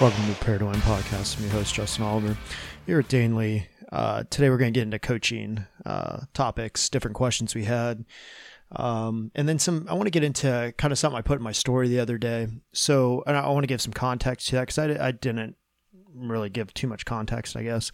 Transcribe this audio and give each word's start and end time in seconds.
Welcome 0.00 0.22
to 0.22 0.28
the 0.30 0.58
to 0.58 0.64
podcast. 0.80 1.36
I'm 1.36 1.44
your 1.44 1.52
host, 1.52 1.74
Justin 1.74 2.04
Oliver. 2.04 2.34
Here 2.86 3.00
at 3.00 3.08
Danley. 3.08 3.68
Uh, 3.92 4.24
today 4.30 4.48
we're 4.48 4.56
going 4.56 4.72
to 4.72 4.78
get 4.80 4.84
into 4.84 4.98
coaching 4.98 5.66
uh, 5.84 6.20
topics, 6.32 6.88
different 6.88 7.16
questions 7.16 7.54
we 7.54 7.64
had. 7.64 8.06
Um, 8.72 9.30
and 9.34 9.46
then 9.46 9.58
some, 9.58 9.86
I 9.90 9.92
want 9.92 10.06
to 10.06 10.10
get 10.10 10.24
into 10.24 10.72
kind 10.78 10.90
of 10.90 10.98
something 10.98 11.18
I 11.18 11.20
put 11.20 11.36
in 11.36 11.44
my 11.44 11.52
story 11.52 11.88
the 11.88 12.00
other 12.00 12.16
day. 12.16 12.48
So, 12.72 13.22
and 13.26 13.36
I 13.36 13.46
want 13.50 13.64
to 13.64 13.66
give 13.66 13.82
some 13.82 13.92
context 13.92 14.48
to 14.48 14.56
that 14.56 14.68
because 14.68 14.78
I, 14.78 15.08
I 15.08 15.10
didn't 15.10 15.56
really 16.14 16.48
give 16.48 16.72
too 16.72 16.86
much 16.86 17.04
context, 17.04 17.54
I 17.54 17.64
guess. 17.64 17.90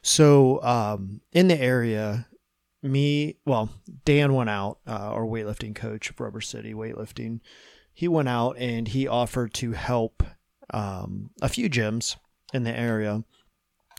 So, 0.00 0.62
um, 0.62 1.22
in 1.32 1.48
the 1.48 1.60
area, 1.60 2.28
me, 2.84 3.38
well, 3.44 3.68
Dan 4.04 4.32
went 4.32 4.50
out, 4.50 4.78
uh, 4.86 4.92
our 4.92 5.24
weightlifting 5.24 5.74
coach 5.74 6.08
of 6.08 6.20
Rubber 6.20 6.40
City 6.40 6.72
Weightlifting. 6.72 7.40
He 7.92 8.06
went 8.06 8.28
out 8.28 8.56
and 8.58 8.86
he 8.86 9.08
offered 9.08 9.52
to 9.54 9.72
help 9.72 10.22
um, 10.72 11.30
a 11.40 11.48
few 11.48 11.68
gyms 11.68 12.16
in 12.52 12.64
the 12.64 12.76
area, 12.76 13.22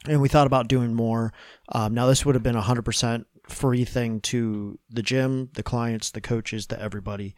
and 0.08 0.22
we 0.22 0.30
thought 0.30 0.48
about 0.48 0.68
doing 0.68 0.94
more. 0.94 1.34
Um, 1.70 1.94
now, 1.94 2.08
this 2.08 2.26
would 2.26 2.36
have 2.36 2.44
been 2.44 2.56
a 2.56 2.62
hundred 2.62 2.86
percent 2.86 3.28
free 3.48 3.86
thing 3.86 4.22
to 4.22 4.80
the 4.90 5.04
gym, 5.04 5.50
the 5.54 5.64
clients, 5.64 6.12
the 6.12 6.22
coaches, 6.22 6.68
the 6.68 6.82
everybody, 6.82 7.36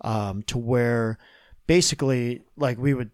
um, 0.00 0.42
to 0.44 0.58
where 0.58 1.18
basically 1.66 2.42
like 2.56 2.78
we 2.78 2.94
would 2.94 3.10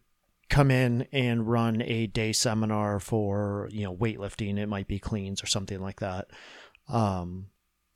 come 0.48 0.70
in 0.70 1.06
and 1.12 1.48
run 1.48 1.82
a 1.82 2.06
day 2.06 2.32
seminar 2.32 3.00
for 3.00 3.68
you 3.70 3.84
know 3.84 3.94
weightlifting. 3.94 4.58
It 4.58 4.68
might 4.68 4.88
be 4.88 4.98
cleans 4.98 5.42
or 5.42 5.46
something 5.46 5.80
like 5.80 6.00
that. 6.00 6.28
Um, 6.88 7.46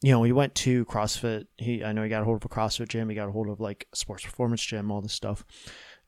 you 0.02 0.12
know, 0.12 0.20
we 0.20 0.32
went 0.32 0.54
to 0.56 0.84
CrossFit. 0.86 1.46
He, 1.58 1.84
I 1.84 1.92
know 1.92 2.02
he 2.02 2.08
got 2.08 2.22
a 2.22 2.24
hold 2.24 2.42
of 2.42 2.50
a 2.50 2.54
CrossFit 2.54 2.88
gym. 2.88 3.08
He 3.08 3.14
got 3.14 3.28
a 3.28 3.32
hold 3.32 3.48
of 3.48 3.60
like 3.60 3.86
sports 3.94 4.24
performance 4.24 4.62
gym, 4.64 4.90
all 4.90 5.02
this 5.02 5.12
stuff. 5.12 5.44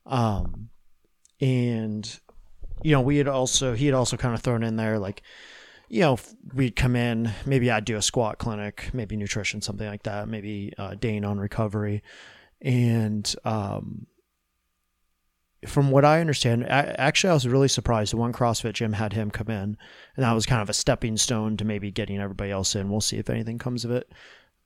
Um, 0.05 0.69
and 1.43 2.21
you 2.83 2.93
know 2.93 3.01
we 3.01 3.17
had 3.17 3.27
also 3.27 3.73
he 3.73 3.85
had 3.85 3.93
also 3.93 4.15
kind 4.15 4.33
of 4.33 4.41
thrown 4.41 4.63
in 4.63 4.77
there 4.77 4.97
like 4.97 5.21
you 5.89 5.99
know 5.99 6.17
we'd 6.53 6.75
come 6.75 6.95
in 6.95 7.29
maybe 7.45 7.69
i'd 7.69 7.83
do 7.83 7.97
a 7.97 8.01
squat 8.01 8.37
clinic 8.37 8.89
maybe 8.93 9.17
nutrition 9.17 9.61
something 9.61 9.87
like 9.87 10.03
that 10.03 10.29
maybe 10.29 10.73
uh, 10.77 10.95
dane 10.95 11.25
on 11.25 11.39
recovery. 11.39 12.01
And 12.65 13.35
um, 13.43 14.07
from 15.67 15.91
what 15.91 16.05
i 16.05 16.21
understand 16.21 16.63
I, 16.63 16.95
actually 16.97 17.31
i 17.31 17.33
was 17.33 17.45
really 17.45 17.67
surprised. 17.67 18.13
The 18.13 18.17
one 18.17 18.31
crossfit 18.31 18.73
gym 18.73 18.93
had 18.93 19.11
him 19.11 19.29
come 19.29 19.49
in 19.49 19.77
and 20.15 20.23
that 20.23 20.31
was 20.31 20.45
kind 20.45 20.61
of 20.61 20.69
a 20.69 20.73
stepping 20.73 21.17
stone 21.17 21.57
to 21.57 21.65
maybe 21.65 21.91
getting 21.91 22.19
everybody 22.19 22.51
else 22.51 22.73
in. 22.73 22.89
We'll 22.89 23.01
see 23.01 23.17
if 23.17 23.29
anything 23.29 23.59
comes 23.59 23.83
of 23.83 23.91
it. 23.91 24.09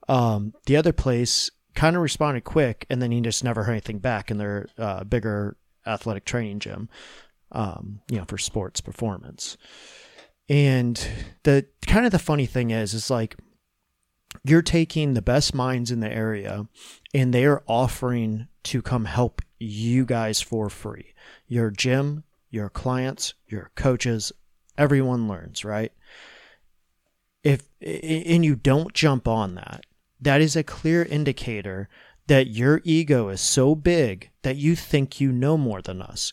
Um, 0.07 0.53
the 0.67 0.77
other 0.77 0.93
place 0.93 1.49
kind 1.73 1.95
of 1.95 2.03
responded 2.03 2.43
quick 2.43 2.85
and 2.91 3.01
then 3.01 3.11
he 3.11 3.19
just 3.21 3.43
never 3.43 3.63
heard 3.63 3.71
anything 3.71 3.97
back 3.97 4.29
And 4.29 4.39
their 4.39 4.67
uh, 4.77 5.03
bigger 5.03 5.57
athletic 5.87 6.25
training 6.25 6.59
gym, 6.59 6.89
um, 7.51 8.01
you 8.09 8.17
know, 8.17 8.25
for 8.25 8.37
sports 8.37 8.81
performance. 8.81 9.57
And 10.49 11.07
the 11.43 11.65
kind 11.85 12.05
of 12.05 12.11
the 12.11 12.19
funny 12.19 12.45
thing 12.45 12.71
is, 12.71 12.93
is 12.93 13.09
like 13.09 13.35
you're 14.43 14.61
taking 14.61 15.13
the 15.13 15.21
best 15.21 15.53
minds 15.53 15.91
in 15.91 15.99
the 15.99 16.11
area 16.11 16.67
and 17.13 17.33
they 17.33 17.45
are 17.45 17.63
offering 17.67 18.47
to 18.63 18.81
come 18.81 19.05
help 19.05 19.41
you 19.59 20.05
guys 20.05 20.41
for 20.41 20.69
free. 20.69 21.13
Your 21.47 21.69
gym, 21.71 22.23
your 22.49 22.69
clients, 22.69 23.33
your 23.47 23.71
coaches, 23.75 24.31
everyone 24.77 25.27
learns, 25.27 25.65
right? 25.65 25.91
If 27.43 27.63
and 27.81 28.43
you 28.43 28.55
don't 28.55 28.93
jump 28.93 29.27
on 29.27 29.55
that, 29.55 29.85
that 30.19 30.41
is 30.41 30.55
a 30.55 30.63
clear 30.63 31.03
indicator 31.03 31.89
that 32.27 32.47
your 32.47 32.81
ego 32.83 33.29
is 33.29 33.41
so 33.41 33.73
big 33.73 34.29
that 34.43 34.57
you 34.57 34.75
think 34.75 35.19
you 35.19 35.31
know 35.31 35.57
more 35.57 35.81
than 35.81 36.01
us. 36.01 36.31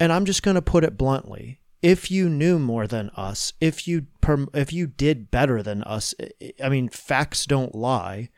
And 0.00 0.12
I'm 0.12 0.24
just 0.24 0.42
going 0.42 0.56
to 0.56 0.62
put 0.62 0.84
it 0.84 0.98
bluntly. 0.98 1.60
If 1.82 2.10
you 2.10 2.28
knew 2.30 2.58
more 2.58 2.86
than 2.86 3.10
us, 3.10 3.52
if 3.60 3.86
you 3.86 4.06
if 4.54 4.72
you 4.72 4.86
did 4.86 5.30
better 5.30 5.62
than 5.62 5.82
us, 5.84 6.14
I 6.62 6.70
mean 6.70 6.88
facts 6.88 7.44
don't 7.44 7.74
lie. 7.74 8.30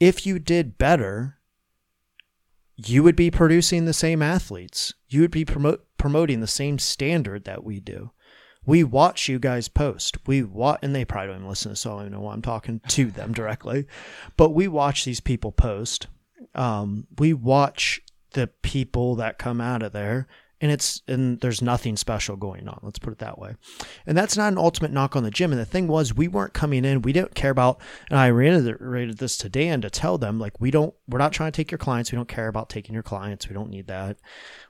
If 0.00 0.24
you 0.24 0.38
did 0.38 0.78
better, 0.78 1.38
you 2.76 3.02
would 3.02 3.16
be 3.16 3.30
producing 3.30 3.84
the 3.84 3.92
same 3.92 4.22
athletes. 4.22 4.94
You 5.08 5.20
would 5.20 5.30
be 5.30 5.44
promote, 5.44 5.84
promoting 5.98 6.40
the 6.40 6.46
same 6.46 6.78
standard 6.78 7.44
that 7.44 7.62
we 7.62 7.78
do 7.78 8.12
we 8.66 8.84
watch 8.84 9.28
you 9.28 9.38
guys 9.38 9.68
post. 9.68 10.18
We 10.26 10.42
watch, 10.42 10.80
and 10.82 10.94
they 10.94 11.04
probably 11.04 11.28
don't 11.28 11.36
even 11.36 11.48
listen, 11.48 11.74
so 11.74 11.90
I 11.90 11.92
don't 11.94 12.02
even 12.02 12.12
know 12.12 12.20
why 12.20 12.34
I'm 12.34 12.42
talking 12.42 12.80
to 12.88 13.10
them 13.10 13.32
directly. 13.32 13.86
But 14.36 14.50
we 14.50 14.68
watch 14.68 15.04
these 15.04 15.20
people 15.20 15.52
post. 15.52 16.06
Um, 16.54 17.06
we 17.18 17.32
watch 17.32 18.00
the 18.32 18.48
people 18.62 19.16
that 19.16 19.38
come 19.38 19.60
out 19.60 19.82
of 19.82 19.92
there, 19.92 20.26
and 20.60 20.70
it's 20.70 21.02
and 21.08 21.40
there's 21.40 21.62
nothing 21.62 21.96
special 21.96 22.36
going 22.36 22.68
on. 22.68 22.80
Let's 22.82 22.98
put 22.98 23.12
it 23.12 23.20
that 23.20 23.38
way. 23.38 23.54
And 24.06 24.18
that's 24.18 24.36
not 24.36 24.52
an 24.52 24.58
ultimate 24.58 24.92
knock 24.92 25.14
on 25.16 25.22
the 25.22 25.30
gym. 25.30 25.52
And 25.52 25.60
the 25.60 25.64
thing 25.64 25.88
was, 25.88 26.14
we 26.14 26.28
weren't 26.28 26.52
coming 26.52 26.84
in. 26.84 27.02
We 27.02 27.12
didn't 27.12 27.34
care 27.34 27.50
about. 27.50 27.80
And 28.10 28.18
I 28.18 28.26
reiterated 28.26 29.18
this 29.18 29.38
to 29.38 29.48
Dan 29.48 29.80
to 29.80 29.90
tell 29.90 30.18
them 30.18 30.38
like 30.38 30.60
we 30.60 30.70
don't. 30.70 30.94
We're 31.08 31.18
not 31.18 31.32
trying 31.32 31.52
to 31.52 31.56
take 31.56 31.70
your 31.70 31.78
clients. 31.78 32.12
We 32.12 32.16
don't 32.16 32.28
care 32.28 32.48
about 32.48 32.68
taking 32.68 32.92
your 32.92 33.02
clients. 33.02 33.48
We 33.48 33.54
don't 33.54 33.70
need 33.70 33.86
that. 33.86 34.18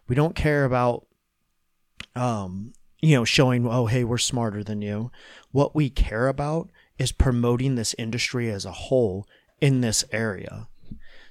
We 0.09 0.15
don't 0.15 0.37
care 0.37 0.65
about 0.65 1.07
um 2.15 2.73
you 3.01 3.17
know, 3.17 3.25
showing, 3.25 3.67
oh, 3.67 3.87
hey, 3.87 4.05
we're 4.05 4.19
smarter 4.19 4.65
than 4.65 4.83
you. 4.83 5.11
What 5.53 5.75
we 5.75 5.91
care 5.91 6.29
about 6.29 6.71
is 6.99 7.13
promoting 7.13 7.75
this 7.75 7.95
industry 7.99 8.51
as 8.51 8.65
a 8.65 8.73
whole 8.73 9.27
in 9.61 9.81
this 9.81 10.05
area. 10.13 10.69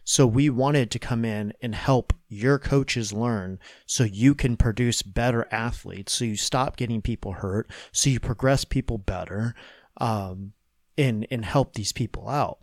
So 0.03 0.25
we 0.25 0.49
wanted 0.49 0.89
to 0.91 0.99
come 0.99 1.25
in 1.25 1.51
and 1.61 1.75
help 1.75 2.13
your 2.29 2.59
coaches 2.59 3.11
learn 3.11 3.59
so 3.85 4.05
you 4.05 4.35
can 4.35 4.55
produce 4.55 5.01
better 5.01 5.45
athletes. 5.51 6.13
So 6.13 6.23
you 6.23 6.37
stop 6.37 6.77
getting 6.77 7.01
people 7.01 7.33
hurt. 7.33 7.69
So 7.91 8.09
you 8.09 8.21
progress 8.21 8.63
people 8.63 8.97
better 8.97 9.53
um, 9.97 10.53
and, 10.97 11.27
and 11.29 11.43
help 11.43 11.73
these 11.73 11.91
people 11.91 12.29
out. 12.29 12.59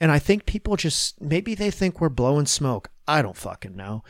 And 0.00 0.10
I 0.10 0.18
think 0.18 0.46
people 0.46 0.74
just, 0.74 1.20
maybe 1.20 1.54
they 1.54 1.70
think 1.70 2.00
we're 2.00 2.08
blowing 2.08 2.46
smoke. 2.46 2.90
I 3.06 3.22
don't 3.22 3.36
fucking 3.36 3.76
know. 3.76 4.02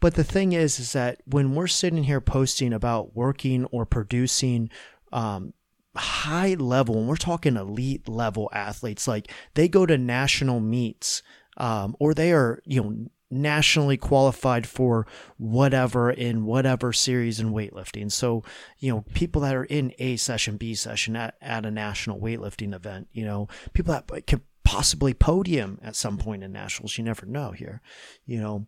But 0.00 0.14
the 0.14 0.24
thing 0.24 0.52
is, 0.52 0.78
is 0.78 0.92
that 0.92 1.20
when 1.26 1.54
we're 1.54 1.66
sitting 1.66 2.04
here 2.04 2.20
posting 2.20 2.72
about 2.72 3.16
working 3.16 3.64
or 3.66 3.86
producing 3.86 4.70
um, 5.12 5.54
high 5.96 6.54
level, 6.54 6.98
and 6.98 7.08
we're 7.08 7.16
talking 7.16 7.56
elite 7.56 8.08
level 8.08 8.50
athletes, 8.52 9.08
like 9.08 9.30
they 9.54 9.68
go 9.68 9.86
to 9.86 9.96
national 9.96 10.60
meets 10.60 11.22
um, 11.56 11.96
or 11.98 12.12
they 12.12 12.32
are, 12.32 12.60
you 12.64 12.82
know, 12.82 13.06
nationally 13.28 13.96
qualified 13.96 14.66
for 14.66 15.06
whatever 15.36 16.10
in 16.10 16.44
whatever 16.44 16.92
series 16.92 17.40
in 17.40 17.52
weightlifting. 17.52 18.12
So, 18.12 18.44
you 18.78 18.92
know, 18.92 19.04
people 19.14 19.42
that 19.42 19.56
are 19.56 19.64
in 19.64 19.92
A 19.98 20.16
session, 20.16 20.56
B 20.56 20.74
session 20.74 21.16
at, 21.16 21.34
at 21.40 21.66
a 21.66 21.70
national 21.70 22.20
weightlifting 22.20 22.74
event, 22.74 23.08
you 23.12 23.24
know, 23.24 23.48
people 23.72 23.92
that 23.94 24.26
could 24.26 24.42
possibly 24.64 25.14
podium 25.14 25.78
at 25.82 25.96
some 25.96 26.18
point 26.18 26.44
in 26.44 26.52
nationals. 26.52 26.98
You 26.98 27.04
never 27.04 27.26
know 27.26 27.52
here, 27.52 27.80
you 28.26 28.40
know 28.40 28.66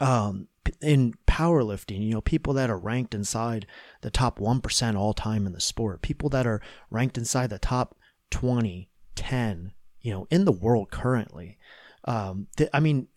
um, 0.00 0.48
in 0.80 1.14
powerlifting, 1.26 2.02
you 2.02 2.14
know, 2.14 2.20
people 2.20 2.52
that 2.54 2.70
are 2.70 2.78
ranked 2.78 3.14
inside 3.14 3.66
the 4.00 4.10
top 4.10 4.38
1% 4.38 4.96
all 4.96 5.12
time 5.12 5.46
in 5.46 5.52
the 5.52 5.60
sport, 5.60 6.02
people 6.02 6.28
that 6.30 6.46
are 6.46 6.60
ranked 6.90 7.18
inside 7.18 7.50
the 7.50 7.58
top 7.58 7.96
20, 8.30 8.88
10, 9.14 9.72
you 10.00 10.12
know, 10.12 10.26
in 10.30 10.44
the 10.44 10.52
world 10.52 10.90
currently. 10.90 11.58
Um, 12.04 12.48
th- 12.56 12.70
I 12.72 12.80
mean, 12.80 13.08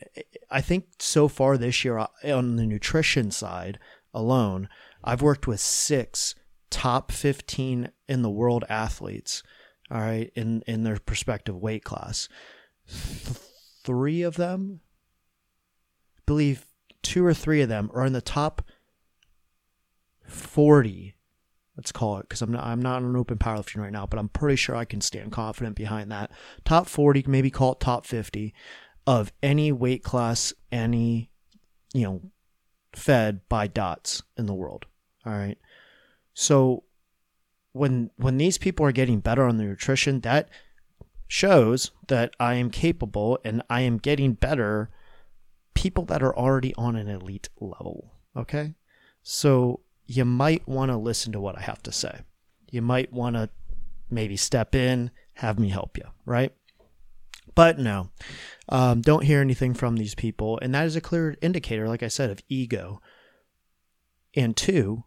I 0.50 0.62
think 0.62 0.86
so 1.00 1.28
far 1.28 1.58
this 1.58 1.84
year 1.84 1.97
uh, 1.97 2.08
on 2.24 2.56
the 2.56 2.66
nutrition 2.66 3.31
side 3.31 3.80
alone, 4.13 4.69
I've 5.03 5.22
worked 5.22 5.47
with 5.47 5.59
six 5.59 6.36
top 6.69 7.12
15 7.12 7.92
in 8.07 8.22
the 8.22 8.30
world 8.30 8.63
athletes, 8.69 9.44
all 9.89 10.01
right, 10.01 10.31
in, 10.36 10.62
in 10.68 10.83
their 10.83 11.00
respective 11.07 11.56
weight 11.56 11.83
class. 11.83 12.28
Th- 12.88 13.38
three 13.83 14.24
of 14.24 14.36
them 14.36 14.81
believe 16.25 16.66
two 17.01 17.25
or 17.25 17.33
three 17.33 17.62
of 17.62 17.69
them 17.69 17.89
are 17.94 18.06
in 18.06 18.13
the 18.13 18.22
top 18.22 18.62
40 20.27 21.16
let's 21.77 21.92
call 21.92 22.18
it 22.18 22.24
because 22.24 22.42
I'm 22.42 22.51
not 22.51 22.63
I'm 22.63 22.81
not 22.81 23.01
an 23.01 23.13
OpenPowerlifting 23.13 23.77
right 23.77 23.92
now, 23.92 24.06
but 24.06 24.19
I'm 24.19 24.30
pretty 24.30 24.56
sure 24.56 24.75
I 24.75 24.86
can 24.86 25.01
stand 25.01 25.31
confident 25.31 25.75
behind 25.75 26.12
that. 26.12 26.31
Top 26.63 26.88
40, 26.88 27.25
maybe 27.27 27.51
call 27.51 27.74
it 27.74 27.80
top 27.80 28.06
50 28.06 28.54
of 29.07 29.31
any 29.44 29.72
weight 29.72 30.04
class, 30.04 30.54
any 30.72 31.31
you 31.94 32.04
know, 32.04 32.22
fed 32.94 33.42
by 33.50 33.68
DOTS 33.68 34.24
in 34.38 34.45
the 34.45 34.54
world. 34.54 34.86
All 35.25 35.33
right. 35.33 35.57
So 36.33 36.83
when 37.74 38.12
when 38.18 38.38
these 38.38 38.57
people 38.57 38.86
are 38.86 38.92
getting 38.92 39.19
better 39.19 39.44
on 39.44 39.57
their 39.57 39.68
nutrition, 39.68 40.21
that 40.21 40.50
shows 41.28 41.92
that 42.07 42.36
I 42.39 42.56
am 42.56 42.69
capable 42.69 43.39
and 43.44 43.62
I 43.69 43.81
am 43.81 43.98
getting 43.98 44.33
better 44.33 44.89
people 45.75 46.06
that 46.06 46.24
are 46.24 46.36
already 46.36 46.74
on 46.75 46.95
an 46.95 47.07
elite 47.07 47.50
level. 47.60 48.13
Okay. 48.36 48.74
So 49.22 49.81
you 50.07 50.25
might 50.25 50.68
want 50.68 50.89
to 50.89 50.98
listen 50.98 51.31
to 51.33 51.39
what 51.39 51.57
I 51.57 51.62
have 51.62 51.83
to 51.83 51.92
say. 51.92 52.22
You 52.72 52.81
might 52.81 53.13
want 53.13 53.36
to 53.36 53.50
maybe 54.10 54.38
step 54.38 54.74
in, 54.74 55.12
have 55.33 55.60
me 55.60 55.69
help 55.69 55.98
you, 55.98 56.06
right? 56.25 56.54
But 57.54 57.80
no, 57.80 58.10
um, 58.69 59.01
don't 59.01 59.24
hear 59.24 59.39
anything 59.39 59.74
from 59.74 59.95
these 59.95 60.16
people. 60.16 60.60
And 60.62 60.74
that 60.75 60.86
is 60.86 60.95
a 60.95 61.01
clear 61.01 61.36
indicator, 61.42 61.88
like 61.88 62.04
I 62.04 62.10
said, 62.10 62.30
of 62.30 62.42
ego. 62.50 63.01
And 64.36 64.57
two, 64.57 65.06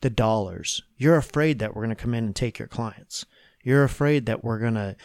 the 0.00 0.10
dollars. 0.10 0.82
You're 0.96 1.16
afraid 1.16 1.58
that 1.58 1.74
we're 1.74 1.82
going 1.84 1.94
to 1.94 2.02
come 2.02 2.14
in 2.14 2.24
and 2.24 2.36
take 2.36 2.58
your 2.58 2.68
clients. 2.68 3.26
You're 3.62 3.84
afraid 3.84 4.26
that 4.26 4.42
we're 4.42 4.58
going 4.58 4.74
to 4.74 4.96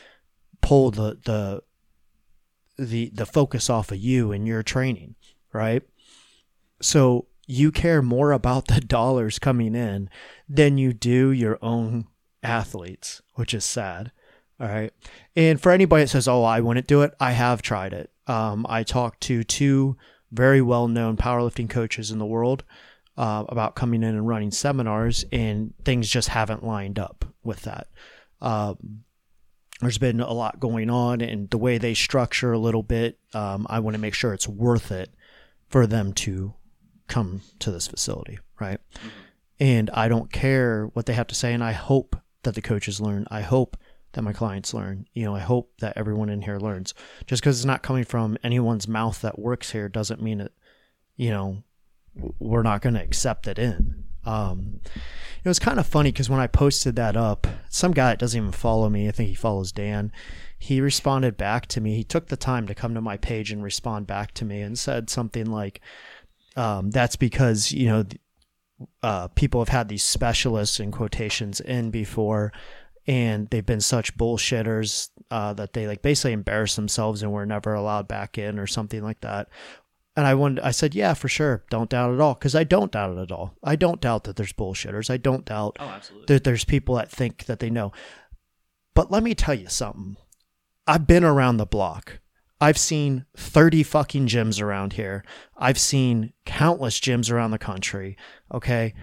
pull 0.61 0.91
the 0.91 1.19
the 1.23 1.63
the 2.77 3.09
the 3.13 3.25
focus 3.25 3.69
off 3.69 3.91
of 3.91 3.97
you 3.97 4.31
and 4.31 4.47
your 4.47 4.63
training, 4.63 5.15
right? 5.53 5.83
So 6.81 7.27
you 7.47 7.71
care 7.71 8.01
more 8.01 8.31
about 8.31 8.67
the 8.67 8.81
dollars 8.81 9.39
coming 9.39 9.75
in 9.75 10.09
than 10.47 10.77
you 10.77 10.93
do 10.93 11.31
your 11.31 11.57
own 11.61 12.07
athletes, 12.43 13.21
which 13.33 13.53
is 13.53 13.65
sad. 13.65 14.11
All 14.59 14.67
right. 14.67 14.91
And 15.35 15.61
for 15.61 15.71
anybody 15.71 16.03
that 16.03 16.09
says, 16.09 16.27
"Oh, 16.27 16.43
I 16.43 16.59
wouldn't 16.61 16.87
do 16.87 17.01
it," 17.01 17.13
I 17.19 17.31
have 17.31 17.61
tried 17.61 17.93
it. 17.93 18.11
Um, 18.27 18.65
I 18.67 18.83
talked 18.83 19.21
to 19.21 19.43
two 19.43 19.97
very 20.31 20.61
well-known 20.61 21.15
powerlifting 21.15 21.69
coaches 21.69 22.11
in 22.11 22.19
the 22.19 22.25
world 22.25 22.63
uh, 23.15 23.45
about 23.47 23.75
coming 23.75 24.03
in 24.03 24.15
and 24.15 24.27
running 24.27 24.51
seminars, 24.51 25.25
and 25.31 25.73
things 25.85 26.09
just 26.09 26.29
haven't 26.29 26.65
lined 26.65 26.99
up 26.99 27.25
with 27.43 27.61
that. 27.61 27.87
Um, 28.41 29.03
there's 29.81 29.97
been 29.97 30.19
a 30.19 30.33
lot 30.33 30.59
going 30.59 30.89
on, 30.89 31.21
and 31.21 31.49
the 31.49 31.57
way 31.57 31.77
they 31.77 31.93
structure 31.93 32.51
a 32.51 32.59
little 32.59 32.83
bit, 32.83 33.19
um, 33.33 33.67
I 33.69 33.79
want 33.79 33.95
to 33.95 34.01
make 34.01 34.13
sure 34.13 34.33
it's 34.33 34.47
worth 34.47 34.91
it 34.91 35.13
for 35.69 35.85
them 35.85 36.13
to 36.13 36.53
come 37.07 37.41
to 37.59 37.71
this 37.71 37.87
facility, 37.87 38.39
right? 38.59 38.79
Mm-hmm. 38.95 39.07
And 39.59 39.89
I 39.91 40.07
don't 40.07 40.31
care 40.31 40.85
what 40.93 41.05
they 41.05 41.13
have 41.13 41.27
to 41.27 41.35
say, 41.35 41.53
and 41.53 41.63
I 41.63 41.71
hope 41.71 42.15
that 42.43 42.55
the 42.55 42.61
coaches 42.61 43.01
learn. 43.01 43.27
I 43.29 43.41
hope 43.41 43.77
that 44.13 44.21
my 44.21 44.33
clients 44.33 44.73
learn. 44.73 45.07
You 45.13 45.25
know, 45.25 45.35
I 45.35 45.39
hope 45.39 45.73
that 45.79 45.97
everyone 45.97 46.29
in 46.29 46.41
here 46.41 46.57
learns. 46.57 46.93
Just 47.25 47.41
because 47.41 47.59
it's 47.59 47.65
not 47.65 47.83
coming 47.83 48.03
from 48.03 48.37
anyone's 48.43 48.87
mouth 48.87 49.21
that 49.21 49.39
works 49.39 49.71
here 49.71 49.89
doesn't 49.89 50.21
mean 50.21 50.41
it, 50.41 50.53
you 51.15 51.29
know, 51.29 51.63
we're 52.39 52.63
not 52.63 52.81
going 52.81 52.95
to 52.95 53.01
accept 53.01 53.47
it 53.47 53.59
in. 53.59 54.03
Um, 54.27 54.81
it 55.43 55.47
was 55.47 55.59
kind 55.59 55.79
of 55.79 55.87
funny 55.87 56.11
because 56.11 56.29
when 56.29 56.39
I 56.39 56.47
posted 56.47 56.95
that 56.97 57.15
up, 57.15 57.47
some 57.69 57.93
guy 57.93 58.09
that 58.09 58.19
doesn't 58.19 58.39
even 58.39 58.51
follow 58.51 58.89
me, 58.89 59.07
I 59.07 59.11
think 59.11 59.29
he 59.29 59.35
follows 59.35 59.71
Dan, 59.71 60.11
he 60.59 60.81
responded 60.81 61.37
back 61.37 61.67
to 61.67 61.81
me. 61.81 61.95
He 61.95 62.03
took 62.03 62.27
the 62.27 62.37
time 62.37 62.67
to 62.67 62.75
come 62.75 62.93
to 62.93 63.01
my 63.01 63.17
page 63.17 63.51
and 63.51 63.63
respond 63.63 64.07
back 64.07 64.33
to 64.35 64.45
me 64.45 64.61
and 64.61 64.77
said 64.77 65.09
something 65.09 65.45
like, 65.45 65.79
um, 66.55 66.89
that's 66.89 67.15
because, 67.15 67.71
you 67.71 67.87
know, 67.87 68.05
uh, 69.01 69.27
people 69.29 69.61
have 69.61 69.69
had 69.69 69.87
these 69.87 70.03
specialists 70.03 70.79
in 70.79 70.91
quotations 70.91 71.59
in 71.61 71.89
before 71.89 72.51
and 73.07 73.49
they've 73.49 73.65
been 73.65 73.81
such 73.81 74.17
bullshitters 74.17 75.09
uh, 75.31 75.53
that 75.53 75.73
they 75.73 75.87
like 75.87 76.01
basically 76.01 76.33
embarrass 76.33 76.75
themselves 76.75 77.23
and 77.23 77.31
were 77.31 77.45
never 77.45 77.73
allowed 77.73 78.07
back 78.07 78.37
in 78.37 78.59
or 78.59 78.67
something 78.67 79.01
like 79.01 79.21
that. 79.21 79.47
And 80.17 80.25
I 80.25 80.33
wanted, 80.33 80.63
I 80.63 80.71
said, 80.71 80.95
yeah, 80.95 81.13
for 81.13 81.29
sure. 81.29 81.63
Don't 81.69 81.91
doubt 81.91 82.09
it 82.09 82.15
at 82.15 82.21
all. 82.21 82.33
Cause 82.33 82.55
I 82.55 82.63
don't 82.63 82.91
doubt 82.91 83.15
it 83.15 83.21
at 83.21 83.31
all. 83.31 83.55
I 83.63 83.75
don't 83.75 84.01
doubt 84.01 84.23
that 84.23 84.35
there's 84.35 84.51
bullshitters. 84.51 85.11
I 85.11 85.17
don't 85.17 85.45
doubt 85.45 85.77
oh, 85.79 85.99
that 86.25 86.43
there's 86.43 86.65
people 86.65 86.95
that 86.95 87.11
think 87.11 87.45
that 87.45 87.59
they 87.59 87.69
know. 87.69 87.91
But 88.95 89.11
let 89.11 89.21
me 89.21 89.35
tell 89.35 89.53
you 89.53 89.69
something. 89.69 90.17
I've 90.87 91.05
been 91.05 91.23
around 91.23 91.57
the 91.57 91.67
block. 91.67 92.19
I've 92.59 92.79
seen 92.79 93.25
30 93.35 93.83
fucking 93.83 94.25
gyms 94.25 94.59
around 94.59 94.93
here. 94.93 95.23
I've 95.55 95.77
seen 95.77 96.33
countless 96.45 96.99
gyms 96.99 97.31
around 97.31 97.51
the 97.51 97.59
country. 97.59 98.17
Okay. 98.51 98.95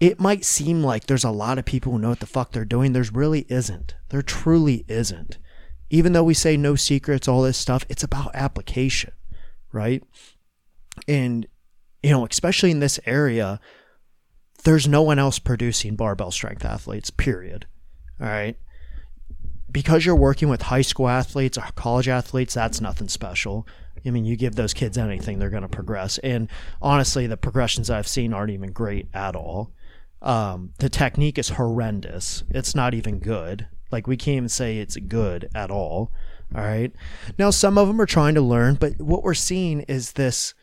It 0.00 0.18
might 0.18 0.44
seem 0.44 0.82
like 0.82 1.06
there's 1.06 1.22
a 1.22 1.30
lot 1.30 1.58
of 1.58 1.64
people 1.64 1.92
who 1.92 2.00
know 2.00 2.08
what 2.08 2.18
the 2.18 2.26
fuck 2.26 2.50
they're 2.50 2.64
doing. 2.64 2.92
There's 2.92 3.12
really 3.12 3.46
isn't. 3.48 3.94
There 4.08 4.20
truly 4.20 4.84
isn't. 4.88 5.38
Even 5.90 6.12
though 6.12 6.24
we 6.24 6.34
say 6.34 6.56
no 6.56 6.74
secrets, 6.74 7.28
all 7.28 7.42
this 7.42 7.56
stuff, 7.56 7.86
it's 7.88 8.02
about 8.02 8.34
application, 8.34 9.12
right? 9.72 10.02
And, 11.08 11.46
you 12.02 12.10
know, 12.10 12.26
especially 12.26 12.70
in 12.70 12.80
this 12.80 12.98
area, 13.06 13.60
there's 14.64 14.88
no 14.88 15.02
one 15.02 15.18
else 15.18 15.38
producing 15.38 15.96
barbell 15.96 16.30
strength 16.30 16.64
athletes, 16.64 17.10
period. 17.10 17.66
All 18.20 18.26
right. 18.26 18.56
Because 19.70 20.06
you're 20.06 20.16
working 20.16 20.48
with 20.48 20.62
high 20.62 20.82
school 20.82 21.08
athletes 21.08 21.58
or 21.58 21.64
college 21.74 22.08
athletes, 22.08 22.54
that's 22.54 22.80
nothing 22.80 23.08
special. 23.08 23.66
I 24.04 24.10
mean, 24.10 24.24
you 24.24 24.36
give 24.36 24.54
those 24.54 24.74
kids 24.74 24.96
anything, 24.96 25.38
they're 25.38 25.50
going 25.50 25.62
to 25.62 25.68
progress. 25.68 26.18
And 26.18 26.48
honestly, 26.80 27.26
the 27.26 27.36
progressions 27.36 27.90
I've 27.90 28.08
seen 28.08 28.32
aren't 28.32 28.52
even 28.52 28.72
great 28.72 29.08
at 29.12 29.34
all. 29.36 29.72
Um, 30.22 30.72
the 30.78 30.88
technique 30.88 31.38
is 31.38 31.50
horrendous. 31.50 32.44
It's 32.50 32.74
not 32.74 32.94
even 32.94 33.18
good. 33.18 33.66
Like, 33.90 34.06
we 34.06 34.16
can't 34.16 34.36
even 34.36 34.48
say 34.48 34.78
it's 34.78 34.96
good 34.96 35.48
at 35.54 35.70
all. 35.70 36.12
All 36.54 36.62
right. 36.62 36.92
Now, 37.38 37.50
some 37.50 37.76
of 37.78 37.88
them 37.88 38.00
are 38.00 38.06
trying 38.06 38.34
to 38.34 38.40
learn, 38.40 38.76
but 38.76 39.00
what 39.00 39.22
we're 39.22 39.34
seeing 39.34 39.80
is 39.82 40.12
this 40.12 40.54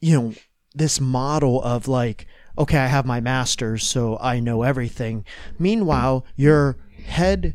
you 0.00 0.20
know, 0.20 0.34
this 0.74 1.00
model 1.00 1.62
of 1.62 1.88
like, 1.88 2.26
okay, 2.56 2.78
I 2.78 2.86
have 2.86 3.06
my 3.06 3.20
master's, 3.20 3.84
so 3.86 4.18
I 4.20 4.40
know 4.40 4.62
everything. 4.62 5.24
Meanwhile, 5.58 6.24
your 6.36 6.76
head 7.06 7.54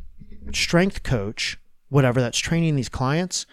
strength 0.53 1.03
coach, 1.03 1.57
whatever 1.89 2.21
that's 2.21 2.39
training 2.39 2.75
these 2.75 2.89
clients, 2.89 3.45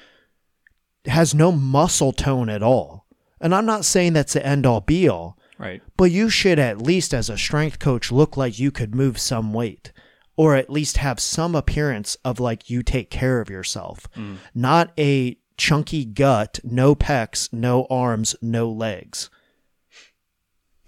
has 1.07 1.35
no 1.35 1.51
muscle 1.53 2.13
tone 2.13 2.49
at 2.49 2.63
all. 2.63 3.07
And 3.41 3.55
I'm 3.55 3.67
not 3.67 3.85
saying 3.85 4.13
that's 4.13 4.35
the 4.35 4.45
end 4.45 4.67
all 4.67 4.81
be 4.81 5.09
all. 5.09 5.39
Right. 5.59 5.83
But 5.97 6.11
you 6.11 6.31
should 6.31 6.59
at 6.59 6.81
least, 6.81 7.13
as 7.13 7.29
a 7.29 7.37
strength 7.37 7.79
coach, 7.79 8.11
look 8.11 8.37
like 8.37 8.59
you 8.59 8.71
could 8.71 8.95
move 8.95 9.19
some 9.19 9.53
weight 9.53 9.93
or 10.37 10.57
at 10.57 10.71
least 10.71 10.97
have 10.97 11.21
some 11.21 11.55
appearance 11.55 12.17
of 12.25 12.41
like 12.41 12.71
you 12.71 12.83
take 12.83 13.11
care 13.11 13.43
of 13.43 13.51
yourself. 13.51 14.07
Mm. 14.17 14.37
Not 14.55 14.91
a 14.99 15.37
chunky 15.61 16.07
gut, 16.07 16.59
no 16.65 16.95
pecs, 16.95 17.53
no 17.53 17.87
arms, 17.91 18.35
no 18.41 18.69
legs. 18.71 19.29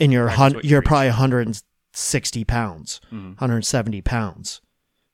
And 0.00 0.10
you're 0.10 0.28
hun- 0.28 0.60
you're 0.64 0.82
probably 0.82 1.08
160 1.08 2.44
pounds, 2.44 3.00
mm-hmm. 3.06 3.32
170 3.32 4.00
pounds, 4.00 4.62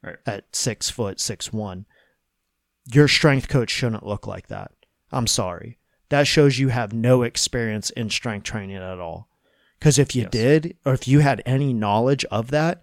right. 0.03 0.17
at 0.25 0.55
six 0.55 0.89
foot 0.89 1.21
six 1.21 1.53
one. 1.53 1.87
Your 2.91 3.09
strength 3.09 3.49
coach 3.49 3.71
shouldn't 3.71 4.07
look 4.07 4.27
like 4.27 4.47
that. 4.47 4.71
I'm 5.11 5.27
sorry. 5.27 5.79
That 6.09 6.27
shows 6.27 6.59
you 6.59 6.69
have 6.69 6.93
no 6.93 7.23
experience 7.23 7.91
in 7.91 8.09
strength 8.09 8.45
training 8.45 8.77
at 8.77 9.01
all. 9.01 9.29
Because 9.79 9.99
if 9.99 10.15
you 10.15 10.23
yes. 10.23 10.31
did, 10.31 10.77
or 10.87 10.95
if 10.95 11.07
you 11.07 11.19
had 11.19 11.43
any 11.45 11.73
knowledge 11.73 12.25
of 12.27 12.51
that, 12.51 12.81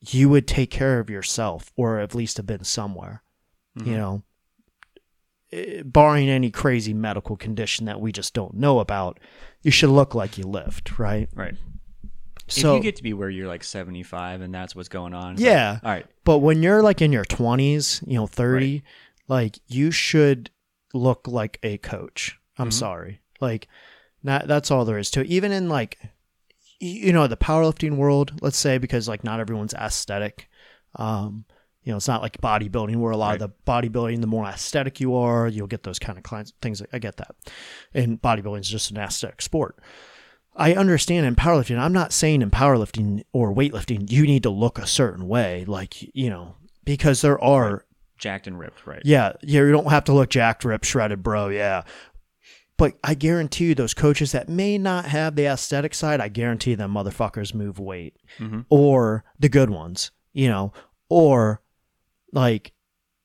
you 0.00 0.28
would 0.28 0.46
take 0.46 0.70
care 0.70 1.00
of 1.00 1.10
yourself, 1.10 1.72
or 1.76 1.98
at 1.98 2.14
least 2.14 2.36
have 2.36 2.46
been 2.46 2.64
somewhere. 2.64 3.22
Mm-hmm. 3.76 3.90
You 3.90 3.96
know, 3.96 4.22
barring 5.84 6.28
any 6.28 6.50
crazy 6.50 6.94
medical 6.94 7.36
condition 7.36 7.86
that 7.86 8.00
we 8.00 8.12
just 8.12 8.34
don't 8.34 8.54
know 8.54 8.80
about, 8.80 9.20
you 9.62 9.70
should 9.70 9.90
look 9.90 10.14
like 10.14 10.38
you 10.38 10.44
lift, 10.44 10.98
right? 10.98 11.28
Right. 11.34 11.54
So 12.46 12.74
if 12.74 12.78
you 12.78 12.82
get 12.82 12.96
to 12.96 13.02
be 13.02 13.14
where 13.14 13.30
you're 13.30 13.48
like 13.48 13.64
75 13.64 14.42
and 14.42 14.54
that's 14.54 14.76
what's 14.76 14.88
going 14.88 15.14
on. 15.14 15.36
Yeah. 15.38 15.72
Like, 15.72 15.84
all 15.84 15.90
right. 15.90 16.06
But 16.24 16.38
when 16.38 16.62
you're 16.62 16.82
like 16.82 17.00
in 17.00 17.12
your 17.12 17.24
20s, 17.24 18.06
you 18.06 18.14
know, 18.14 18.26
30, 18.26 18.72
right. 18.74 18.82
like 19.28 19.58
you 19.66 19.90
should 19.90 20.50
look 20.92 21.26
like 21.26 21.58
a 21.62 21.78
coach. 21.78 22.38
I'm 22.58 22.66
mm-hmm. 22.68 22.72
sorry. 22.72 23.20
Like 23.40 23.68
not 24.22 24.46
that's 24.46 24.70
all 24.70 24.84
there 24.84 24.98
is 24.98 25.10
to 25.12 25.20
it. 25.20 25.26
Even 25.26 25.52
in 25.52 25.68
like 25.68 25.98
you 26.80 27.12
know, 27.12 27.26
the 27.26 27.36
powerlifting 27.36 27.96
world, 27.96 28.32
let's 28.42 28.58
say 28.58 28.78
because 28.78 29.08
like 29.08 29.24
not 29.24 29.40
everyone's 29.40 29.74
aesthetic. 29.74 30.48
Um 30.96 31.46
you 31.84 31.92
know, 31.92 31.98
it's 31.98 32.08
not 32.08 32.22
like 32.22 32.40
bodybuilding 32.40 32.96
where 32.96 33.12
a 33.12 33.16
lot 33.16 33.28
right. 33.28 33.42
of 33.42 33.50
the 33.50 33.70
bodybuilding, 33.70 34.20
the 34.20 34.26
more 34.26 34.46
aesthetic 34.46 35.00
you 35.00 35.14
are, 35.14 35.46
you'll 35.46 35.66
get 35.66 35.82
those 35.82 35.98
kind 35.98 36.16
of 36.18 36.24
clients, 36.24 36.52
things. 36.60 36.82
I 36.92 36.98
get 36.98 37.18
that. 37.18 37.36
And 37.92 38.20
bodybuilding 38.20 38.60
is 38.60 38.68
just 38.68 38.90
an 38.90 38.96
aesthetic 38.96 39.42
sport. 39.42 39.78
I 40.56 40.74
understand 40.74 41.26
in 41.26 41.36
powerlifting. 41.36 41.78
I'm 41.78 41.92
not 41.92 42.12
saying 42.12 42.40
in 42.40 42.50
powerlifting 42.50 43.22
or 43.32 43.54
weightlifting, 43.54 44.10
you 44.10 44.22
need 44.22 44.44
to 44.44 44.50
look 44.50 44.78
a 44.78 44.86
certain 44.86 45.28
way, 45.28 45.64
like, 45.66 45.96
you 46.14 46.30
know, 46.30 46.54
because 46.84 47.20
there 47.20 47.42
are 47.42 47.72
right. 47.72 47.82
jacked 48.18 48.46
and 48.46 48.58
ripped, 48.58 48.86
right? 48.86 49.02
Yeah. 49.04 49.32
Yeah. 49.42 49.60
You 49.62 49.72
don't 49.72 49.90
have 49.90 50.04
to 50.04 50.12
look 50.12 50.30
jacked, 50.30 50.64
ripped, 50.64 50.86
shredded, 50.86 51.22
bro. 51.22 51.48
Yeah. 51.48 51.82
But 52.76 52.94
I 53.04 53.14
guarantee 53.14 53.66
you, 53.66 53.74
those 53.74 53.94
coaches 53.94 54.32
that 54.32 54.48
may 54.48 54.78
not 54.78 55.06
have 55.06 55.36
the 55.36 55.46
aesthetic 55.46 55.92
side, 55.94 56.20
I 56.20 56.28
guarantee 56.28 56.74
them 56.74 56.94
motherfuckers 56.94 57.54
move 57.54 57.78
weight 57.78 58.16
mm-hmm. 58.38 58.62
or 58.68 59.24
the 59.38 59.48
good 59.48 59.70
ones, 59.70 60.10
you 60.32 60.48
know, 60.48 60.72
or 61.08 61.62
like 62.34 62.72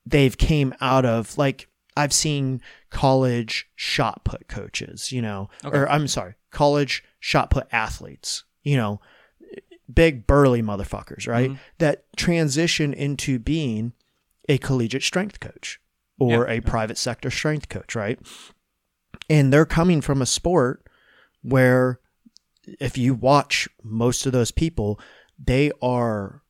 they've 0.06 0.38
came 0.38 0.74
out 0.80 1.06
of 1.06 1.38
like 1.38 1.68
I've 1.98 2.14
seen 2.14 2.62
college 2.90 3.68
shot 3.76 4.24
put 4.24 4.48
coaches, 4.48 5.12
you 5.12 5.22
know, 5.22 5.50
okay. 5.66 5.78
or 5.78 5.90
I'm 5.90 6.08
sorry, 6.08 6.36
college 6.52 7.04
shot 7.20 7.50
put 7.50 7.68
athletes, 7.72 8.46
you 8.64 8.78
know, 8.78 9.02
big 9.94 10.26
burly 10.26 10.62
motherfuckers, 10.62 11.28
right? 11.28 11.50
Mm-hmm. 11.50 11.62
That 11.80 12.06
transition 12.16 12.94
into 12.94 13.40
being 13.40 13.94
a 14.48 14.58
collegiate 14.58 15.04
strength 15.04 15.40
coach 15.40 15.80
or 16.20 16.48
yeah. 16.48 16.56
a 16.56 16.62
private 16.62 16.98
sector 16.98 17.30
strength 17.30 17.70
coach, 17.70 17.96
right? 17.96 18.20
And 19.30 19.52
they're 19.52 19.66
coming 19.66 20.02
from 20.02 20.22
a 20.22 20.26
sport 20.26 20.88
where 21.42 22.00
if 22.80 22.98
you 22.98 23.14
watch 23.14 23.68
most 23.84 24.26
of 24.26 24.32
those 24.32 24.52
people, 24.52 25.00
they 25.38 25.72
are 25.82 26.44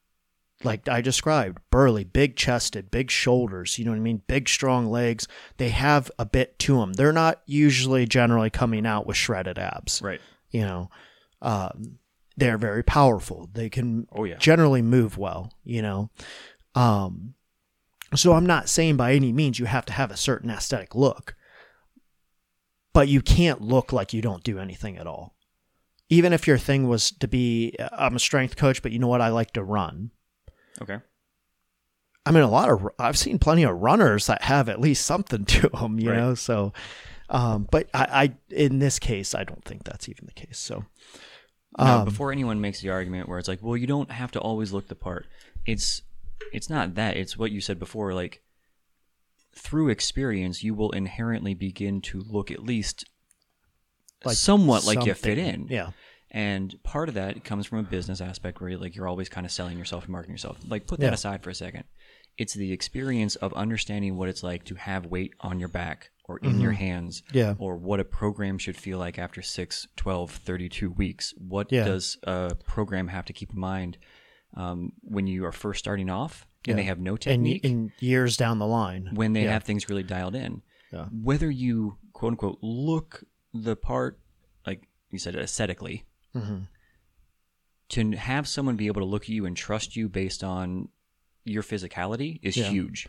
like 0.63 0.87
I 0.89 1.01
described, 1.01 1.59
burly, 1.71 2.03
big 2.03 2.35
chested, 2.35 2.91
big 2.91 3.09
shoulders, 3.09 3.79
you 3.79 3.85
know 3.85 3.91
what 3.91 3.97
I 3.97 4.01
mean? 4.01 4.21
Big, 4.27 4.49
strong 4.49 4.87
legs. 4.87 5.27
They 5.57 5.69
have 5.69 6.11
a 6.19 6.25
bit 6.25 6.59
to 6.59 6.77
them. 6.77 6.93
They're 6.93 7.13
not 7.13 7.41
usually 7.45 8.05
generally 8.05 8.49
coming 8.49 8.85
out 8.85 9.07
with 9.07 9.17
shredded 9.17 9.57
abs. 9.57 10.01
Right. 10.01 10.19
You 10.51 10.61
know, 10.61 10.89
um, 11.41 11.99
they're 12.35 12.57
very 12.57 12.83
powerful. 12.83 13.49
They 13.53 13.69
can 13.69 14.07
oh, 14.11 14.25
yeah. 14.25 14.37
generally 14.37 14.81
move 14.81 15.17
well, 15.17 15.53
you 15.63 15.81
know. 15.81 16.09
Um, 16.75 17.35
so 18.15 18.33
I'm 18.33 18.45
not 18.45 18.69
saying 18.69 18.97
by 18.97 19.13
any 19.13 19.31
means 19.31 19.59
you 19.59 19.65
have 19.65 19.85
to 19.85 19.93
have 19.93 20.11
a 20.11 20.17
certain 20.17 20.49
aesthetic 20.49 20.95
look, 20.95 21.35
but 22.93 23.07
you 23.07 23.21
can't 23.21 23.61
look 23.61 23.93
like 23.93 24.13
you 24.13 24.21
don't 24.21 24.43
do 24.43 24.59
anything 24.59 24.97
at 24.97 25.07
all. 25.07 25.35
Even 26.09 26.33
if 26.33 26.47
your 26.47 26.57
thing 26.57 26.87
was 26.87 27.11
to 27.11 27.27
be, 27.27 27.75
I'm 27.91 28.15
a 28.15 28.19
strength 28.19 28.55
coach, 28.55 28.81
but 28.81 28.91
you 28.91 28.99
know 28.99 29.07
what? 29.07 29.21
I 29.21 29.29
like 29.29 29.51
to 29.53 29.63
run. 29.63 30.09
Okay. 30.81 30.99
I 32.25 32.31
mean, 32.31 32.43
a 32.43 32.49
lot 32.49 32.69
of 32.69 32.87
I've 32.99 33.17
seen 33.17 33.39
plenty 33.39 33.63
of 33.63 33.75
runners 33.79 34.27
that 34.27 34.43
have 34.43 34.69
at 34.69 34.79
least 34.79 35.05
something 35.05 35.45
to 35.45 35.69
them, 35.69 35.99
you 35.99 36.11
right. 36.11 36.17
know. 36.17 36.35
So, 36.35 36.73
um, 37.29 37.67
but 37.71 37.89
I, 37.93 38.03
I, 38.51 38.53
in 38.53 38.79
this 38.79 38.99
case, 38.99 39.33
I 39.33 39.43
don't 39.43 39.63
think 39.63 39.83
that's 39.83 40.09
even 40.09 40.25
the 40.25 40.33
case. 40.33 40.57
So, 40.57 40.85
um, 41.77 42.05
before 42.05 42.31
anyone 42.31 42.61
makes 42.61 42.81
the 42.81 42.89
argument 42.89 43.29
where 43.29 43.39
it's 43.39 43.47
like, 43.47 43.59
well, 43.61 43.77
you 43.77 43.87
don't 43.87 44.11
have 44.11 44.31
to 44.31 44.39
always 44.39 44.73
look 44.73 44.87
the 44.87 44.95
part. 44.95 45.27
It's 45.65 46.01
it's 46.51 46.69
not 46.69 46.95
that. 46.95 47.17
It's 47.17 47.37
what 47.37 47.51
you 47.51 47.61
said 47.61 47.79
before. 47.79 48.13
Like 48.13 48.41
through 49.55 49.89
experience, 49.89 50.63
you 50.63 50.73
will 50.73 50.91
inherently 50.91 51.53
begin 51.53 52.01
to 52.01 52.23
look 52.27 52.51
at 52.51 52.63
least 52.63 53.05
like 54.25 54.37
somewhat 54.37 54.83
something. 54.83 54.99
like 54.99 55.07
you 55.07 55.13
fit 55.13 55.37
in. 55.37 55.67
Yeah. 55.69 55.91
And 56.31 56.77
part 56.83 57.09
of 57.09 57.15
that 57.15 57.43
comes 57.43 57.65
from 57.65 57.79
a 57.79 57.83
business 57.83 58.21
aspect 58.21 58.61
where 58.61 58.69
you're 58.69 58.79
like 58.79 58.95
you're 58.95 59.07
always 59.07 59.29
kind 59.29 59.45
of 59.45 59.51
selling 59.51 59.77
yourself 59.77 60.03
and 60.03 60.11
marketing 60.11 60.33
yourself. 60.33 60.57
Like 60.67 60.85
put 60.87 60.99
that 60.99 61.07
yeah. 61.07 61.13
aside 61.13 61.43
for 61.43 61.49
a 61.49 61.55
second. 61.55 61.85
It's 62.37 62.53
the 62.53 62.71
experience 62.71 63.35
of 63.37 63.51
understanding 63.53 64.15
what 64.15 64.29
it's 64.29 64.43
like 64.43 64.63
to 64.65 64.75
have 64.75 65.07
weight 65.07 65.33
on 65.41 65.59
your 65.59 65.67
back 65.67 66.11
or 66.25 66.37
in 66.37 66.51
mm-hmm. 66.51 66.61
your 66.61 66.71
hands 66.71 67.23
yeah. 67.33 67.55
or 67.57 67.75
what 67.75 67.99
a 67.99 68.05
program 68.05 68.57
should 68.57 68.77
feel 68.77 68.99
like 68.99 69.17
after 69.17 69.41
6, 69.41 69.87
12, 69.97 70.31
32 70.31 70.91
weeks. 70.91 71.33
What 71.37 71.71
yeah. 71.71 71.83
does 71.83 72.17
a 72.23 72.55
program 72.65 73.07
have 73.07 73.25
to 73.25 73.33
keep 73.33 73.51
in 73.51 73.59
mind 73.59 73.97
um, 74.55 74.93
when 75.01 75.27
you 75.27 75.45
are 75.45 75.51
first 75.51 75.79
starting 75.79 76.09
off 76.09 76.45
and 76.67 76.77
they 76.77 76.83
have 76.83 76.99
no 76.99 77.17
technique. 77.17 77.65
And, 77.65 77.91
years 77.99 78.37
down 78.37 78.59
the 78.59 78.67
line. 78.67 79.09
When 79.13 79.33
they 79.33 79.43
have 79.43 79.63
things 79.63 79.89
really 79.89 80.03
dialed 80.03 80.35
in. 80.35 80.61
Whether 81.11 81.49
you, 81.49 81.97
quote 82.13 82.33
unquote, 82.33 82.59
look 82.61 83.23
the 83.53 83.75
part, 83.75 84.19
like 84.65 84.87
you 85.09 85.19
said, 85.19 85.35
aesthetically, 85.35 86.05
mm-hmm. 86.35 86.59
to 87.89 88.11
have 88.11 88.47
someone 88.47 88.75
be 88.75 88.87
able 88.87 89.01
to 89.01 89.07
look 89.07 89.23
at 89.23 89.29
you 89.29 89.45
and 89.45 89.55
trust 89.55 89.95
you 89.95 90.09
based 90.09 90.43
on 90.43 90.89
your 91.43 91.63
physicality 91.63 92.39
is 92.43 92.55
huge. 92.55 93.07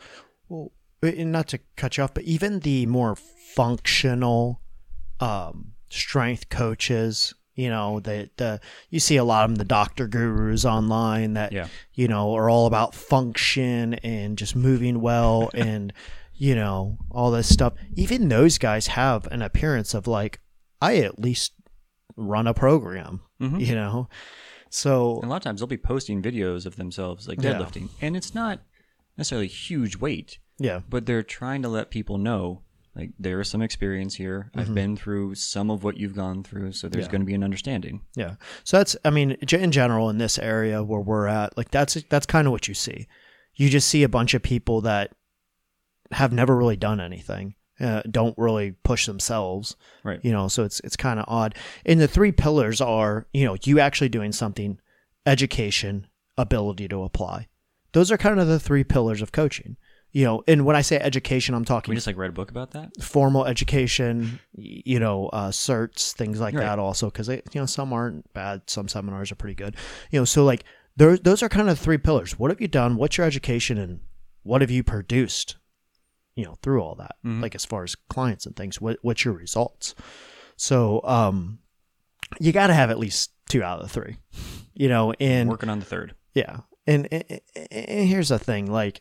Well, 0.48 0.72
not 1.02 1.48
to 1.48 1.60
cut 1.76 1.96
you 1.96 2.04
off, 2.04 2.14
but 2.14 2.24
even 2.24 2.60
the 2.60 2.86
more 2.86 3.16
functional 3.16 4.60
um, 5.20 5.72
strength 5.90 6.48
coaches 6.48 7.34
you 7.60 7.68
know 7.68 8.00
that 8.00 8.36
the 8.38 8.60
you 8.88 8.98
see 9.00 9.16
a 9.16 9.24
lot 9.24 9.44
of 9.44 9.50
them 9.50 9.56
the 9.56 9.64
doctor 9.64 10.06
gurus 10.06 10.64
online 10.64 11.34
that 11.34 11.52
yeah. 11.52 11.66
you 11.92 12.08
know 12.08 12.34
are 12.34 12.48
all 12.48 12.66
about 12.66 12.94
function 12.94 13.94
and 13.94 14.38
just 14.38 14.56
moving 14.56 15.00
well 15.00 15.50
and 15.54 15.92
you 16.34 16.54
know 16.54 16.96
all 17.10 17.30
this 17.30 17.52
stuff 17.52 17.74
even 17.94 18.28
those 18.28 18.56
guys 18.56 18.86
have 18.86 19.26
an 19.26 19.42
appearance 19.42 19.94
of 19.94 20.06
like 20.06 20.40
i 20.80 20.96
at 20.98 21.18
least 21.18 21.52
run 22.20 22.46
a 22.46 22.54
program 22.54 23.20
mm-hmm. 23.40 23.58
you 23.58 23.74
know 23.74 24.08
so 24.68 25.16
and 25.16 25.24
a 25.24 25.28
lot 25.28 25.36
of 25.36 25.42
times 25.42 25.60
they'll 25.60 25.66
be 25.66 25.76
posting 25.76 26.22
videos 26.22 26.66
of 26.66 26.76
themselves 26.76 27.26
like 27.26 27.38
deadlifting 27.38 27.82
yeah. 27.82 28.06
and 28.06 28.16
it's 28.16 28.34
not 28.34 28.60
necessarily 29.16 29.48
huge 29.48 29.96
weight 29.96 30.38
yeah 30.58 30.80
but 30.88 31.06
they're 31.06 31.22
trying 31.22 31.62
to 31.62 31.68
let 31.68 31.90
people 31.90 32.18
know 32.18 32.62
like 32.96 33.10
there 33.18 33.40
is 33.40 33.48
some 33.48 33.62
experience 33.62 34.14
here. 34.14 34.50
Mm-hmm. 34.50 34.60
I've 34.60 34.74
been 34.74 34.96
through 34.96 35.36
some 35.36 35.70
of 35.70 35.84
what 35.84 35.96
you've 35.96 36.14
gone 36.14 36.42
through, 36.42 36.72
so 36.72 36.88
there's 36.88 37.06
yeah. 37.06 37.10
going 37.12 37.20
to 37.20 37.26
be 37.26 37.34
an 37.34 37.44
understanding. 37.44 38.02
Yeah. 38.16 38.34
So 38.64 38.78
that's 38.78 38.96
I 39.04 39.10
mean 39.10 39.32
in 39.32 39.70
general 39.72 40.10
in 40.10 40.18
this 40.18 40.38
area 40.38 40.82
where 40.82 41.00
we're 41.00 41.26
at, 41.26 41.56
like 41.56 41.70
that's 41.70 41.94
that's 42.08 42.26
kind 42.26 42.46
of 42.46 42.52
what 42.52 42.68
you 42.68 42.74
see. 42.74 43.06
You 43.54 43.68
just 43.68 43.88
see 43.88 44.02
a 44.02 44.08
bunch 44.08 44.34
of 44.34 44.42
people 44.42 44.80
that 44.82 45.12
have 46.12 46.32
never 46.32 46.56
really 46.56 46.76
done 46.76 47.00
anything. 47.00 47.54
Uh, 47.80 48.02
don't 48.10 48.36
really 48.36 48.72
push 48.82 49.06
themselves, 49.06 49.76
right? 50.04 50.20
You 50.22 50.32
know, 50.32 50.48
so 50.48 50.64
it's 50.64 50.80
it's 50.80 50.96
kind 50.96 51.18
of 51.18 51.24
odd. 51.28 51.54
And 51.86 52.00
the 52.00 52.08
three 52.08 52.32
pillars 52.32 52.80
are, 52.80 53.26
you 53.32 53.44
know, 53.44 53.56
you 53.62 53.80
actually 53.80 54.08
doing 54.08 54.32
something, 54.32 54.78
education, 55.26 56.06
ability 56.36 56.88
to 56.88 57.02
apply. 57.02 57.48
Those 57.92 58.12
are 58.12 58.18
kind 58.18 58.38
of 58.38 58.48
the 58.48 58.60
three 58.60 58.84
pillars 58.84 59.22
of 59.22 59.32
coaching 59.32 59.76
you 60.12 60.24
know, 60.24 60.42
and 60.48 60.66
when 60.66 60.74
I 60.74 60.80
say 60.80 60.98
education, 60.98 61.54
I'm 61.54 61.64
talking. 61.64 61.92
We 61.92 61.96
just 61.96 62.06
like 62.06 62.16
read 62.16 62.30
a 62.30 62.32
book 62.32 62.50
about 62.50 62.72
that. 62.72 62.90
Formal 63.00 63.46
education, 63.46 64.40
you 64.52 64.98
know, 64.98 65.28
uh, 65.28 65.50
certs, 65.50 66.12
things 66.12 66.40
like 66.40 66.54
right. 66.54 66.62
that. 66.62 66.78
Also, 66.80 67.06
because 67.06 67.28
you 67.28 67.42
know, 67.54 67.66
some 67.66 67.92
aren't 67.92 68.32
bad, 68.32 68.62
some 68.66 68.88
seminars 68.88 69.30
are 69.30 69.36
pretty 69.36 69.54
good. 69.54 69.76
You 70.10 70.20
know, 70.20 70.24
so 70.24 70.44
like 70.44 70.64
those 70.96 71.20
those 71.20 71.42
are 71.42 71.48
kind 71.48 71.70
of 71.70 71.78
three 71.78 71.98
pillars. 71.98 72.38
What 72.38 72.50
have 72.50 72.60
you 72.60 72.68
done? 72.68 72.96
What's 72.96 73.18
your 73.18 73.26
education, 73.26 73.78
and 73.78 74.00
what 74.42 74.62
have 74.62 74.70
you 74.70 74.82
produced? 74.82 75.56
You 76.36 76.44
know, 76.44 76.58
through 76.62 76.82
all 76.82 76.94
that, 76.96 77.16
mm-hmm. 77.24 77.42
like 77.42 77.54
as 77.54 77.64
far 77.64 77.84
as 77.84 77.94
clients 78.08 78.46
and 78.46 78.56
things, 78.56 78.80
what 78.80 78.98
what's 79.02 79.24
your 79.24 79.34
results? 79.34 79.94
So, 80.56 81.00
um, 81.04 81.58
you 82.38 82.52
got 82.52 82.68
to 82.68 82.74
have 82.74 82.90
at 82.90 82.98
least 82.98 83.32
two 83.48 83.62
out 83.62 83.80
of 83.80 83.86
the 83.86 83.92
three. 83.92 84.16
You 84.74 84.88
know, 84.88 85.12
and 85.20 85.48
working 85.48 85.68
on 85.68 85.80
the 85.80 85.84
third. 85.84 86.14
Yeah, 86.34 86.60
and, 86.86 87.08
and, 87.12 87.40
and 87.70 88.08
here's 88.08 88.28
the 88.28 88.38
thing, 88.38 88.70
like 88.70 89.00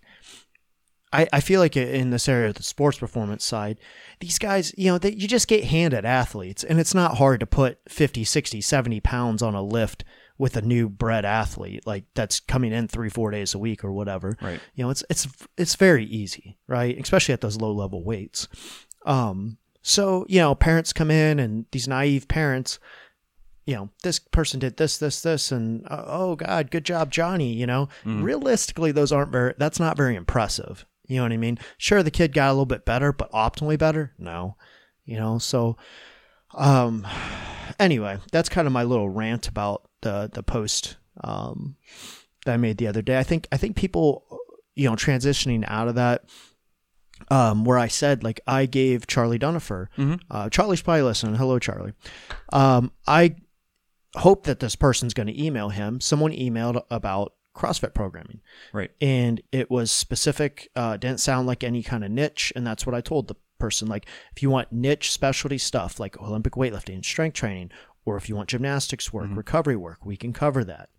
I, 1.12 1.28
I 1.34 1.40
feel 1.40 1.60
like 1.60 1.76
in 1.76 2.12
this 2.12 2.30
area 2.30 2.50
of 2.50 2.56
the 2.56 2.64
sports 2.64 3.00
performance 3.00 3.44
side, 3.44 3.80
these 4.20 4.38
guys, 4.38 4.74
you 4.78 4.92
know, 4.92 4.98
they, 4.98 5.14
you 5.14 5.28
just 5.28 5.48
get 5.48 5.64
handed 5.64 6.06
athletes, 6.06 6.64
and 6.64 6.80
it's 6.80 6.94
not 6.94 7.18
hard 7.18 7.40
to 7.40 7.48
put 7.48 7.80
50, 7.88 8.24
60, 8.24 8.62
70 8.62 9.00
pounds 9.00 9.42
on 9.42 9.56
a 9.56 9.62
lift 9.62 10.04
with 10.40 10.56
a 10.56 10.62
new 10.62 10.90
bred 10.90 11.26
athlete 11.26 11.86
like 11.86 12.06
that's 12.16 12.40
coming 12.40 12.72
in 12.72 12.88
three, 12.88 13.10
four 13.10 13.30
days 13.30 13.54
a 13.54 13.60
week 13.60 13.84
or 13.84 13.92
whatever. 13.92 14.36
Right. 14.42 14.60
You 14.74 14.84
know, 14.86 14.90
it's 14.90 15.04
it's 15.10 15.28
it's 15.58 15.76
very 15.76 16.06
easy, 16.06 16.58
right? 16.66 16.98
Especially 16.98 17.34
at 17.34 17.42
those 17.42 17.58
low 17.58 17.74
level 17.74 18.04
weights. 18.04 18.48
Um, 19.06 19.58
so 19.84 20.26
you 20.28 20.40
know, 20.40 20.56
parents 20.56 20.94
come 20.94 21.12
in 21.12 21.40
and 21.40 21.66
these 21.72 21.88
naive 21.88 22.28
parents, 22.28 22.80
you 23.66 23.76
know, 23.76 23.90
this 24.02 24.18
person 24.18 24.60
did 24.60 24.78
this, 24.78 24.98
this, 24.98 25.22
this, 25.22 25.52
and 25.52 25.86
uh, 25.88 26.06
oh 26.08 26.36
God, 26.36 26.72
good 26.72 26.86
job, 26.86 27.12
Johnny. 27.12 27.54
You 27.54 27.68
know, 27.68 27.90
mm. 28.06 28.24
realistically, 28.24 28.94
those 28.94 29.12
aren't 29.12 29.32
very. 29.32 29.54
That's 29.58 29.80
not 29.80 29.98
very 29.98 30.16
impressive. 30.16 30.86
You 31.08 31.18
know 31.18 31.24
what 31.24 31.34
I 31.34 31.38
mean? 31.38 31.60
Sure, 31.78 32.02
the 32.02 32.12
kid 32.12 32.34
got 32.34 32.50
a 32.50 32.54
little 32.54 32.66
bit 32.66 32.86
better, 32.86 33.12
but 33.12 33.32
optimally 33.32 33.78
better? 33.78 34.14
No. 34.18 34.56
You 35.06 35.18
know, 35.18 35.40
so 35.40 35.76
um 36.54 37.08
anyway, 37.80 38.20
that's 38.32 38.50
kind 38.50 38.68
of 38.68 38.74
my 38.74 38.84
little 38.84 39.10
rant 39.10 39.48
about 39.48 39.90
the 40.02 40.30
the 40.32 40.44
post 40.44 40.98
um 41.24 41.76
that 42.46 42.54
I 42.54 42.58
made 42.58 42.78
the 42.78 42.88
other 42.88 43.02
day. 43.02 43.20
I 43.20 43.24
think 43.24 43.48
I 43.52 43.58
think 43.58 43.76
people 43.76 44.26
you 44.76 44.90
know 44.90 44.96
transitioning 44.96 45.64
out 45.68 45.88
of 45.88 45.96
that 45.96 46.26
um, 47.30 47.66
where 47.66 47.78
I 47.78 47.88
said 47.88 48.24
like 48.24 48.40
I 48.48 48.66
gave 48.66 49.08
Charlie 49.08 49.40
Dunifer, 49.40 49.88
mm-hmm. 49.98 50.16
uh, 50.32 50.50
Charlie's 50.50 50.82
probably 50.82 51.04
listening. 51.04 51.36
Hello, 51.36 51.60
Charlie. 51.60 51.94
Um, 52.54 52.92
I 53.08 53.36
hope 54.16 54.46
that 54.46 54.60
this 54.60 54.76
person's 54.76 55.14
going 55.14 55.28
to 55.28 55.44
email 55.44 55.70
him. 55.70 56.02
Someone 56.02 56.32
emailed 56.32 56.84
about 56.90 57.34
CrossFit 57.56 57.94
programming. 57.94 58.42
Right. 58.74 58.92
And 59.02 59.42
it 59.52 59.70
was 59.70 59.92
specific, 59.92 60.70
uh, 60.76 60.98
didn't 60.98 61.20
sound 61.20 61.48
like 61.48 61.64
any 61.64 61.84
kind 61.84 62.04
of 62.04 62.12
niche. 62.12 62.54
And 62.56 62.66
that's 62.66 62.86
what 62.86 62.96
I 62.96 63.02
told 63.02 63.28
the 63.28 63.36
person. 63.60 63.88
Like, 63.88 64.06
if 64.36 64.42
you 64.42 64.50
want 64.50 64.72
niche 64.72 65.12
specialty 65.12 65.58
stuff 65.58 66.00
like 66.00 66.20
Olympic 66.22 66.54
weightlifting, 66.54 66.96
and 66.96 67.06
strength 67.06 67.36
training, 67.36 67.72
or 68.06 68.18
if 68.18 68.30
you 68.30 68.36
want 68.36 68.50
gymnastics 68.50 69.14
work, 69.14 69.28
mm-hmm. 69.28 69.36
recovery 69.36 69.76
work, 69.76 70.06
we 70.06 70.18
can 70.18 70.34
cover 70.34 70.64
that. 70.64 70.90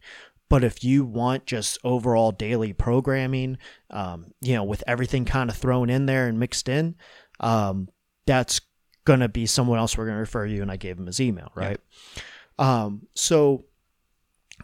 But 0.48 0.64
if 0.64 0.82
you 0.82 1.04
want 1.04 1.46
just 1.46 1.78
overall 1.84 2.32
daily 2.32 2.72
programming, 2.72 3.58
um, 3.90 4.32
you 4.40 4.54
know, 4.54 4.64
with 4.64 4.82
everything 4.86 5.24
kind 5.24 5.48
of 5.48 5.56
thrown 5.56 5.88
in 5.88 6.06
there 6.06 6.26
and 6.26 6.38
mixed 6.38 6.68
in, 6.68 6.96
um, 7.38 7.88
that's 8.26 8.60
going 9.04 9.20
to 9.20 9.28
be 9.28 9.46
someone 9.46 9.78
else 9.78 9.96
we're 9.96 10.06
going 10.06 10.16
to 10.16 10.20
refer 10.20 10.44
you. 10.46 10.60
And 10.60 10.70
I 10.70 10.76
gave 10.76 10.98
him 10.98 11.06
his 11.06 11.20
email, 11.20 11.52
right? 11.54 11.80
Yeah. 12.58 12.82
Um, 12.84 13.06
so 13.14 13.64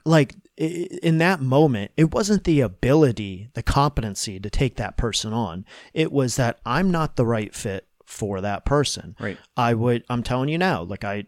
like 0.05 0.35
in 0.57 1.19
that 1.19 1.41
moment, 1.41 1.93
it 1.97 2.15
wasn't 2.15 2.45
the 2.45 2.61
ability, 2.61 3.51
the 3.55 3.63
competency 3.63 4.41
to 4.41 4.49
take 4.49 4.77
that 4.77 4.97
person 4.97 5.33
on. 5.33 5.67
It 5.93 6.11
was 6.11 6.37
that 6.37 6.61
I'm 6.65 6.91
not 6.91 7.17
the 7.17 7.27
right 7.27 7.55
fit 7.55 7.87
for 8.07 8.41
that 8.41 8.65
person. 8.65 9.17
Right. 9.21 9.39
I 9.57 9.75
would, 9.75 10.05
I'm 10.09 10.23
telling 10.23 10.49
you 10.49 10.59
now, 10.59 10.83
like 10.83 11.05
I, 11.05 11.27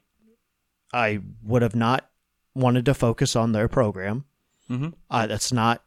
I 0.92 1.20
would 1.42 1.62
have 1.62 1.76
not 1.76 2.08
wanted 2.54 2.86
to 2.86 2.94
focus 2.94 3.36
on 3.36 3.52
their 3.52 3.68
program. 3.68 4.24
Mm-hmm. 4.70 4.90
Uh, 5.10 5.26
that's 5.26 5.52
not 5.52 5.82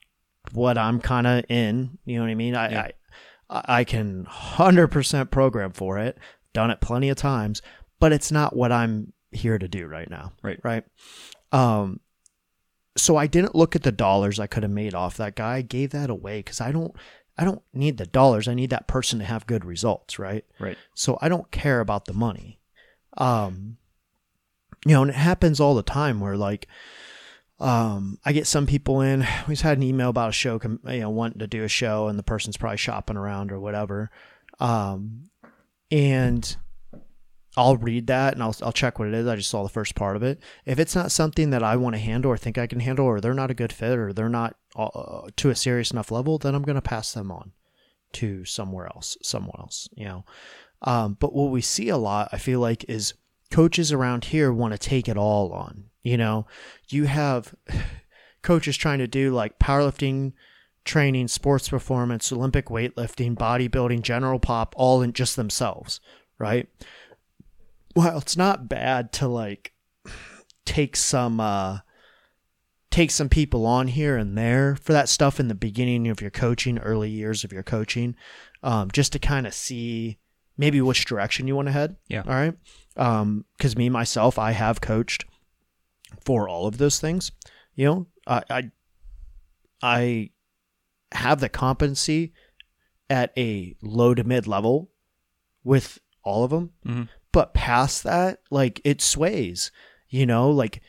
what 0.51 0.77
I'm 0.77 0.99
kind 0.99 1.25
of 1.25 1.45
in. 1.49 1.97
You 2.05 2.17
know 2.17 2.23
what 2.23 2.31
I 2.31 2.35
mean? 2.35 2.55
I, 2.55 2.71
yeah. 2.71 2.87
I, 3.49 3.63
I 3.79 3.83
can 3.83 4.25
100% 4.25 5.31
program 5.31 5.71
for 5.71 5.97
it. 5.97 6.17
Done 6.53 6.69
it 6.69 6.81
plenty 6.81 7.09
of 7.09 7.17
times, 7.17 7.61
but 7.99 8.11
it's 8.11 8.31
not 8.31 8.55
what 8.55 8.71
I'm 8.71 9.13
here 9.31 9.57
to 9.57 9.67
do 9.67 9.87
right 9.87 10.09
now. 10.09 10.33
Right. 10.43 10.59
Right. 10.63 10.83
Um, 11.51 12.01
so 12.97 13.17
I 13.17 13.27
didn't 13.27 13.55
look 13.55 13.75
at 13.75 13.83
the 13.83 13.91
dollars 13.91 14.39
I 14.39 14.47
could 14.47 14.63
have 14.63 14.71
made 14.71 14.93
off 14.93 15.17
that 15.17 15.35
guy. 15.35 15.55
I 15.55 15.61
gave 15.61 15.91
that 15.91 16.09
away 16.09 16.39
because 16.39 16.61
I 16.61 16.71
don't 16.71 16.93
I 17.37 17.45
don't 17.45 17.61
need 17.73 17.97
the 17.97 18.05
dollars. 18.05 18.47
I 18.47 18.53
need 18.53 18.69
that 18.71 18.87
person 18.87 19.19
to 19.19 19.25
have 19.25 19.47
good 19.47 19.65
results, 19.65 20.19
right? 20.19 20.45
Right. 20.59 20.77
So 20.93 21.17
I 21.21 21.29
don't 21.29 21.49
care 21.51 21.79
about 21.79 22.05
the 22.05 22.13
money. 22.13 22.59
Um 23.17 23.77
you 24.85 24.93
know, 24.93 25.01
and 25.03 25.11
it 25.11 25.15
happens 25.15 25.59
all 25.59 25.75
the 25.75 25.83
time 25.83 26.19
where 26.19 26.35
like, 26.35 26.67
um, 27.59 28.17
I 28.25 28.31
get 28.31 28.47
some 28.47 28.65
people 28.65 29.01
in. 29.01 29.19
We 29.47 29.53
just 29.53 29.61
had 29.61 29.77
an 29.77 29.83
email 29.83 30.09
about 30.09 30.29
a 30.29 30.33
show, 30.33 30.59
you 30.63 30.99
know, 30.99 31.09
wanting 31.09 31.39
to 31.39 31.47
do 31.47 31.63
a 31.63 31.67
show, 31.67 32.07
and 32.07 32.17
the 32.17 32.23
person's 32.23 32.57
probably 32.57 32.77
shopping 32.77 33.17
around 33.17 33.51
or 33.51 33.59
whatever. 33.59 34.09
Um, 34.59 35.29
and 35.91 36.55
I'll 37.57 37.77
read 37.77 38.07
that 38.07 38.33
and 38.33 38.41
I'll 38.41 38.55
I'll 38.61 38.71
check 38.71 38.97
what 38.97 39.09
it 39.09 39.13
is. 39.13 39.27
I 39.27 39.35
just 39.35 39.49
saw 39.49 39.63
the 39.63 39.69
first 39.69 39.95
part 39.95 40.15
of 40.15 40.23
it. 40.23 40.39
If 40.65 40.79
it's 40.79 40.95
not 40.95 41.11
something 41.11 41.49
that 41.49 41.63
I 41.63 41.75
want 41.75 41.95
to 41.95 42.01
handle 42.01 42.31
or 42.31 42.37
think 42.37 42.57
I 42.57 42.67
can 42.67 42.79
handle, 42.79 43.05
or 43.05 43.19
they're 43.19 43.33
not 43.33 43.51
a 43.51 43.55
good 43.55 43.73
fit, 43.73 43.97
or 43.97 44.13
they're 44.13 44.29
not 44.29 44.55
uh, 44.75 45.29
to 45.35 45.49
a 45.49 45.55
serious 45.55 45.91
enough 45.91 46.11
level, 46.11 46.37
then 46.37 46.55
I'm 46.55 46.63
going 46.63 46.75
to 46.75 46.81
pass 46.81 47.11
them 47.11 47.31
on 47.31 47.51
to 48.13 48.45
somewhere 48.45 48.87
else, 48.87 49.17
someone 49.21 49.59
else. 49.59 49.89
You 49.95 50.05
know. 50.05 50.25
Um, 50.83 51.17
but 51.19 51.33
what 51.33 51.51
we 51.51 51.61
see 51.61 51.89
a 51.89 51.97
lot, 51.97 52.29
I 52.31 52.37
feel 52.37 52.59
like, 52.59 52.85
is 52.89 53.13
coaches 53.51 53.91
around 53.91 54.25
here 54.25 54.51
want 54.51 54.73
to 54.73 54.79
take 54.79 55.07
it 55.07 55.17
all 55.17 55.51
on. 55.51 55.85
You 56.01 56.17
know, 56.17 56.47
you 56.87 57.05
have 57.05 57.53
coaches 58.41 58.77
trying 58.77 58.99
to 58.99 59.07
do 59.07 59.31
like 59.31 59.59
powerlifting 59.59 60.33
training, 60.83 61.27
sports 61.27 61.69
performance, 61.69 62.31
Olympic 62.31 62.67
weightlifting, 62.67 63.35
bodybuilding, 63.35 64.01
general 64.01 64.39
pop, 64.39 64.73
all 64.77 65.01
in 65.01 65.13
just 65.13 65.35
themselves, 65.35 65.99
right? 66.39 66.67
Well, 67.95 68.17
it's 68.17 68.37
not 68.37 68.69
bad 68.69 69.11
to 69.13 69.27
like 69.27 69.73
take 70.65 70.95
some 70.95 71.39
uh 71.39 71.79
take 72.89 73.09
some 73.09 73.29
people 73.29 73.65
on 73.65 73.87
here 73.87 74.17
and 74.17 74.37
there 74.37 74.75
for 74.75 74.93
that 74.93 75.09
stuff 75.09 75.39
in 75.39 75.47
the 75.47 75.55
beginning 75.55 76.07
of 76.09 76.21
your 76.21 76.29
coaching, 76.29 76.77
early 76.79 77.09
years 77.09 77.43
of 77.43 77.53
your 77.53 77.63
coaching, 77.63 78.15
um, 78.63 78.91
just 78.91 79.13
to 79.13 79.19
kind 79.19 79.47
of 79.47 79.53
see 79.53 80.19
maybe 80.57 80.81
which 80.81 81.05
direction 81.05 81.47
you 81.47 81.55
want 81.55 81.67
to 81.67 81.71
head. 81.71 81.95
Yeah. 82.07 82.23
All 82.25 82.33
right. 82.33 82.53
Um, 82.97 83.45
because 83.57 83.77
me 83.77 83.89
myself, 83.89 84.37
I 84.37 84.51
have 84.51 84.81
coached 84.81 85.25
for 86.23 86.49
all 86.49 86.67
of 86.67 86.77
those 86.77 86.99
things. 86.99 87.31
You 87.75 87.85
know, 87.85 88.07
I 88.27 88.43
I, 88.49 88.71
I 89.81 90.29
have 91.13 91.39
the 91.39 91.49
competency 91.49 92.33
at 93.09 93.31
a 93.37 93.75
low 93.81 94.13
to 94.13 94.23
mid 94.23 94.47
level 94.47 94.91
with 95.63 95.99
all 96.23 96.43
of 96.43 96.51
them. 96.51 96.71
Mm-hmm. 96.85 97.03
But 97.31 97.53
past 97.53 98.03
that, 98.03 98.39
like 98.49 98.81
it 98.83 99.01
sways, 99.01 99.71
you 100.09 100.25
know, 100.25 100.49
like 100.49 100.81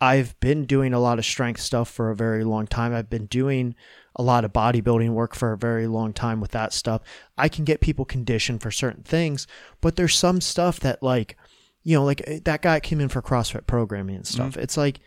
I've 0.00 0.38
been 0.40 0.64
doing 0.64 0.92
a 0.94 1.00
lot 1.00 1.18
of 1.18 1.24
strength 1.24 1.60
stuff 1.60 1.90
for 1.90 2.10
a 2.10 2.16
very 2.16 2.44
long 2.44 2.66
time. 2.66 2.94
I've 2.94 3.10
been 3.10 3.26
doing 3.26 3.74
a 4.14 4.22
lot 4.22 4.44
of 4.44 4.52
bodybuilding 4.52 5.10
work 5.10 5.34
for 5.34 5.52
a 5.52 5.58
very 5.58 5.86
long 5.86 6.12
time 6.12 6.40
with 6.40 6.52
that 6.52 6.72
stuff. 6.72 7.02
I 7.36 7.48
can 7.48 7.64
get 7.64 7.80
people 7.80 8.04
conditioned 8.04 8.62
for 8.62 8.70
certain 8.70 9.02
things, 9.02 9.46
but 9.80 9.96
there's 9.96 10.14
some 10.14 10.40
stuff 10.40 10.78
that 10.80 11.02
like, 11.02 11.36
you 11.82 11.96
know, 11.96 12.04
like 12.04 12.22
eh, 12.26 12.40
that 12.44 12.62
guy 12.62 12.78
came 12.80 13.00
in 13.00 13.08
for 13.08 13.22
CrossFit 13.22 13.66
programming 13.66 14.16
and 14.16 14.26
stuff. 14.26 14.52
Mm-hmm. 14.52 14.60
It's 14.60 14.76
like 14.76 15.00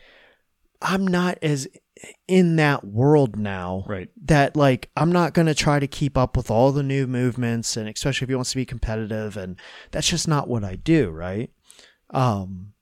I'm 0.82 1.08
not 1.08 1.38
as 1.42 1.68
in 2.28 2.56
that 2.56 2.84
world 2.84 3.38
now 3.38 3.84
right. 3.88 4.10
that 4.24 4.56
like 4.56 4.90
i'm 4.96 5.12
not 5.12 5.34
going 5.34 5.46
to 5.46 5.54
try 5.54 5.80
to 5.80 5.88
keep 5.88 6.18
up 6.18 6.36
with 6.36 6.50
all 6.50 6.72
the 6.72 6.84
new 6.84 7.06
movements 7.06 7.78
and 7.78 7.88
especially 7.88 8.26
if 8.26 8.30
he 8.30 8.36
wants 8.36 8.52
to 8.52 8.56
be 8.56 8.66
competitive 8.66 9.38
and 9.38 9.58
that's 9.92 10.08
just 10.08 10.28
not 10.28 10.48
what 10.48 10.64
i 10.64 10.76
do 10.76 11.10
right? 11.10 11.52
Um 12.12 12.74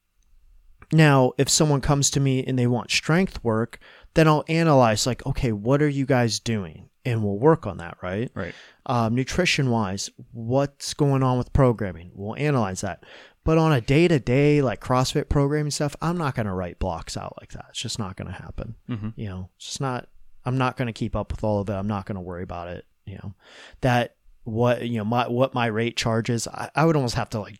now 0.91 1.33
if 1.37 1.49
someone 1.49 1.81
comes 1.81 2.09
to 2.09 2.19
me 2.19 2.43
and 2.43 2.57
they 2.57 2.65
want 2.67 2.89
strength 2.91 3.43
work 3.43 3.79
then 4.15 4.27
i'll 4.27 4.45
analyze 4.47 5.05
like 5.05 5.25
okay 5.25 5.51
what 5.51 5.81
are 5.81 5.89
you 5.89 6.05
guys 6.05 6.39
doing? 6.39 6.89
And 7.05 7.23
we'll 7.23 7.39
work 7.39 7.65
on 7.65 7.77
that 7.77 7.97
right? 8.01 8.29
Right. 8.35 8.53
Um, 8.85 9.15
nutrition 9.15 9.69
wise 9.69 10.09
what's 10.31 10.93
going 10.93 11.23
on 11.23 11.37
with 11.37 11.53
programming? 11.53 12.11
We'll 12.13 12.35
analyze 12.35 12.81
that 12.81 13.03
but 13.43 13.57
on 13.57 13.71
a 13.71 13.81
day 13.81 14.07
to 14.07 14.19
day, 14.19 14.61
like 14.61 14.81
CrossFit 14.81 15.29
programming 15.29 15.71
stuff, 15.71 15.95
I'm 16.01 16.17
not 16.17 16.35
going 16.35 16.45
to 16.45 16.53
write 16.53 16.79
blocks 16.79 17.17
out 17.17 17.35
like 17.39 17.53
that. 17.53 17.67
It's 17.69 17.81
just 17.81 17.97
not 17.99 18.15
going 18.15 18.27
to 18.27 18.33
happen. 18.33 18.75
Mm-hmm. 18.89 19.09
You 19.15 19.29
know, 19.29 19.49
it's 19.55 19.65
just 19.65 19.81
not, 19.81 20.07
I'm 20.45 20.57
not 20.57 20.77
going 20.77 20.87
to 20.87 20.93
keep 20.93 21.15
up 21.15 21.31
with 21.31 21.43
all 21.43 21.61
of 21.61 21.69
it. 21.69 21.73
I'm 21.73 21.87
not 21.87 22.05
going 22.05 22.15
to 22.15 22.21
worry 22.21 22.43
about 22.43 22.67
it. 22.67 22.85
You 23.05 23.15
know, 23.15 23.33
that 23.81 24.15
what, 24.43 24.87
you 24.87 24.97
know, 24.97 25.05
my, 25.05 25.27
what 25.27 25.53
my 25.53 25.65
rate 25.65 25.97
charges, 25.97 26.47
I, 26.47 26.69
I 26.75 26.85
would 26.85 26.95
almost 26.95 27.15
have 27.15 27.29
to 27.31 27.39
like 27.39 27.59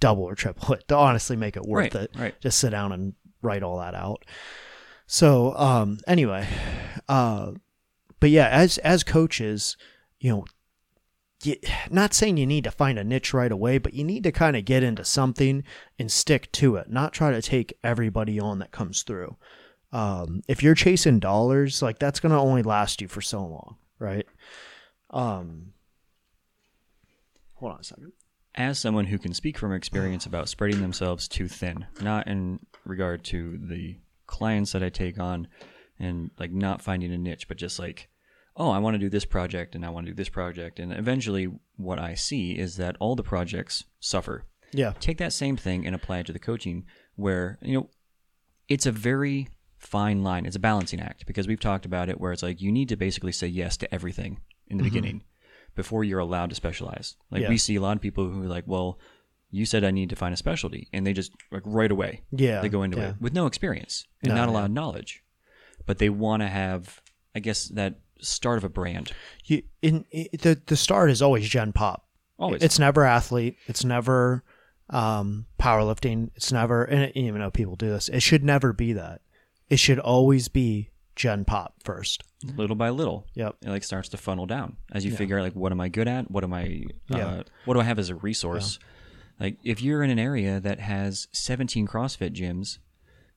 double 0.00 0.24
or 0.24 0.34
triple 0.34 0.74
it 0.74 0.88
to 0.88 0.96
honestly 0.96 1.36
make 1.36 1.56
it 1.56 1.64
worth 1.64 1.94
right, 1.94 2.04
it. 2.04 2.10
Right. 2.16 2.40
Just 2.40 2.58
sit 2.58 2.70
down 2.70 2.92
and 2.92 3.14
write 3.42 3.62
all 3.62 3.78
that 3.78 3.94
out. 3.94 4.24
So, 5.06 5.54
um, 5.56 6.00
anyway, 6.06 6.48
uh, 7.08 7.52
but 8.18 8.30
yeah, 8.30 8.48
as, 8.48 8.78
as 8.78 9.04
coaches, 9.04 9.76
you 10.18 10.30
know, 10.30 10.44
you, 11.46 11.56
not 11.90 12.14
saying 12.14 12.36
you 12.36 12.46
need 12.46 12.64
to 12.64 12.70
find 12.70 12.98
a 12.98 13.04
niche 13.04 13.32
right 13.32 13.52
away, 13.52 13.78
but 13.78 13.94
you 13.94 14.04
need 14.04 14.24
to 14.24 14.32
kind 14.32 14.56
of 14.56 14.64
get 14.64 14.82
into 14.82 15.04
something 15.04 15.64
and 15.98 16.10
stick 16.10 16.50
to 16.52 16.76
it, 16.76 16.90
not 16.90 17.12
try 17.12 17.30
to 17.30 17.42
take 17.42 17.78
everybody 17.82 18.38
on 18.38 18.58
that 18.58 18.72
comes 18.72 19.02
through. 19.02 19.36
Um, 19.92 20.42
if 20.48 20.62
you're 20.62 20.74
chasing 20.74 21.18
dollars, 21.18 21.80
like 21.82 21.98
that's 21.98 22.20
going 22.20 22.32
to 22.32 22.38
only 22.38 22.62
last 22.62 23.00
you 23.00 23.08
for 23.08 23.20
so 23.20 23.40
long, 23.40 23.76
right? 23.98 24.26
Um, 25.10 25.72
hold 27.54 27.72
on 27.72 27.80
a 27.80 27.84
second. 27.84 28.12
As 28.54 28.78
someone 28.78 29.06
who 29.06 29.18
can 29.18 29.34
speak 29.34 29.58
from 29.58 29.72
experience 29.72 30.26
about 30.26 30.48
spreading 30.48 30.80
themselves 30.80 31.28
too 31.28 31.46
thin, 31.46 31.86
not 32.00 32.26
in 32.26 32.60
regard 32.84 33.22
to 33.24 33.58
the 33.58 33.96
clients 34.26 34.72
that 34.72 34.82
I 34.82 34.88
take 34.88 35.18
on 35.18 35.48
and 35.98 36.30
like 36.38 36.52
not 36.52 36.82
finding 36.82 37.12
a 37.12 37.18
niche, 37.18 37.48
but 37.48 37.58
just 37.58 37.78
like 37.78 38.08
oh, 38.56 38.70
I 38.70 38.78
want 38.78 38.94
to 38.94 38.98
do 38.98 39.10
this 39.10 39.24
project 39.24 39.74
and 39.74 39.84
I 39.84 39.90
want 39.90 40.06
to 40.06 40.12
do 40.12 40.16
this 40.16 40.28
project. 40.28 40.78
And 40.78 40.92
eventually, 40.92 41.48
what 41.76 41.98
I 41.98 42.14
see 42.14 42.52
is 42.52 42.76
that 42.76 42.96
all 43.00 43.14
the 43.14 43.22
projects 43.22 43.84
suffer. 44.00 44.44
Yeah. 44.72 44.94
Take 44.98 45.18
that 45.18 45.32
same 45.32 45.56
thing 45.56 45.86
and 45.86 45.94
apply 45.94 46.18
it 46.18 46.26
to 46.26 46.32
the 46.32 46.38
coaching, 46.38 46.84
where, 47.14 47.58
you 47.62 47.74
know, 47.74 47.90
it's 48.68 48.86
a 48.86 48.92
very 48.92 49.48
fine 49.78 50.22
line. 50.22 50.46
It's 50.46 50.56
a 50.56 50.60
balancing 50.60 51.00
act 51.00 51.26
because 51.26 51.46
we've 51.46 51.60
talked 51.60 51.86
about 51.86 52.08
it 52.08 52.20
where 52.20 52.32
it's 52.32 52.42
like 52.42 52.60
you 52.60 52.72
need 52.72 52.88
to 52.88 52.96
basically 52.96 53.32
say 53.32 53.46
yes 53.46 53.76
to 53.78 53.94
everything 53.94 54.40
in 54.66 54.78
the 54.78 54.82
mm-hmm. 54.82 54.92
beginning 54.92 55.24
before 55.74 56.02
you're 56.02 56.18
allowed 56.18 56.50
to 56.50 56.56
specialize. 56.56 57.16
Like 57.30 57.42
yeah. 57.42 57.48
we 57.48 57.58
see 57.58 57.76
a 57.76 57.80
lot 57.80 57.96
of 57.96 58.02
people 58.02 58.28
who 58.28 58.42
are 58.42 58.48
like, 58.48 58.64
well, 58.66 58.98
you 59.50 59.64
said 59.64 59.84
I 59.84 59.92
need 59.92 60.10
to 60.10 60.16
find 60.16 60.34
a 60.34 60.36
specialty, 60.36 60.88
and 60.92 61.06
they 61.06 61.12
just 61.12 61.32
like 61.52 61.62
right 61.64 61.90
away, 61.90 62.22
yeah, 62.32 62.60
they 62.60 62.68
go 62.68 62.82
into 62.82 62.98
yeah. 62.98 63.10
it 63.10 63.14
with 63.20 63.32
no 63.32 63.46
experience 63.46 64.04
and 64.22 64.30
no, 64.30 64.40
not 64.40 64.48
a 64.48 64.52
lot 64.52 64.64
of 64.64 64.70
knowledge, 64.72 65.22
but 65.86 65.98
they 65.98 66.10
want 66.10 66.42
to 66.42 66.48
have, 66.48 67.00
I 67.34 67.38
guess, 67.38 67.68
that 67.68 68.00
start 68.20 68.58
of 68.58 68.64
a 68.64 68.68
brand? 68.68 69.12
You, 69.44 69.62
in, 69.82 70.04
in, 70.10 70.28
the 70.40 70.60
the 70.66 70.76
start 70.76 71.10
is 71.10 71.22
always 71.22 71.48
Gen 71.48 71.72
Pop. 71.72 72.06
Always. 72.38 72.62
It's 72.62 72.78
never 72.78 73.04
athlete. 73.04 73.56
It's 73.66 73.84
never 73.84 74.44
um, 74.90 75.46
powerlifting. 75.58 76.30
It's 76.36 76.52
never, 76.52 76.84
and 76.84 77.04
it, 77.04 77.16
even 77.16 77.40
though 77.40 77.50
people 77.50 77.76
do 77.76 77.88
this, 77.88 78.08
it 78.08 78.20
should 78.20 78.44
never 78.44 78.72
be 78.72 78.92
that. 78.92 79.22
It 79.68 79.78
should 79.78 79.98
always 79.98 80.48
be 80.48 80.90
Gen 81.16 81.44
Pop 81.44 81.74
first. 81.82 82.22
Little 82.44 82.76
by 82.76 82.90
little. 82.90 83.26
Yep. 83.34 83.56
It 83.62 83.70
like 83.70 83.82
starts 83.82 84.10
to 84.10 84.16
funnel 84.16 84.46
down 84.46 84.76
as 84.92 85.04
you 85.04 85.10
yeah. 85.10 85.16
figure 85.16 85.38
out 85.38 85.42
like 85.42 85.54
what 85.56 85.72
am 85.72 85.80
I 85.80 85.88
good 85.88 86.06
at? 86.06 86.30
What 86.30 86.44
am 86.44 86.52
I? 86.52 86.84
Uh, 87.10 87.16
yeah. 87.16 87.42
What 87.64 87.74
do 87.74 87.80
I 87.80 87.84
have 87.84 87.98
as 87.98 88.10
a 88.10 88.14
resource? 88.14 88.78
Yeah. 88.80 89.46
Like 89.46 89.58
if 89.64 89.82
you're 89.82 90.02
in 90.02 90.10
an 90.10 90.18
area 90.18 90.60
that 90.60 90.80
has 90.80 91.28
17 91.32 91.86
CrossFit 91.86 92.34
gyms, 92.34 92.78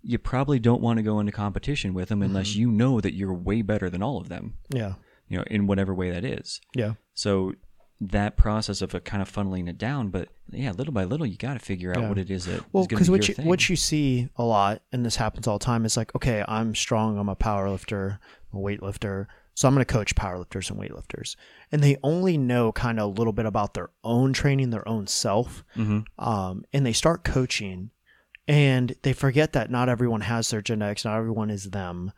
you 0.01 0.17
probably 0.17 0.59
don't 0.59 0.81
want 0.81 0.97
to 0.97 1.03
go 1.03 1.19
into 1.19 1.31
competition 1.31 1.93
with 1.93 2.09
them 2.09 2.21
unless 2.21 2.51
mm-hmm. 2.51 2.61
you 2.61 2.71
know 2.71 3.01
that 3.01 3.13
you're 3.13 3.33
way 3.33 3.61
better 3.61 3.89
than 3.89 4.01
all 4.01 4.17
of 4.17 4.29
them. 4.29 4.55
Yeah. 4.69 4.93
You 5.27 5.37
know, 5.37 5.43
in 5.47 5.67
whatever 5.67 5.93
way 5.93 6.09
that 6.11 6.23
is. 6.23 6.61
Yeah. 6.73 6.93
So 7.13 7.53
that 8.01 8.37
process 8.37 8.81
of 8.81 8.91
kind 9.03 9.21
of 9.21 9.31
funneling 9.31 9.67
it 9.67 9.77
down, 9.77 10.09
but 10.09 10.29
yeah, 10.51 10.71
little 10.71 10.93
by 10.93 11.03
little, 11.03 11.25
you 11.25 11.37
got 11.37 11.53
to 11.53 11.59
figure 11.59 11.91
out 11.91 12.01
yeah. 12.01 12.09
what 12.09 12.17
it 12.17 12.31
is 12.31 12.45
that 12.45 12.63
well, 12.71 12.85
because 12.85 13.09
what 13.09 13.27
you 13.27 13.33
thing. 13.33 13.45
what 13.45 13.67
you 13.69 13.75
see 13.75 14.29
a 14.37 14.43
lot, 14.43 14.81
and 14.91 15.05
this 15.05 15.17
happens 15.17 15.47
all 15.47 15.59
the 15.59 15.65
time, 15.65 15.85
is 15.85 15.97
like, 15.97 16.15
okay, 16.15 16.43
I'm 16.47 16.73
strong, 16.75 17.17
I'm 17.17 17.29
a 17.29 17.35
power 17.35 17.69
lifter, 17.69 18.19
a 18.53 18.55
weightlifter, 18.55 19.27
so 19.53 19.67
I'm 19.67 19.73
going 19.73 19.85
to 19.85 19.93
coach 19.93 20.15
powerlifters 20.15 20.71
and 20.71 20.79
weightlifters, 20.79 21.35
and 21.71 21.83
they 21.83 21.97
only 22.01 22.37
know 22.37 22.71
kind 22.71 22.99
of 22.99 23.05
a 23.05 23.13
little 23.13 23.33
bit 23.33 23.45
about 23.45 23.73
their 23.73 23.89
own 24.03 24.31
training, 24.31 24.69
their 24.69 24.87
own 24.87 25.05
self, 25.05 25.65
mm-hmm. 25.75 25.99
um, 26.25 26.63
and 26.71 26.85
they 26.85 26.93
start 26.93 27.25
coaching 27.25 27.91
and 28.49 28.95
they 29.03 29.13
forget 29.13 29.53
that 29.53 29.69
not 29.69 29.89
everyone 29.89 30.21
has 30.21 30.49
their 30.49 30.61
genetics, 30.61 31.05
not 31.05 31.15
everyone 31.15 31.51
is 31.51 31.69
them, 31.69 32.11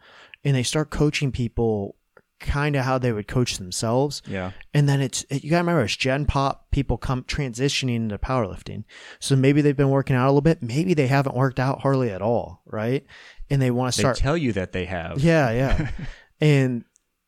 and 0.45 0.55
they 0.55 0.63
start 0.63 0.89
coaching 0.89 1.29
people 1.29 1.97
kind 2.39 2.77
of 2.77 2.85
how 2.85 2.97
they 2.97 3.11
would 3.11 3.27
coach 3.27 3.57
themselves. 3.57 4.21
Yeah. 4.25 4.51
And 4.73 4.87
then 4.87 5.01
it's 5.01 5.25
you 5.29 5.49
gotta 5.49 5.63
remember 5.63 5.83
it's 5.83 5.95
Gen 5.97 6.25
Pop 6.25 6.71
people 6.71 6.97
come 6.97 7.23
transitioning 7.25 7.97
into 7.97 8.17
powerlifting. 8.17 8.85
So 9.19 9.35
maybe 9.35 9.61
they've 9.61 9.75
been 9.75 9.89
working 9.89 10.15
out 10.15 10.25
a 10.25 10.31
little 10.31 10.41
bit, 10.41 10.63
maybe 10.63 10.93
they 10.93 11.07
haven't 11.07 11.35
worked 11.35 11.59
out 11.59 11.81
hardly 11.81 12.09
at 12.09 12.21
all, 12.21 12.61
right? 12.65 13.05
And 13.49 13.61
they 13.61 13.69
want 13.69 13.93
to 13.93 13.99
start 13.99 14.15
they 14.15 14.21
tell 14.21 14.37
you 14.37 14.53
that 14.53 14.71
they 14.71 14.85
have. 14.85 15.19
Yeah, 15.19 15.51
yeah. 15.51 15.91
and 16.41 16.85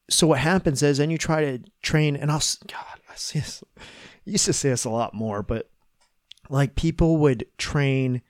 so 0.09 0.27
what 0.27 0.39
happens 0.39 0.81
is 0.81 0.97
then 0.97 1.09
you 1.09 1.17
try 1.17 1.41
to 1.41 1.59
train 1.81 2.15
and 2.15 2.31
I'll 2.31 2.41
God, 2.67 3.01
I 3.11 3.15
see 3.15 3.39
this 3.39 3.63
I 3.77 3.81
used 4.23 4.45
to 4.45 4.53
say 4.53 4.69
this 4.69 4.85
a 4.85 4.89
lot 4.89 5.13
more, 5.13 5.43
but 5.43 5.69
like 6.49 6.75
people 6.75 7.17
would 7.17 7.45
train 7.57 8.21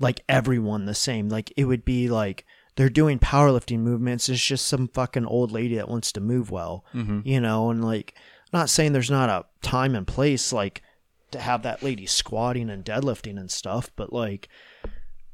like 0.00 0.22
everyone 0.28 0.86
the 0.86 0.94
same. 0.94 1.28
Like 1.28 1.52
it 1.56 1.64
would 1.64 1.84
be 1.84 2.08
like 2.08 2.44
they're 2.76 2.88
doing 2.88 3.18
powerlifting 3.18 3.80
movements. 3.80 4.28
It's 4.28 4.44
just 4.44 4.66
some 4.66 4.88
fucking 4.88 5.26
old 5.26 5.52
lady 5.52 5.76
that 5.76 5.88
wants 5.88 6.12
to 6.12 6.20
move 6.20 6.50
well, 6.50 6.84
mm-hmm. 6.94 7.20
you 7.24 7.40
know. 7.40 7.70
And 7.70 7.84
like, 7.84 8.14
I'm 8.52 8.58
not 8.60 8.70
saying 8.70 8.92
there's 8.92 9.10
not 9.10 9.28
a 9.28 9.44
time 9.62 9.94
and 9.94 10.06
place 10.06 10.52
like 10.52 10.82
to 11.30 11.38
have 11.38 11.62
that 11.62 11.82
lady 11.82 12.06
squatting 12.06 12.70
and 12.70 12.84
deadlifting 12.84 13.38
and 13.38 13.50
stuff, 13.50 13.90
but 13.96 14.12
like 14.12 14.48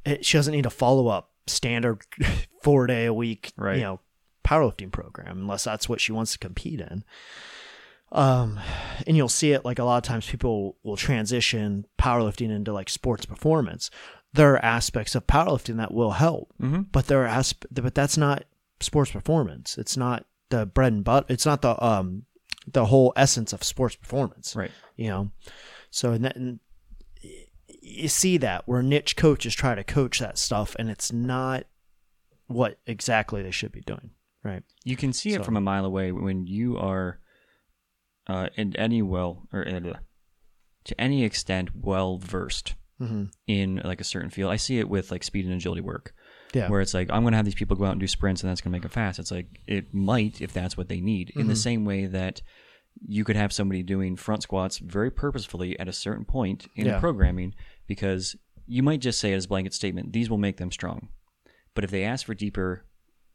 it, 0.04 0.24
she 0.26 0.36
doesn't 0.36 0.52
need 0.52 0.64
to 0.64 0.70
follow 0.70 1.08
up 1.08 1.30
standard 1.46 2.02
four 2.62 2.86
day 2.86 3.06
a 3.06 3.14
week, 3.14 3.52
Right. 3.56 3.76
you 3.76 3.82
know, 3.82 4.00
powerlifting 4.44 4.90
program 4.92 5.38
unless 5.38 5.64
that's 5.64 5.88
what 5.88 6.00
she 6.00 6.12
wants 6.12 6.32
to 6.32 6.38
compete 6.38 6.80
in. 6.80 7.04
Um, 8.12 8.60
and 9.06 9.16
you'll 9.16 9.28
see 9.28 9.52
it 9.52 9.64
like 9.64 9.78
a 9.78 9.84
lot 9.84 9.96
of 9.96 10.04
times 10.04 10.28
people 10.30 10.76
will 10.84 10.96
transition 10.96 11.86
powerlifting 11.98 12.50
into 12.50 12.72
like 12.72 12.88
sports 12.88 13.26
performance. 13.26 13.90
There 14.36 14.52
are 14.54 14.64
aspects 14.64 15.14
of 15.14 15.26
powerlifting 15.26 15.76
that 15.78 15.92
will 15.92 16.12
help, 16.12 16.52
Mm-hmm. 16.60 16.82
but 16.92 17.06
there 17.06 17.22
are 17.22 17.26
asp- 17.26 17.64
but 17.72 17.94
that's 17.94 18.16
not 18.16 18.44
sports 18.80 19.10
performance. 19.10 19.76
It's 19.78 19.96
not 19.96 20.26
the 20.50 20.66
bread 20.66 20.92
and 20.92 21.02
butter. 21.04 21.26
It's 21.28 21.46
not 21.46 21.62
the 21.62 21.82
um 21.84 22.24
the 22.72 22.86
whole 22.86 23.12
essence 23.16 23.52
of 23.52 23.62
sports 23.62 23.94
performance 23.94 24.56
Right. 24.56 24.72
you 24.96 25.08
know 25.08 25.30
so 25.90 26.10
and 26.12 26.24
that, 26.24 26.34
and 26.36 26.58
you 27.68 28.08
see 28.08 28.36
that 28.38 28.66
where 28.66 28.82
niche 28.82 29.14
coaches 29.16 29.54
try 29.54 29.76
to 29.76 29.84
coach 29.84 30.18
that 30.18 30.36
stuff 30.36 30.74
and 30.78 30.90
it's 30.90 31.12
not 31.12 31.64
what 32.48 32.78
exactly 32.86 33.40
they 33.42 33.52
should 33.52 33.70
be 33.70 33.82
doing 33.82 34.10
right 34.42 34.64
You 34.84 34.96
can 34.96 35.12
see 35.12 35.32
it 35.34 35.44
from 35.44 35.56
a 35.56 35.60
mile 35.60 35.84
away 35.84 36.10
when 36.10 36.46
you 36.48 36.76
are, 36.76 37.20
uh, 38.26 38.48
in 38.56 38.74
any 38.76 39.00
well 39.00 39.46
or 39.52 39.66
uh, 39.66 39.98
to 40.84 41.00
any 41.00 41.22
extent 41.24 41.70
well 41.76 42.18
versed 42.18 42.74
mm-hmm. 43.00 43.24
in 43.46 43.80
like 43.84 44.00
a 44.00 44.04
certain 44.04 44.30
field. 44.30 44.50
I 44.52 44.56
see 44.56 44.78
it 44.78 44.88
with 44.88 45.10
like 45.10 45.22
speed 45.24 45.44
and 45.46 45.54
agility 45.54 45.80
work, 45.82 46.14
yeah 46.54 46.68
where 46.68 46.80
it's 46.80 46.94
like 46.94 47.10
I'm 47.10 47.22
going 47.22 47.32
to 47.32 47.36
have 47.36 47.44
these 47.44 47.54
people 47.54 47.76
go 47.76 47.84
out 47.84 47.92
and 47.92 48.00
do 48.00 48.06
sprints, 48.06 48.42
and 48.42 48.50
that's 48.50 48.60
going 48.60 48.70
to 48.72 48.76
make 48.76 48.82
them 48.82 48.90
fast. 48.90 49.18
It's 49.18 49.30
like 49.30 49.60
it 49.66 49.92
might 49.94 50.40
if 50.40 50.52
that's 50.52 50.76
what 50.76 50.88
they 50.88 51.00
need. 51.00 51.30
In 51.36 51.46
the 51.48 51.54
Mhm. 51.54 51.58
same 51.68 51.84
way 51.84 52.06
that 52.06 52.42
you 53.06 53.24
could 53.24 53.36
have 53.36 53.52
somebody 53.52 53.82
doing 53.82 54.16
front 54.16 54.42
squats 54.42 54.78
very 54.78 55.10
purposefully 55.10 55.78
at 55.78 55.88
a 55.88 55.92
certain 55.92 56.24
point 56.24 56.66
in 56.76 56.86
Yeah. 56.86 56.98
programming 57.00 57.54
because 57.86 58.36
you 58.66 58.82
might 58.82 59.00
just 59.00 59.20
say 59.20 59.32
it 59.32 59.36
as 59.36 59.44
a 59.44 59.48
blanket 59.48 59.74
statement, 59.74 60.12
these 60.12 60.30
will 60.30 60.38
make 60.38 60.56
them 60.56 60.72
strong. 60.72 61.08
But 61.74 61.84
if 61.84 61.90
they 61.90 62.04
ask 62.04 62.24
for 62.26 62.34
deeper 62.34 62.84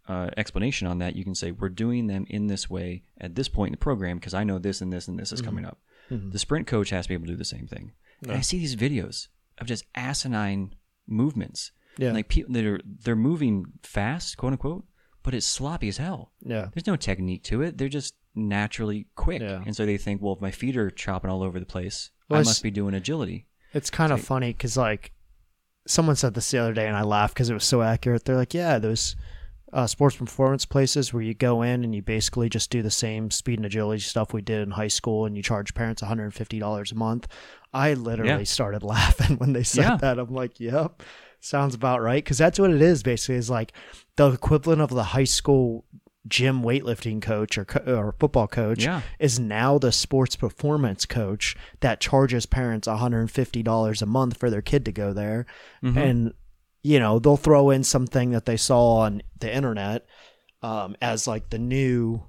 uh, 0.08 0.32
explanation 0.36 0.88
on 0.88 0.98
that, 0.98 1.16
you 1.16 1.24
can 1.24 1.36
say, 1.36 1.52
we're 1.52 1.70
doing 1.70 2.08
them 2.08 2.26
in 2.28 2.48
this 2.48 2.68
way 2.70 3.04
at 3.20 3.36
this 3.36 3.48
point 3.48 3.70
in 3.70 3.74
the 3.74 3.78
program 3.78 4.18
because 4.18 4.34
I 4.34 4.44
know 4.44 4.58
this 4.58 4.82
and 4.82 4.92
this 4.92 5.08
and 5.08 5.18
this 5.18 5.32
is 5.32 5.42
coming 5.44 5.64
up. 5.64 5.80
Mhm. 6.10 6.32
The 6.32 6.40
sprint 6.40 6.66
coach 6.68 6.90
has 6.90 7.06
to 7.06 7.10
be 7.10 7.14
able 7.14 7.28
to 7.28 7.34
do 7.34 7.38
the 7.38 7.46
same 7.46 7.68
thing. 7.68 7.92
And 8.24 8.32
Yeah. 8.32 8.38
I 8.38 8.42
see 8.42 8.58
these 8.58 8.76
videos 8.76 9.28
of 9.62 9.68
just 9.68 9.86
asinine 9.96 10.74
movements. 11.08 11.72
yeah 11.98 12.12
Like 12.12 12.28
people 12.30 12.54
that 12.54 12.66
are 12.66 12.80
they're 13.04 13.16
moving 13.16 13.66
fast, 13.84 14.38
quote 14.38 14.54
unquote, 14.54 14.86
but 15.24 15.34
it's 15.34 15.46
sloppy 15.46 15.88
as 15.88 15.98
hell. 15.98 16.32
yeah 16.42 16.68
There's 16.74 16.88
no 16.88 16.96
technique 16.96 17.44
to 17.46 17.62
it. 17.62 17.78
They're 17.78 17.90
just 17.90 18.16
naturally 18.36 19.08
quick. 19.16 19.42
Yeah. 19.42 19.62
And 19.66 19.76
so 19.76 19.86
they 19.86 19.98
think, 19.98 20.22
well, 20.22 20.34
if 20.34 20.42
my 20.42 20.52
feet 20.52 20.78
are 20.78 20.90
chopping 20.90 21.30
all 21.30 21.44
over 21.44 21.60
the 21.60 21.66
place, 21.66 22.12
Well, 22.30 22.40
I 22.40 22.44
must 22.44 22.64
be 22.64 22.72
doing 22.72 22.94
agility. 22.94 23.48
it's 23.74 23.90
kind 23.90 24.12
of 24.12 24.20
Like- 24.20 24.26
funny 24.26 24.52
because 24.54 24.78
like 24.78 25.12
someone 25.88 26.16
said 26.16 26.34
this 26.34 26.52
the 26.52 26.58
other 26.60 26.74
day 26.74 26.88
and 26.88 26.96
i 26.96 27.02
laughed 27.02 27.34
because 27.34 27.50
it 27.50 27.56
was 27.56 27.64
so 27.64 27.82
accurate 27.82 28.24
they're 28.24 28.36
like 28.36 28.54
yeah 28.54 28.78
those 28.78 29.16
uh, 29.74 29.88
sports 29.88 30.16
performance 30.18 30.64
places 30.66 31.12
where 31.12 31.24
you 31.24 31.34
go 31.34 31.62
in 31.64 31.84
and 31.84 31.96
you 31.96 32.02
basically 32.04 32.50
just 32.50 32.70
do 32.70 32.82
the 32.84 32.92
same 32.92 33.32
speed 33.32 33.58
and 33.58 33.66
agility 33.66 34.00
stuff 34.02 34.32
we 34.34 34.42
did 34.42 34.62
in 34.62 34.70
high 34.70 34.88
school 34.90 35.26
and 35.26 35.36
you 35.38 35.42
charge 35.42 35.74
parents 35.74 36.02
$150 36.04 36.92
a 36.92 36.96
month 36.96 37.28
i 37.74 37.94
literally 37.94 38.30
Yeah. 38.32 38.44
started 38.44 38.84
laughing 38.96 39.38
when 39.38 39.54
they 39.54 39.64
said 39.64 39.84
Yeah. 39.84 39.96
that 39.98 40.20
i'm 40.20 40.34
like 40.34 40.60
yep 40.60 41.02
sounds 41.40 41.74
about 41.74 42.02
right 42.02 42.24
because 42.24 42.38
that's 42.38 42.60
what 42.60 42.72
it 42.72 42.82
is 42.82 43.02
basically 43.04 43.36
is 43.36 43.50
like 43.50 43.74
the 44.16 44.32
equivalent 44.32 44.82
of 44.82 44.90
the 44.90 45.04
high 45.04 45.24
school 45.24 45.86
gym 46.28 46.62
weightlifting 46.62 47.20
coach 47.20 47.58
or, 47.58 47.66
co- 47.66 47.96
or 47.96 48.12
football 48.20 48.48
coach 48.48 48.84
Yeah. 48.84 49.02
is 49.20 49.40
now 49.40 49.80
the 49.80 49.92
sports 49.92 50.36
performance 50.36 51.08
coach 51.08 51.56
that 51.80 52.00
charges 52.00 52.46
parents 52.46 52.88
$150 52.88 54.02
a 54.02 54.06
month 54.06 54.38
for 54.38 54.50
their 54.52 54.62
kid 54.62 54.86
to 54.86 54.92
go 54.92 55.14
there 55.14 55.46
Mhm. 55.84 55.98
and 55.98 56.34
you 56.84 57.00
know 57.00 57.18
they'll 57.20 57.38
throw 57.38 57.70
in 57.72 57.84
something 57.84 58.32
that 58.32 58.46
they 58.46 58.58
saw 58.58 58.98
on 58.98 59.22
the 59.40 59.52
internet 59.54 60.06
um, 60.62 60.96
as 61.02 61.26
like 61.28 61.50
the 61.50 61.58
new 61.60 62.22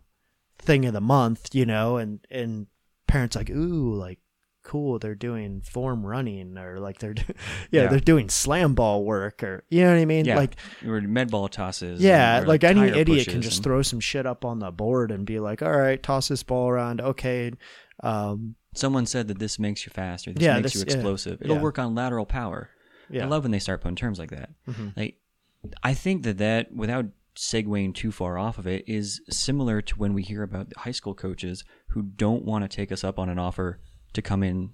thing 0.58 0.86
of 0.86 0.94
the 0.94 1.00
month 1.00 1.54
you 1.54 1.66
know 1.66 1.96
and 1.98 2.20
and 2.30 2.66
parents 3.06 3.36
like 3.36 3.50
ooh 3.50 3.92
like 3.94 4.18
cool 4.62 4.98
they're 4.98 5.14
doing 5.14 5.60
form 5.60 6.04
running 6.06 6.56
or 6.56 6.78
like 6.78 6.98
they're 6.98 7.14
do- 7.14 7.22
yeah, 7.70 7.82
Yeah. 7.82 7.88
they're 7.88 8.00
doing 8.00 8.28
slam 8.28 8.74
ball 8.74 9.04
work 9.04 9.42
or 9.42 9.64
you 9.70 9.82
know 9.82 9.90
what 9.92 9.98
i 10.00 10.04
mean 10.04 10.24
Yeah. 10.24 10.36
like 10.36 10.56
or 10.86 11.00
med 11.00 11.30
ball 11.30 11.48
tosses. 11.48 12.00
yeah, 12.00 12.40
or, 12.40 12.46
like 12.46 12.62
any 12.64 12.82
idiot 12.88 13.28
can 13.28 13.42
just 13.42 13.58
and- 13.58 13.64
throw 13.64 13.82
some 13.82 14.00
shit 14.00 14.26
up 14.26 14.44
on 14.44 14.58
the 14.60 14.70
board 14.70 15.10
and 15.10 15.26
be 15.26 15.38
like, 15.40 15.62
"All 15.62 15.76
right, 15.76 16.02
toss 16.02 16.28
this 16.28 16.42
ball 16.42 16.68
around." 16.68 17.00
Okay, 17.00 17.52
um, 18.02 18.54
Someone 18.74 19.04
said 19.04 19.28
that 19.28 19.38
this 19.38 19.58
makes 19.58 19.84
you 19.84 19.90
faster. 19.92 20.32
This 20.32 20.42
Yeah, 20.42 20.54
makes 20.56 20.72
this- 20.72 20.74
you 20.76 20.86
yeah, 20.88 20.94
explosive. 20.94 21.42
It'll 21.42 21.56
yeah. 21.56 21.62
work 21.62 21.78
on 21.78 21.94
lateral 21.94 22.24
power. 22.24 22.70
yeah, 23.10 23.24
I 23.24 23.28
love 23.28 23.42
when 23.42 23.50
they 23.52 23.58
start 23.58 23.82
putting 23.82 23.96
terms 23.96 24.18
like 24.18 24.30
that. 24.30 24.50
Mhm. 24.66 24.96
Like, 24.96 25.18
I 25.82 25.92
think 25.92 26.22
that 26.22 26.38
that, 26.38 26.72
without 26.74 27.06
segueing 27.36 27.94
too 27.94 28.10
far 28.12 28.38
off 28.38 28.56
of 28.58 28.66
it, 28.66 28.84
is 28.86 29.20
similar 29.28 29.82
to 29.82 29.94
when 29.98 30.14
we 30.14 30.22
hear 30.22 30.42
about 30.42 30.72
high 30.78 30.90
school 30.92 31.14
coaches 31.14 31.64
who 31.88 32.02
don't 32.02 32.44
want 32.44 32.64
to 32.64 32.74
take 32.74 32.90
us 32.90 33.04
up 33.04 33.18
on 33.18 33.28
an 33.28 33.38
offer 33.38 33.80
to 34.14 34.22
come 34.22 34.42
in 34.42 34.70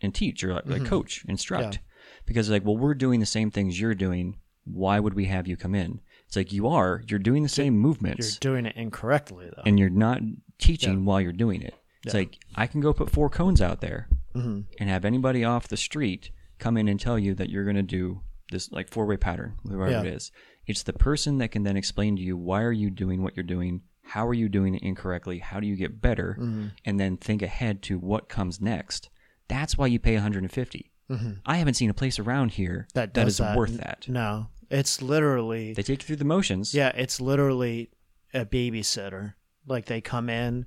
and 0.00 0.14
teach 0.14 0.42
or 0.44 0.54
like, 0.54 0.66
like 0.66 0.84
coach, 0.84 1.24
instruct, 1.28 1.74
Yeah. 1.74 1.80
because 2.26 2.50
like, 2.50 2.64
well, 2.64 2.76
we're 2.76 2.94
doing 2.94 3.20
the 3.20 3.26
same 3.26 3.50
things 3.50 3.80
you're 3.80 3.94
doing. 3.94 4.38
Why 4.64 4.98
would 5.00 5.14
we 5.14 5.26
have 5.26 5.46
you 5.46 5.56
come 5.56 5.74
in? 5.74 6.00
It's 6.26 6.36
like 6.36 6.52
you 6.52 6.66
are. 6.68 7.02
You're 7.08 7.18
doing 7.18 7.42
the 7.42 7.48
same 7.48 7.78
movements. 7.78 8.38
you're 8.42 8.52
doing 8.52 8.66
it 8.66 8.76
incorrectly 8.76 9.50
though. 9.54 9.62
and 9.66 9.78
you're 9.78 9.90
not 9.90 10.20
teaching 10.58 11.04
while 11.04 11.20
you're 11.20 11.32
doing 11.32 11.62
it. 11.62 11.74
It's 12.04 12.14
Yeah. 12.14 12.20
like 12.20 12.38
I 12.54 12.66
can 12.66 12.80
go 12.80 12.92
put 12.92 13.10
four 13.10 13.28
cones 13.30 13.60
out 13.60 13.80
there 13.80 14.08
hmm 14.34 14.62
and 14.80 14.88
have 14.90 15.04
anybody 15.04 15.44
off 15.44 15.68
the 15.68 15.76
street 15.76 16.30
come 16.58 16.76
in 16.76 16.88
and 16.88 16.98
tell 16.98 17.18
you 17.18 17.34
that 17.34 17.50
you're 17.50 17.64
going 17.64 17.76
to 17.76 17.82
do 17.82 18.20
this 18.50 18.70
like 18.72 18.88
four 18.88 19.06
way 19.06 19.16
pattern, 19.16 19.54
whatever 19.62 19.90
Yeah. 19.90 20.00
it 20.02 20.06
is. 20.14 20.32
It's 20.66 20.82
the 20.82 20.92
person 20.94 21.38
that 21.38 21.48
can 21.50 21.62
then 21.62 21.76
explain 21.76 22.16
to 22.16 22.22
you 22.22 22.36
why 22.36 22.62
are 22.62 22.72
you 22.72 22.90
doing 22.90 23.22
what 23.22 23.36
you're 23.36 23.44
doing, 23.44 23.82
how 24.04 24.26
are 24.26 24.34
you 24.34 24.48
doing 24.48 24.74
it 24.74 24.82
incorrectly, 24.82 25.38
how 25.38 25.60
do 25.60 25.66
you 25.66 25.76
get 25.76 26.00
better, 26.00 26.36
Mm-hmm. 26.38 26.66
and 26.84 27.00
then 27.00 27.16
think 27.16 27.42
ahead 27.42 27.82
to 27.84 27.98
what 27.98 28.28
comes 28.28 28.60
next. 28.60 29.08
That's 29.48 29.76
why 29.76 29.86
you 29.88 29.98
pay 29.98 30.14
150. 30.14 30.90
Mhm. 31.10 31.40
I 31.44 31.56
haven't 31.56 31.74
seen 31.74 31.90
a 31.90 31.94
place 31.94 32.18
around 32.18 32.52
here 32.52 32.86
That 32.94 33.12
that 33.14 33.26
is 33.28 33.36
that. 33.38 33.56
worth 33.56 33.76
that. 33.78 34.06
No, 34.08 34.48
it's 34.70 35.02
literally 35.02 35.74
They 35.74 35.82
take 35.82 36.02
you 36.02 36.06
through 36.06 36.16
the 36.16 36.24
motions. 36.24 36.72
yeah, 36.74 36.92
it's 36.94 37.20
literally 37.20 37.90
a 38.32 38.46
babysitter. 38.46 39.34
Like 39.66 39.84
they 39.86 40.00
come 40.00 40.28
in, 40.30 40.64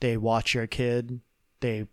they 0.00 0.16
watch 0.16 0.54
your 0.54 0.66
kid, 0.68 1.20
they 1.60 1.86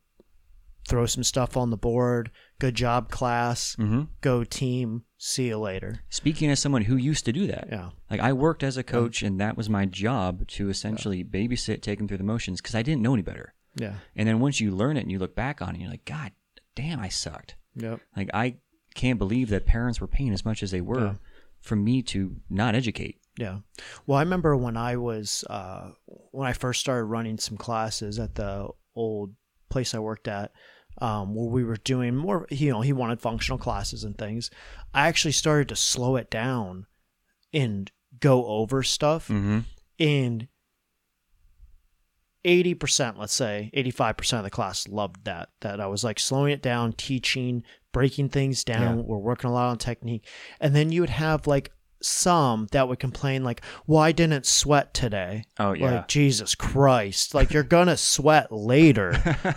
throw 0.87 1.05
some 1.05 1.23
stuff 1.23 1.57
on 1.57 1.69
the 1.71 1.77
board. 1.77 2.31
Good 2.59 2.75
job, 2.75 3.09
class. 3.11 3.75
hmm 3.75 4.03
Go 4.21 4.43
team. 4.43 5.03
See 5.19 5.47
you 5.47 5.57
later. 5.57 6.01
Speaking 6.09 6.49
as 6.51 6.59
someone 6.59 6.83
who 6.83 6.95
used 6.95 7.25
to 7.25 7.33
do 7.33 7.47
that, 7.47 7.67
Yeah. 7.71 7.89
Like 8.11 8.19
I 8.19 8.33
worked 8.33 8.61
as 8.63 8.77
a 8.77 8.83
coach, 8.83 9.23
and 9.23 9.39
that 9.41 9.57
was 9.57 9.69
my 9.69 9.85
job 9.85 10.47
to 10.49 10.69
essentially 10.69 11.23
babysit, 11.23 11.81
take 11.81 11.97
them 11.97 12.07
through 12.07 12.17
the 12.17 12.23
motions 12.23 12.61
because 12.61 12.75
I 12.75 12.83
didn't 12.83 13.01
know 13.01 13.13
any 13.13 13.23
better. 13.23 13.53
Yeah. 13.75 13.95
And 14.15 14.27
then 14.27 14.39
once 14.39 14.59
you 14.59 14.71
learn 14.71 14.95
it 14.97 15.01
and 15.01 15.11
you 15.11 15.19
look 15.19 15.35
back 15.35 15.61
on 15.61 15.75
it, 15.75 15.81
you're 15.81 15.89
like, 15.89 16.05
God 16.05 16.31
damn, 16.75 16.99
I 16.99 17.09
sucked. 17.09 17.55
Yep. 17.75 17.99
Like 18.15 18.29
I 18.33 18.57
can't 18.95 19.19
believe 19.19 19.49
that 19.49 19.65
parents 19.65 19.99
were 20.01 20.07
paying 20.07 20.33
as 20.33 20.45
much 20.45 20.61
as 20.63 20.71
they 20.71 20.81
were 20.81 20.99
Yeah. 21.05 21.13
for 21.61 21.75
me 21.75 22.01
to 22.03 22.35
not 22.49 22.75
educate. 22.75 23.19
Yeah. 23.39 23.59
Well, 24.05 24.17
I 24.17 24.23
remember 24.23 24.55
when 24.55 24.77
I 24.77 24.97
was 24.97 25.43
uh, 25.49 25.91
when 26.31 26.47
I 26.47 26.53
first 26.53 26.79
started 26.79 27.03
running 27.05 27.37
some 27.39 27.57
classes 27.57 28.17
at 28.19 28.35
the 28.35 28.67
old 28.95 29.33
place 29.69 29.93
I 29.93 29.99
worked 29.99 30.27
at, 30.27 30.51
um, 30.99 31.35
where 31.35 31.47
we 31.47 31.63
were 31.63 31.77
doing 31.77 32.15
more. 32.15 32.47
You 32.49 32.71
know, 32.71 32.81
he 32.81 32.93
wanted 32.93 33.21
functional 33.21 33.59
classes 33.59 34.03
and 34.03 34.17
things. 34.17 34.49
I 34.97 35.07
actually 35.07 35.33
started 35.33 35.69
to 35.69 35.75
slow 35.75 36.15
it 36.15 36.31
down 36.31 36.87
and 37.53 37.91
go 38.19 38.47
over 38.47 38.81
stuff. 38.81 39.27
Mm-hmm. 39.27 39.59
And 39.99 40.47
eighty 42.43 42.73
percent, 42.73 43.19
let's 43.19 43.33
say 43.33 43.69
eighty-five 43.75 44.17
percent 44.17 44.39
of 44.39 44.43
the 44.45 44.49
class 44.49 44.87
loved 44.87 45.25
that. 45.25 45.49
That 45.61 45.79
I 45.79 45.85
was 45.85 46.03
like 46.03 46.19
slowing 46.19 46.51
it 46.51 46.63
down, 46.63 46.93
teaching, 46.93 47.61
breaking 47.93 48.29
things 48.29 48.63
down. 48.63 48.97
Yeah. 48.97 49.03
We're 49.03 49.17
working 49.17 49.51
a 49.51 49.53
lot 49.53 49.69
on 49.69 49.77
technique, 49.77 50.25
and 50.59 50.75
then 50.75 50.91
you 50.91 51.01
would 51.01 51.11
have 51.11 51.45
like 51.45 51.71
some 52.01 52.67
that 52.71 52.87
would 52.87 52.99
complain 52.99 53.43
like, 53.43 53.61
"Well, 53.85 53.99
I 54.01 54.11
didn't 54.11 54.45
sweat 54.45 54.93
today." 54.93 55.45
Oh 55.59 55.73
yeah. 55.73 55.91
Like 55.97 56.07
Jesus 56.07 56.55
Christ! 56.55 57.33
Like 57.33 57.51
you're 57.51 57.63
gonna 57.63 57.97
sweat 58.15 58.51
later. 58.51 59.13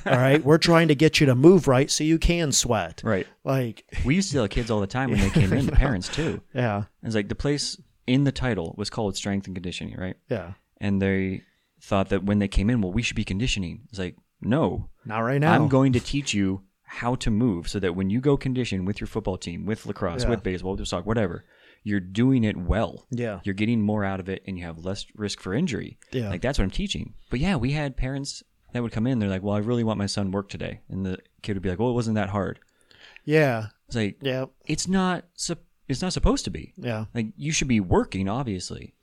all 0.07 0.17
right, 0.19 0.43
we're 0.45 0.59
trying 0.59 0.89
to 0.89 0.95
get 0.95 1.21
you 1.21 1.27
to 1.27 1.35
move 1.35 1.69
right 1.69 1.91
so 1.91 2.05
you 2.05 2.19
can 2.19 2.53
sweat. 2.53 3.01
right. 3.05 3.27
Like, 3.45 3.85
We 4.05 4.15
used 4.15 4.29
to 4.31 4.37
tell 4.37 4.49
kids 4.49 4.71
all 4.71 4.81
the 4.81 4.87
time 4.87 5.11
when 5.11 5.21
they 5.21 5.31
came 5.41 5.53
in, 5.53 5.67
the 5.67 5.73
parents 5.73 6.09
too. 6.09 6.41
yeah, 6.55 6.85
It's 7.03 7.15
like 7.15 7.29
the 7.29 7.35
place 7.35 7.81
in 8.07 8.25
the 8.25 8.33
title 8.33 8.75
was 8.77 8.91
called 8.91 9.17
strength 9.17 9.47
and 9.47 9.57
conditioning, 9.57 9.97
right? 9.99 10.17
yeah. 10.29 10.53
And 10.79 11.01
they 11.01 11.43
thought 11.81 12.09
that 12.11 12.25
when 12.25 12.39
they 12.39 12.49
came 12.49 12.69
in, 12.71 12.81
well, 12.81 12.93
we 12.93 13.03
should 13.03 13.17
be 13.17 13.25
conditioning. 13.25 13.83
It's 13.91 13.99
like, 13.99 14.17
no, 14.43 14.89
Not 15.05 15.21
right 15.21 15.41
now. 15.41 15.53
I'm 15.55 15.69
going 15.69 15.93
to 15.95 16.01
teach 16.01 16.33
you 16.35 16.63
how 16.85 17.15
to 17.17 17.31
move 17.31 17.69
so 17.69 17.79
that 17.81 17.95
when 17.95 18.11
you 18.11 18.21
go 18.21 18.37
condition 18.37 18.85
with 18.85 19.01
your 19.01 19.07
football 19.07 19.37
team, 19.39 19.65
with 19.67 19.87
lacrosse, 19.87 20.25
Yeah. 20.25 20.31
with 20.31 20.43
baseball, 20.43 20.77
with 20.77 20.89
soccer, 20.89 21.05
whatever, 21.07 21.45
you're 21.83 22.01
doing 22.01 22.45
it 22.45 22.57
well. 22.57 23.07
Yeah, 23.11 23.41
You're 23.45 23.55
getting 23.55 23.81
more 23.81 24.05
out 24.05 24.21
of 24.21 24.29
it 24.29 24.43
and 24.47 24.59
you 24.59 24.65
have 24.65 24.85
less 24.85 25.07
risk 25.15 25.41
for 25.41 25.55
injury. 25.55 25.99
yeah, 26.13 26.29
Like 26.29 26.43
that's 26.43 26.59
what 26.59 26.65
I'm 26.65 26.71
teaching. 26.71 27.15
But 27.31 27.41
yeah, 27.41 27.57
we 27.57 27.73
had 27.73 27.97
parents 27.97 28.43
that 28.73 28.83
would 28.83 28.93
come 28.93 29.07
in, 29.07 29.19
they're 29.19 29.29
like, 29.31 29.43
Well, 29.43 29.55
I 29.55 29.61
really 29.61 29.83
want 29.85 29.99
my 29.99 30.07
son 30.07 30.31
work 30.31 30.49
today. 30.49 30.81
And 30.89 31.05
the 31.07 31.19
kid 31.43 31.55
would 31.55 31.63
be 31.63 31.71
like, 31.71 31.79
Well, 31.79 31.91
it 31.91 31.95
wasn't 31.95 32.17
that 32.17 32.29
hard. 32.31 32.59
yeah, 33.25 33.67
It's 33.87 33.97
like 33.97 34.19
yeah. 34.21 34.47
it's 34.67 34.87
not 34.89 35.25
it's 35.89 36.03
not 36.03 36.13
supposed 36.13 36.45
to 36.45 36.51
be. 36.51 36.73
Yeah. 36.77 37.07
Like 37.15 37.29
you 37.37 37.51
should 37.53 37.67
be 37.69 37.81
working, 37.81 38.29
obviously, 38.29 38.95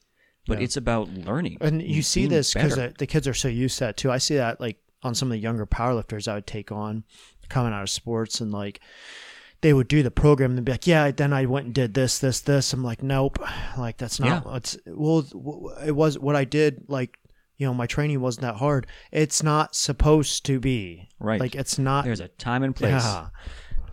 but 0.48 0.60
Yeah. 0.60 0.64
it's 0.66 0.78
about 0.78 1.10
learning. 1.10 1.58
And 1.62 1.82
you 1.82 2.02
see 2.02 2.28
this 2.28 2.54
because 2.54 2.76
the 2.98 3.08
kids 3.08 3.28
are 3.28 3.34
so 3.34 3.48
used 3.50 3.78
to 3.80 3.86
that 3.86 3.98
too. 3.98 4.12
I 4.12 4.20
see 4.20 4.36
that 4.36 4.62
like 4.62 4.78
on 5.04 5.14
some 5.16 5.28
of 5.30 5.34
the 5.34 5.40
younger 5.40 5.66
powerlifters 5.66 6.28
I 6.28 6.36
would 6.36 6.48
take 6.48 6.72
on 6.72 7.04
coming 7.50 7.74
out 7.74 7.84
of 7.84 7.90
sports 7.90 8.40
and 8.42 8.52
like 8.52 8.80
they 9.62 9.74
would 9.74 9.88
do 9.88 10.04
the 10.04 10.12
program 10.12 10.56
and 10.56 10.66
be 10.66 10.72
like, 10.72 10.88
yeah, 10.88 11.10
then 11.12 11.34
I 11.34 11.46
went 11.46 11.66
and 11.66 11.74
did 11.74 11.94
this, 11.94 12.20
this, 12.20 12.42
this. 12.42 12.74
I'm 12.74 12.84
like, 12.84 13.02
nope, 13.02 13.40
like 13.78 13.98
that's 13.98 14.20
not. 14.20 14.46
It's 14.56 14.78
well, 14.86 15.26
it 15.86 15.96
was 15.96 16.20
what 16.20 16.36
I 16.36 16.44
did. 16.44 16.86
Like 16.88 17.18
you 17.58 17.66
know, 17.66 17.74
my 17.74 17.88
training 17.88 18.22
wasn't 18.22 18.44
that 18.44 18.56
hard. 18.56 18.86
It's 19.12 19.42
not 19.42 19.76
supposed 19.76 20.46
to 20.46 20.60
be 20.60 21.10
Right. 21.20 21.40
Like 21.40 21.56
it's 21.56 21.80
not. 21.80 22.06
There's 22.06 22.20
a 22.20 22.28
time 22.28 22.64
and 22.64 22.76
place. 22.76 23.04
Yeah. 23.04 23.30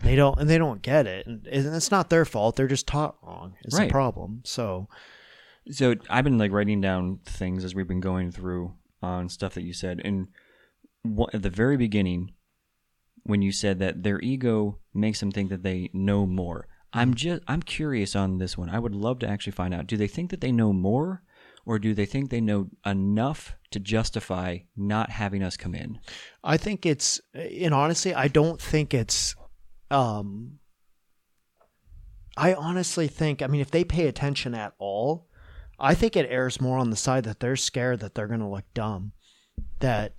They 0.02 0.16
don't, 0.16 0.38
and 0.38 0.50
they 0.50 0.58
don't 0.58 0.82
get 0.82 1.06
it, 1.06 1.26
and, 1.26 1.46
it's 1.46 1.90
not 1.90 2.10
their 2.10 2.26
fault. 2.26 2.56
They're 2.56 2.68
just 2.68 2.86
taught 2.86 3.16
wrong. 3.22 3.54
It's 3.62 3.74
Right. 3.74 3.88
the 3.88 3.92
problem. 3.92 4.42
So, 4.44 4.88
So 5.70 5.94
I've 6.10 6.24
been 6.24 6.36
like 6.36 6.52
writing 6.52 6.82
down 6.82 7.20
things 7.24 7.64
as 7.64 7.74
we've 7.74 7.88
been 7.88 8.00
going 8.00 8.30
through 8.30 8.74
on 9.02 9.30
stuff 9.30 9.54
that 9.54 9.62
you 9.62 9.72
said, 9.72 10.02
and 10.04 10.28
at 11.32 11.42
the 11.42 11.48
very 11.48 11.78
beginning, 11.78 12.32
when 13.24 13.42
you 13.42 13.52
said 13.52 13.78
that 13.80 14.02
their 14.02 14.20
ego 14.20 14.78
makes 14.92 15.20
them 15.20 15.32
think 15.32 15.50
that 15.50 15.62
they 15.62 15.90
know 15.92 16.26
more, 16.26 16.68
I'm 16.92 17.14
just 17.14 17.42
I'm 17.48 17.62
curious 17.62 18.14
on 18.14 18.38
this 18.38 18.56
one. 18.56 18.70
I 18.70 18.78
would 18.78 18.94
love 18.94 19.18
to 19.20 19.28
actually 19.28 19.52
find 19.52 19.74
out. 19.74 19.88
Do 19.88 19.96
they 19.96 20.06
think 20.06 20.30
that 20.30 20.40
they 20.40 20.52
know 20.52 20.72
more, 20.72 21.22
or 21.66 21.78
do 21.78 21.92
they 21.92 22.06
think 22.06 22.30
they 22.30 22.40
know 22.40 22.68
enough 22.86 23.56
to 23.72 23.80
justify 23.80 24.58
not 24.76 25.10
having 25.10 25.42
us 25.42 25.56
come 25.56 25.74
in? 25.74 25.98
I 26.44 26.56
think 26.56 26.86
it's, 26.86 27.20
and 27.34 27.74
honestly, 27.74 28.14
I 28.14 28.28
don't 28.28 28.60
think 28.60 28.94
it's, 28.94 29.34
um, 29.90 30.60
I 32.36 32.54
honestly 32.54 33.08
think, 33.08 33.42
I 33.42 33.48
mean, 33.48 33.60
if 33.60 33.70
they 33.70 33.84
pay 33.84 34.06
attention 34.06 34.54
at 34.54 34.74
all, 34.78 35.26
I 35.78 35.94
think 35.94 36.14
it 36.14 36.30
airs 36.30 36.60
more 36.60 36.78
on 36.78 36.90
the 36.90 36.96
side 36.96 37.24
that 37.24 37.40
they're 37.40 37.56
scared 37.56 38.00
that 38.00 38.14
they're 38.14 38.28
going 38.28 38.40
to 38.40 38.48
look 38.48 38.64
dumb, 38.74 39.12
that 39.80 40.14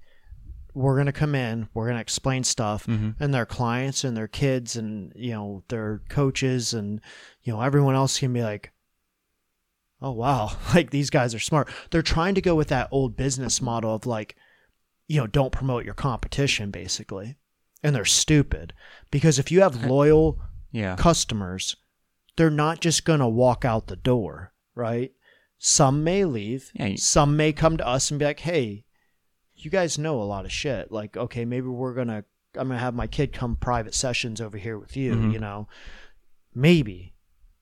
we're 0.75 0.95
going 0.95 1.05
to 1.05 1.11
come 1.13 1.33
in, 1.33 1.69
we're 1.73 1.85
going 1.85 1.95
to 1.95 2.01
explain 2.01 2.43
stuff, 2.43 2.85
mm-hmm. 2.85 3.11
and 3.19 3.33
their 3.33 3.45
clients 3.45 4.03
and 4.03 4.15
their 4.15 4.27
kids 4.27 4.75
and, 4.75 5.11
you 5.15 5.31
know, 5.31 5.63
their 5.69 6.01
coaches 6.09 6.73
and, 6.73 7.01
you 7.43 7.53
know, 7.53 7.61
everyone 7.61 7.95
else 7.95 8.19
can 8.19 8.33
be 8.33 8.43
like, 8.43 8.71
oh, 10.01 10.11
wow, 10.11 10.51
like 10.75 10.91
these 10.91 11.09
guys 11.09 11.33
are 11.33 11.39
smart. 11.39 11.69
They're 11.89 12.01
trying 12.01 12.35
to 12.35 12.41
go 12.41 12.55
with 12.55 12.67
that 12.67 12.89
old 12.91 13.15
business 13.15 13.61
model 13.61 13.95
of 13.95 14.05
like, 14.05 14.35
you 15.07 15.19
know, 15.19 15.27
don't 15.27 15.51
promote 15.51 15.85
your 15.85 15.93
competition, 15.93 16.71
basically. 16.71 17.37
And 17.81 17.95
they're 17.95 18.05
stupid 18.05 18.73
because 19.11 19.39
if 19.39 19.51
you 19.51 19.61
have 19.61 19.85
loyal 19.85 20.39
Yeah, 20.71 20.95
customers, 20.95 21.75
they're 22.35 22.49
not 22.49 22.81
just 22.81 23.05
going 23.05 23.19
to 23.19 23.27
walk 23.27 23.63
out 23.63 23.87
the 23.87 23.95
door, 23.95 24.51
right? 24.73 25.11
Some 25.57 26.03
may 26.03 26.25
leave. 26.25 26.71
Yeah, 26.73 26.87
you- 26.87 26.97
Some 26.97 27.37
may 27.37 27.53
come 27.53 27.77
to 27.77 27.87
us 27.87 28.11
and 28.11 28.19
be 28.19 28.25
like, 28.25 28.41
hey, 28.41 28.83
you 29.55 29.71
guys 29.71 29.97
know 29.97 30.21
a 30.21 30.23
lot 30.23 30.45
of 30.45 30.51
shit. 30.51 30.91
Like, 30.91 31.15
okay, 31.17 31.45
maybe 31.45 31.67
we're 31.67 31.93
to, 32.09 32.25
I'm 32.57 32.67
to 32.77 32.77
have 32.77 32.93
my 32.93 33.07
kid 33.07 33.33
come 33.33 33.55
private 33.55 33.93
sessions 33.93 34.39
over 34.41 34.57
here 34.57 34.77
with 34.77 34.95
you, 34.97 35.15
Mhm. 35.15 35.31
you 35.33 35.39
know? 35.39 35.67
Maybe, 36.53 37.13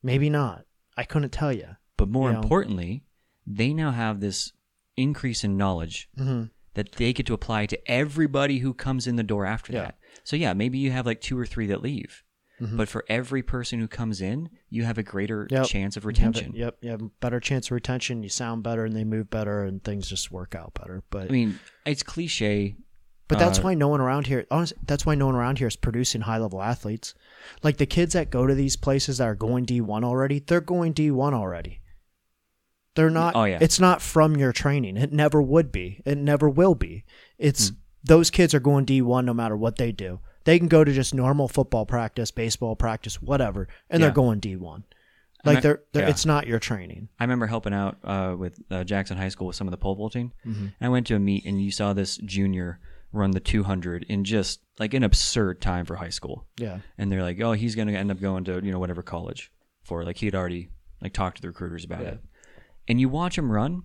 maybe 0.01 0.29
not. 0.29 0.65
I 0.97 1.03
couldn't 1.03 1.31
tell 1.31 1.51
you. 1.53 1.75
but 1.95 2.09
more 2.09 2.29
you 2.29 2.33
know. 2.33 2.41
importantly, 2.41 3.03
they 3.45 3.71
now 3.73 3.91
have 3.91 4.19
this 4.19 4.51
increase 4.97 5.43
in 5.43 5.55
knowledge 5.57 6.09
hmm 6.17 6.45
that 6.73 6.91
they 6.93 7.13
get 7.13 7.27
to 7.27 7.33
apply 7.35 7.67
to 7.67 7.79
everybody 7.91 8.57
who 8.59 8.73
comes 8.73 9.05
in 9.05 9.15
the 9.15 9.21
door 9.23 9.45
after 9.45 9.71
Yeah. 9.71 9.81
that. 9.83 9.97
So 10.23 10.35
yeah, 10.35 10.53
maybe 10.53 10.79
you 10.79 10.91
have 10.91 11.05
like 11.05 11.21
two 11.21 11.37
or 11.37 11.45
three 11.45 11.67
that 11.67 11.81
leave, 11.83 12.23
Mhm. 12.61 12.77
but 12.77 12.87
for 12.87 13.03
every 13.09 13.41
person 13.41 13.79
who 13.79 13.87
comes 13.87 14.21
in, 14.21 14.49
you 14.69 14.83
have 14.83 14.97
a 14.97 15.03
greater 15.03 15.47
Yep. 15.49 15.65
chance 15.65 15.97
of 15.97 16.03
You 16.03 16.07
a- 16.07 16.09
retention. 16.09 16.53
yep, 16.55 16.77
you 16.81 16.91
have 16.91 17.01
a 17.01 17.09
better 17.19 17.39
chance 17.39 17.67
of 17.67 17.71
retention. 17.71 18.21
You 18.23 18.29
sound 18.29 18.63
better, 18.63 18.85
and 18.85 18.95
they 18.95 19.03
move 19.03 19.29
better, 19.29 19.63
and 19.63 19.83
things 19.83 20.07
just 20.07 20.31
work 20.31 20.53
out 20.55 20.73
better. 20.75 21.03
But 21.09 21.29
I 21.29 21.31
mean, 21.31 21.59
it's 21.85 22.03
cliche. 22.03 22.75
But 23.27 23.39
that's 23.39 23.57
Uh, 23.59 23.63
why 23.63 23.73
no 23.73 23.87
one 23.87 24.01
around 24.01 24.27
here. 24.27 24.45
Honestly, 24.51 24.77
that's 24.85 25.05
why 25.05 25.15
no 25.15 25.25
one 25.25 25.35
around 25.35 25.57
here 25.57 25.67
is 25.67 25.75
producing 25.75 26.21
high 26.21 26.37
level 26.37 26.61
athletes. 26.61 27.15
Like 27.63 27.77
the 27.77 27.85
kids 27.87 28.13
that 28.13 28.29
go 28.29 28.45
to 28.45 28.53
these 28.53 28.75
places 28.75 29.17
that 29.17 29.25
are 29.27 29.33
going 29.35 29.65
D 29.65 29.81
one 29.81 30.03
already, 30.03 30.39
they're 30.39 30.61
going 30.61 30.91
D 30.93 31.09
one 31.09 31.33
already. 31.33 31.79
They're 32.95 33.09
not. 33.09 33.35
Oh, 33.35 33.45
yeah. 33.45 33.57
It's 33.59 33.79
not 33.79 34.01
from 34.03 34.35
your 34.37 34.51
training. 34.51 34.97
It 34.97 35.11
never 35.11 35.41
would 35.41 35.71
be. 35.71 36.01
It 36.05 36.17
never 36.17 36.47
will 36.47 36.75
be. 36.75 37.05
It's 37.39 37.69
Hmm. 37.69 37.75
those 38.03 38.29
kids 38.29 38.53
are 38.53 38.59
going 38.59 38.85
D 38.85 39.01
one 39.01 39.25
no 39.25 39.33
matter 39.33 39.57
what 39.57 39.77
they 39.77 39.91
do. 39.91 40.19
They 40.45 40.59
can 40.59 40.67
go 40.67 40.83
to 40.83 40.91
just 40.91 41.13
normal 41.13 41.47
football 41.47 41.85
practice, 41.85 42.31
baseball 42.31 42.75
practice, 42.75 43.21
whatever, 43.21 43.67
and 43.89 43.99
Yeah. 44.01 44.07
they're 44.07 44.13
going 44.15 44.39
D 44.39 44.55
one. 44.55 44.83
Like 45.45 45.61
they're, 45.61 45.81
they're 45.91 46.03
yeah. 46.03 46.09
it's 46.09 46.25
not 46.25 46.47
your 46.47 46.59
training. 46.59 47.09
I 47.19 47.23
remember 47.25 47.47
helping 47.47 47.73
out 47.73 47.97
uh, 48.03 48.33
with 48.37 48.61
uh, 48.71 48.85
Jackson 48.85 49.17
High 49.17 49.27
School 49.27 49.47
with 49.47 49.57
some 49.57 49.67
of 49.67 49.71
the 49.71 49.77
pole 49.77 49.93
vaulting. 49.95 50.31
Mm-hmm. 50.45 50.63
And 50.63 50.73
I 50.81 50.87
went 50.87 51.05
to 51.07 51.15
a 51.15 51.19
meet, 51.19 51.43
and 51.45 51.61
you 51.61 51.69
saw 51.69 51.91
this 51.91 52.15
junior 52.17 52.79
run 53.11 53.31
the 53.31 53.41
200 53.41 54.05
in 54.07 54.23
just 54.23 54.61
like 54.79 54.93
an 54.93 55.03
absurd 55.03 55.61
time 55.61 55.85
for 55.85 55.97
high 55.97 56.09
school. 56.09 56.47
Yeah. 56.57 56.79
And 56.97 57.11
they're 57.11 57.21
like, 57.21 57.41
oh, 57.41 57.51
he's 57.51 57.75
going 57.75 57.89
to 57.89 57.93
end 57.93 58.09
up 58.09 58.21
going 58.21 58.45
to 58.45 58.61
you 58.63 58.71
know 58.71 58.79
whatever 58.79 59.01
college 59.03 59.51
for. 59.83 60.03
Like 60.03 60.17
he'd 60.17 60.33
already 60.33 60.69
like 61.01 61.11
talked 61.13 61.35
to 61.37 61.41
the 61.41 61.49
recruiters 61.49 61.83
about 61.83 62.01
Yeah. 62.01 62.07
it. 62.11 62.19
And 62.87 62.99
you 63.01 63.09
watch 63.09 63.37
him 63.37 63.51
run. 63.51 63.83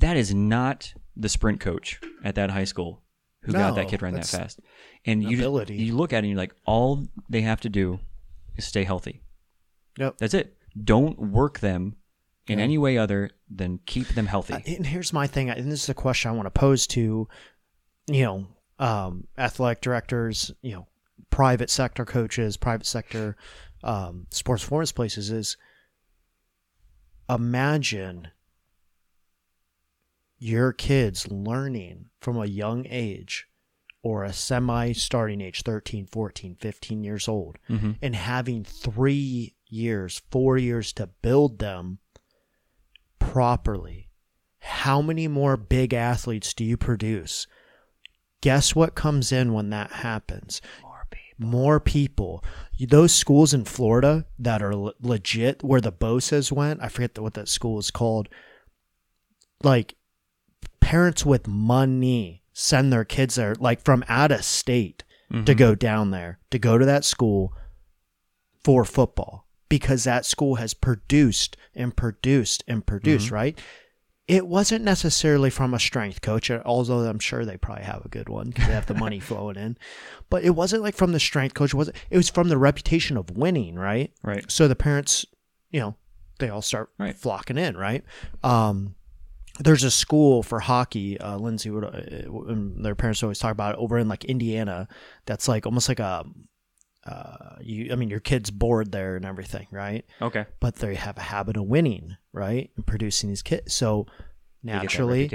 That 0.00 0.16
is 0.16 0.34
not 0.34 0.94
the 1.16 1.28
sprint 1.28 1.60
coach 1.60 2.00
at 2.24 2.34
that 2.36 2.50
high 2.50 2.64
school 2.64 3.02
who 3.52 3.58
got 3.58 3.74
that 3.76 3.88
kid 3.88 4.02
running 4.02 4.20
that 4.20 4.26
fast. 4.26 4.60
And 5.04 5.22
you 5.22 5.36
just- 5.38 5.70
you 5.70 5.96
look 5.96 6.12
at 6.12 6.16
it 6.16 6.18
and 6.20 6.28
you're 6.28 6.36
like, 6.36 6.54
all 6.66 7.06
they 7.28 7.40
have 7.42 7.60
to 7.62 7.68
do 7.68 8.00
is 8.56 8.64
stay 8.66 8.84
healthy. 8.84 9.22
Yep. 9.98 10.18
That's 10.18 10.34
it. 10.34 10.56
Don't 10.82 11.18
work 11.18 11.60
them 11.60 11.96
in 12.46 12.58
Yeah. 12.58 12.64
any 12.64 12.78
way 12.78 12.96
other 12.98 13.30
than 13.50 13.78
keep 13.86 14.08
them 14.08 14.26
healthy. 14.26 14.54
Uh, 14.54 14.60
And 14.66 14.86
here's 14.86 15.12
my 15.12 15.26
thing, 15.26 15.50
and 15.50 15.70
this 15.70 15.82
is 15.82 15.88
a 15.88 15.94
question 15.94 16.30
I 16.30 16.34
want 16.34 16.46
to 16.46 16.50
pose 16.50 16.86
to, 16.88 17.28
you 18.06 18.24
know, 18.24 18.46
um, 18.78 19.26
athletic 19.36 19.80
directors, 19.80 20.52
you 20.62 20.72
know, 20.72 20.86
private 21.30 21.68
sector 21.70 22.04
coaches, 22.04 22.56
private 22.56 22.86
sector 22.86 23.36
um, 23.84 24.26
sports 24.30 24.62
performance 24.64 24.92
places 24.92 25.30
is 25.30 25.56
imagine 27.28 28.28
your 30.38 30.72
kids 30.72 31.30
learning 31.30 32.06
from 32.20 32.36
a 32.36 32.46
young 32.46 32.86
age 32.88 33.46
or 34.02 34.24
a 34.24 34.32
semi 34.32 34.92
starting 34.92 35.40
age 35.40 35.62
13 35.62 36.06
14 36.06 36.56
15 36.60 37.04
years 37.04 37.28
old 37.28 37.58
hmm 37.66 37.92
and 38.00 38.14
having 38.14 38.62
three 38.64 39.54
years, 39.70 40.22
four 40.30 40.56
years 40.56 40.92
to 40.94 41.06
build 41.06 41.58
them 41.58 41.98
properly, 43.18 44.08
how 44.60 45.02
many 45.02 45.28
more 45.28 45.56
big 45.56 45.94
athletes 45.94 46.54
do 46.54 46.64
you 46.64 46.76
produce? 46.76 47.46
Guess 48.40 48.74
what 48.74 48.94
comes 48.94 49.32
in 49.32 49.52
when 49.52 49.70
that 49.70 49.90
happens? 49.90 50.60
More 50.82 51.06
people. 51.10 51.48
More 51.48 51.80
people. 51.80 52.44
Those 52.80 53.12
schools 53.12 53.52
in 53.52 53.64
Florida 53.64 54.26
that 54.38 54.62
are 54.62 54.74
le- 54.74 54.94
legit, 55.00 55.62
where 55.62 55.80
the 55.80 55.92
Bosas 55.92 56.52
went, 56.52 56.82
I 56.82 56.88
forget 56.88 57.18
what 57.18 57.34
that 57.34 57.48
school 57.48 57.78
is 57.78 57.90
called. 57.90 58.28
Like, 59.62 59.96
parents 60.88 61.26
with 61.26 61.46
money 61.46 62.42
send 62.54 62.90
their 62.92 63.04
kids 63.04 63.34
there, 63.34 63.54
like 63.56 63.84
from 63.84 64.02
out 64.08 64.32
of 64.32 64.42
state 64.42 65.04
to 65.30 65.54
Mhm. 65.54 65.58
go 65.58 65.74
down 65.74 66.10
there, 66.12 66.38
to 66.50 66.58
go 66.58 66.78
to 66.78 66.86
that 66.86 67.04
school 67.04 67.52
for 68.64 68.84
football 68.86 69.46
because 69.68 70.04
that 70.04 70.24
school 70.24 70.54
has 70.54 70.72
produced 70.72 71.56
and 71.74 71.94
produced 71.94 72.64
and 72.66 72.86
produced, 72.86 73.30
right? 73.30 73.58
It 74.26 74.46
wasn't 74.46 74.82
necessarily 74.84 75.50
from 75.50 75.74
a 75.74 75.78
strength 75.78 76.22
coach, 76.22 76.50
although 76.50 77.00
I'm 77.06 77.18
sure 77.18 77.44
they 77.44 77.56
probably 77.58 77.84
have 77.84 78.04
a 78.04 78.08
good 78.08 78.28
one 78.30 78.48
because 78.48 78.66
they 78.66 78.72
have 78.72 78.86
the 78.86 78.94
money 78.94 79.20
flowing 79.30 79.56
in. 79.56 79.76
But 80.30 80.42
it 80.42 80.54
wasn't 80.54 80.82
like 80.82 80.94
from 80.94 81.12
the 81.12 81.20
strength 81.20 81.54
coach. 81.54 81.74
It 81.74 81.76
was 81.76 81.88
it 82.10 82.16
was 82.16 82.30
from 82.30 82.48
the 82.48 82.58
reputation 82.58 83.16
of 83.18 83.30
winning, 83.36 83.74
right? 83.74 84.10
Right. 84.22 84.50
So 84.50 84.68
the 84.68 84.76
parents, 84.76 85.26
you 85.70 85.80
know, 85.80 85.96
they 86.38 86.48
all 86.48 86.62
start 86.62 86.90
Right. 86.98 87.14
flocking 87.16 87.58
in, 87.58 87.76
right? 87.76 88.02
Um, 88.42 88.94
there's 89.58 89.84
a 89.84 89.90
school 89.90 90.42
for 90.42 90.60
hockey. 90.60 91.18
Uh, 91.18 91.36
Lindsay 91.36 91.70
would, 91.70 91.84
uh, 91.84 92.50
and 92.50 92.84
their 92.84 92.94
parents 92.94 93.22
always 93.22 93.38
talk 93.38 93.52
about 93.52 93.74
it 93.74 93.78
over 93.78 93.98
in 93.98 94.08
like 94.08 94.24
Indiana. 94.24 94.88
That's 95.26 95.48
like 95.48 95.66
almost 95.66 95.88
like 95.88 96.00
a, 96.00 96.24
uh, 97.06 97.56
you. 97.60 97.92
I 97.92 97.96
mean, 97.96 98.10
your 98.10 98.20
kid's 98.20 98.50
bored 98.50 98.92
there 98.92 99.16
and 99.16 99.24
everything, 99.24 99.66
right? 99.70 100.04
Okay. 100.20 100.46
But 100.60 100.76
they 100.76 100.94
have 100.94 101.16
a 101.16 101.22
habit 101.22 101.56
of 101.56 101.64
winning, 101.64 102.16
right, 102.32 102.70
and 102.76 102.86
producing 102.86 103.28
these 103.28 103.42
kids. 103.42 103.74
So 103.74 104.06
They 104.62 104.72
get 104.72 104.76
that 104.76 104.82
naturally, 104.82 105.28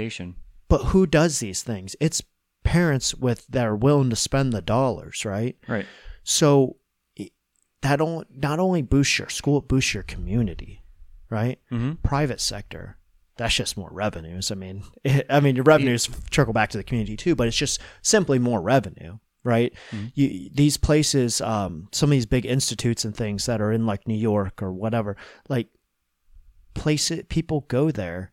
but 0.68 0.84
who 0.86 1.06
does 1.06 1.38
these 1.40 1.62
things? 1.62 1.96
It's 2.00 2.22
parents 2.62 3.14
with 3.14 3.46
that 3.48 3.66
are 3.66 3.76
willing 3.76 4.10
to 4.10 4.16
spend 4.16 4.52
the 4.52 4.62
dollars, 4.62 5.24
right? 5.24 5.56
Right. 5.68 5.86
So 6.22 6.76
that 7.82 8.00
not 8.34 8.58
only 8.58 8.80
boosts 8.80 9.18
your 9.18 9.28
school, 9.28 9.58
it 9.58 9.68
boosts 9.68 9.92
your 9.92 10.02
community, 10.04 10.82
right? 11.28 11.60
Mm-hmm. 11.70 11.92
Private 12.02 12.40
sector, 12.40 12.96
that's 13.36 13.54
just 13.54 13.76
more 13.76 13.88
revenues. 13.90 14.50
I 14.50 14.54
mean, 14.54 14.84
it, 15.02 15.26
I 15.30 15.40
mean, 15.40 15.56
your 15.56 15.64
revenues 15.64 16.08
trickle 16.30 16.52
back 16.52 16.70
to 16.70 16.78
the 16.78 16.84
community 16.84 17.16
too, 17.16 17.34
but 17.34 17.48
it's 17.48 17.56
just 17.56 17.80
simply 18.02 18.38
more 18.38 18.60
revenue, 18.60 19.18
right? 19.42 19.72
Mm-hmm. 19.90 20.06
You, 20.14 20.50
these 20.52 20.76
places, 20.76 21.40
um, 21.40 21.88
some 21.92 22.08
of 22.08 22.12
these 22.12 22.26
big 22.26 22.46
institutes 22.46 23.04
and 23.04 23.16
things 23.16 23.46
that 23.46 23.60
are 23.60 23.72
in 23.72 23.86
like 23.86 24.06
New 24.06 24.14
York 24.14 24.62
or 24.62 24.72
whatever, 24.72 25.16
like 25.48 25.68
places 26.74 27.22
people 27.28 27.62
go 27.68 27.90
there. 27.90 28.32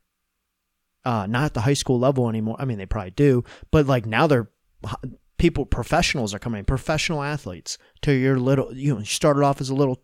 Uh, 1.03 1.25
not 1.25 1.45
at 1.45 1.53
the 1.55 1.61
high 1.61 1.73
school 1.73 1.97
level 1.97 2.29
anymore. 2.29 2.55
I 2.59 2.65
mean, 2.65 2.77
they 2.77 2.85
probably 2.85 3.09
do, 3.09 3.43
but 3.71 3.87
like 3.87 4.05
now 4.05 4.27
they're 4.27 4.51
people, 5.41 5.65
professionals 5.65 6.31
are 6.35 6.39
coming, 6.39 6.63
professional 6.63 7.23
athletes 7.23 7.79
to 8.03 8.11
your 8.11 8.37
little. 8.37 8.71
You 8.71 8.93
know, 8.93 8.99
you 8.99 9.05
started 9.05 9.43
off 9.43 9.59
as 9.59 9.69
a 9.69 9.73
little 9.73 10.03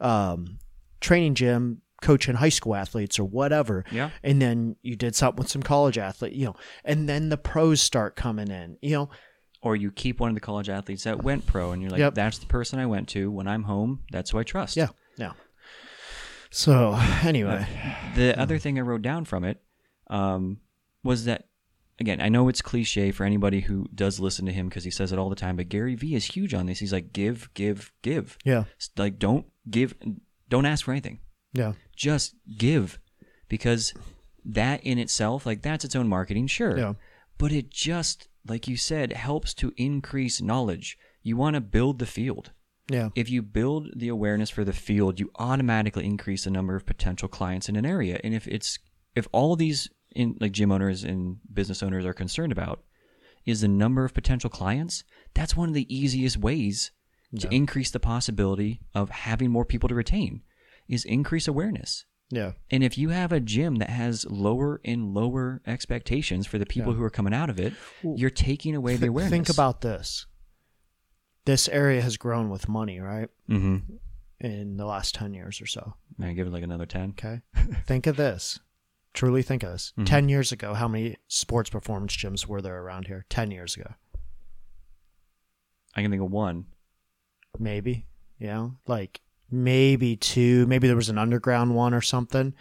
um, 0.00 0.58
training 1.00 1.34
gym 1.34 1.81
coaching 2.02 2.34
high 2.34 2.48
school 2.50 2.74
athletes 2.74 3.18
or 3.18 3.24
whatever. 3.24 3.84
Yeah. 3.90 4.10
And 4.22 4.42
then 4.42 4.76
you 4.82 4.96
did 4.96 5.14
something 5.14 5.38
with 5.38 5.50
some 5.50 5.62
college 5.62 5.96
athlete, 5.96 6.34
you 6.34 6.46
know, 6.46 6.56
and 6.84 7.08
then 7.08 7.28
the 7.30 7.38
pros 7.38 7.80
start 7.80 8.16
coming 8.16 8.50
in, 8.50 8.76
you 8.82 8.90
know, 8.90 9.10
or 9.62 9.76
you 9.76 9.90
keep 9.90 10.20
one 10.20 10.28
of 10.28 10.34
the 10.34 10.40
college 10.40 10.68
athletes 10.68 11.04
that 11.04 11.22
went 11.22 11.46
pro 11.46 11.70
and 11.70 11.80
you're 11.80 11.90
like 11.90 12.00
yep. 12.00 12.14
that's 12.14 12.38
the 12.38 12.46
person 12.46 12.78
i 12.78 12.86
went 12.86 13.08
to. 13.08 13.30
When 13.30 13.46
i'm 13.46 13.62
home 13.62 14.00
that's 14.10 14.30
who 14.30 14.38
i 14.38 14.42
trust. 14.42 14.76
Yeah 14.76 14.88
yeah. 15.16 15.32
So 16.50 16.98
anyway. 17.22 17.66
The 18.16 18.38
other 18.38 18.58
thing 18.58 18.78
i 18.78 18.82
wrote 18.82 19.02
down 19.02 19.24
from 19.24 19.44
it 19.44 19.62
um, 20.08 20.58
was 21.02 21.24
that 21.24 21.48
again 21.98 22.20
i 22.20 22.28
know 22.28 22.48
it's 22.48 22.62
cliche 22.62 23.12
for 23.12 23.24
anybody 23.24 23.60
who 23.60 23.86
does 23.94 24.18
listen 24.18 24.46
to 24.46 24.52
him 24.52 24.68
because 24.68 24.82
he 24.82 24.90
says 24.90 25.12
it 25.12 25.18
all 25.18 25.28
the 25.28 25.36
time 25.36 25.56
but 25.56 25.68
gary 25.68 25.94
vee 25.94 26.14
is 26.14 26.24
huge 26.24 26.54
on 26.54 26.66
this. 26.66 26.78
He's 26.78 26.92
like 26.92 27.12
give 27.12 27.52
give 27.54 27.92
give. 28.02 28.36
Yeah. 28.44 28.64
Like 28.96 29.18
don't 29.18 29.46
give 29.70 29.94
don't 30.48 30.66
ask 30.66 30.84
for 30.84 30.92
anything 30.92 31.20
yeah 31.52 31.72
just 31.96 32.34
give 32.56 32.98
because 33.48 33.92
that 34.44 34.82
in 34.82 34.98
itself 34.98 35.46
like 35.46 35.62
that's 35.62 35.84
its 35.84 35.96
own 35.96 36.08
marketing 36.08 36.46
sure 36.46 36.78
yeah 36.78 36.94
but 37.38 37.52
it 37.52 37.70
just 37.70 38.28
like 38.46 38.68
you 38.68 38.76
said, 38.76 39.12
helps 39.12 39.54
to 39.54 39.72
increase 39.76 40.42
knowledge. 40.42 40.98
You 41.22 41.36
want 41.36 41.54
to 41.54 41.60
build 41.60 41.98
the 41.98 42.06
field. 42.06 42.52
Yeah. 42.90 43.10
If 43.14 43.30
you 43.30 43.42
build 43.42 43.90
the 43.96 44.08
awareness 44.08 44.50
for 44.50 44.64
the 44.64 44.72
field, 44.72 45.20
you 45.20 45.30
automatically 45.36 46.04
increase 46.04 46.44
the 46.44 46.50
number 46.50 46.74
of 46.74 46.84
potential 46.84 47.28
clients 47.28 47.68
in 47.68 47.76
an 47.76 47.86
area. 47.86 48.20
And 48.24 48.34
if 48.34 48.48
it's 48.48 48.78
if 49.14 49.28
all 49.32 49.56
these 49.56 49.88
in 50.14 50.36
like 50.40 50.52
gym 50.52 50.72
owners 50.72 51.04
and 51.04 51.38
business 51.52 51.82
owners 51.82 52.04
are 52.04 52.12
concerned 52.12 52.52
about 52.52 52.82
is 53.46 53.60
the 53.60 53.68
number 53.68 54.04
of 54.04 54.14
potential 54.14 54.50
clients, 54.50 55.04
that's 55.34 55.56
one 55.56 55.68
of 55.68 55.74
the 55.74 55.94
easiest 55.94 56.36
ways 56.36 56.90
to 57.38 57.48
yeah. 57.48 57.56
increase 57.56 57.90
the 57.90 58.00
possibility 58.00 58.80
of 58.94 59.10
having 59.10 59.50
more 59.50 59.64
people 59.64 59.88
to 59.88 59.94
retain 59.94 60.42
is 60.92 61.04
increase 61.04 61.48
awareness. 61.48 62.04
Yeah. 62.30 62.52
And 62.70 62.82
if 62.82 62.96
you 62.96 63.10
have 63.10 63.30
a 63.30 63.40
gym 63.40 63.76
that 63.76 63.90
has 63.90 64.24
lower 64.26 64.80
and 64.84 65.12
lower 65.12 65.60
expectations 65.66 66.46
for 66.46 66.58
the 66.58 66.66
people 66.66 66.92
yeah. 66.92 66.98
who 66.98 67.04
are 67.04 67.10
coming 67.10 67.34
out 67.34 67.50
of 67.50 67.60
it, 67.60 67.74
you're 68.02 68.30
taking 68.30 68.74
away 68.74 68.96
the 68.96 69.08
awareness. 69.08 69.30
Think 69.30 69.48
about 69.50 69.82
this. 69.82 70.26
This 71.44 71.68
area 71.68 72.00
has 72.00 72.16
grown 72.16 72.48
with 72.48 72.68
money, 72.68 73.00
right? 73.00 73.28
Mm-hmm. 73.50 73.96
In 74.40 74.76
the 74.76 74.86
last 74.86 75.14
10 75.14 75.34
years 75.34 75.60
or 75.60 75.66
so. 75.66 75.94
Man, 76.16 76.34
give 76.34 76.46
it 76.46 76.52
like 76.52 76.62
another 76.62 76.86
10. 76.86 77.10
Okay. 77.10 77.42
think 77.86 78.06
of 78.06 78.16
this. 78.16 78.60
Truly 79.12 79.42
think 79.42 79.62
of 79.62 79.72
this. 79.72 79.92
Mm-hmm. 79.98 80.04
10 80.04 80.28
years 80.30 80.52
ago, 80.52 80.72
how 80.72 80.88
many 80.88 81.16
sports 81.28 81.68
performance 81.68 82.16
gyms 82.16 82.46
were 82.46 82.62
there 82.62 82.82
around 82.82 83.08
here? 83.08 83.26
10 83.28 83.50
years 83.50 83.76
ago. 83.76 83.92
I 85.94 86.00
can 86.00 86.10
think 86.10 86.22
of 86.22 86.30
one. 86.30 86.64
Maybe. 87.58 88.06
Yeah. 88.38 88.68
like 88.86 89.20
maybe 89.52 90.16
two, 90.16 90.66
maybe 90.66 90.86
there 90.86 90.96
was 90.96 91.08
an 91.10 91.18
underground 91.18 91.74
one 91.74 91.94
or 91.94 92.00
something. 92.00 92.54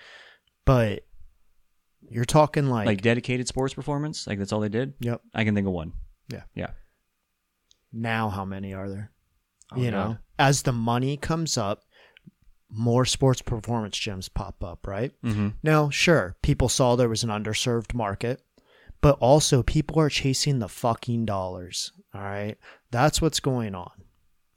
But 0.65 1.05
you're 2.09 2.25
talking 2.25 2.67
like 2.67 2.85
like 2.85 3.01
dedicated 3.01 3.47
sports 3.47 3.73
performance, 3.73 4.27
like 4.27 4.37
that's 4.37 4.51
all 4.51 4.59
they 4.59 4.69
did. 4.69 4.93
Yep, 4.99 5.21
I 5.33 5.43
can 5.43 5.55
think 5.55 5.67
of 5.67 5.73
one. 5.73 5.93
Yeah, 6.29 6.43
yeah. 6.53 6.71
Now, 7.93 8.29
how 8.29 8.45
many 8.45 8.73
are 8.73 8.89
there? 8.89 9.11
Oh, 9.73 9.77
you 9.77 9.91
God. 9.91 9.97
know, 9.97 10.17
as 10.37 10.63
the 10.63 10.73
money 10.73 11.17
comes 11.17 11.57
up, 11.57 11.83
more 12.69 13.05
sports 13.05 13.41
performance 13.41 13.97
gyms 13.97 14.33
pop 14.33 14.63
up, 14.63 14.87
right? 14.87 15.11
Mm-hmm. 15.23 15.49
Now, 15.63 15.89
sure, 15.89 16.35
people 16.41 16.69
saw 16.69 16.95
there 16.95 17.09
was 17.09 17.23
an 17.23 17.29
underserved 17.29 17.93
market, 17.93 18.41
but 19.01 19.17
also 19.19 19.63
people 19.63 19.99
are 19.99 20.09
chasing 20.09 20.59
the 20.59 20.69
fucking 20.69 21.25
dollars. 21.25 21.91
All 22.13 22.21
right, 22.21 22.57
that's 22.91 23.21
what's 23.21 23.39
going 23.39 23.73
on. 23.75 23.91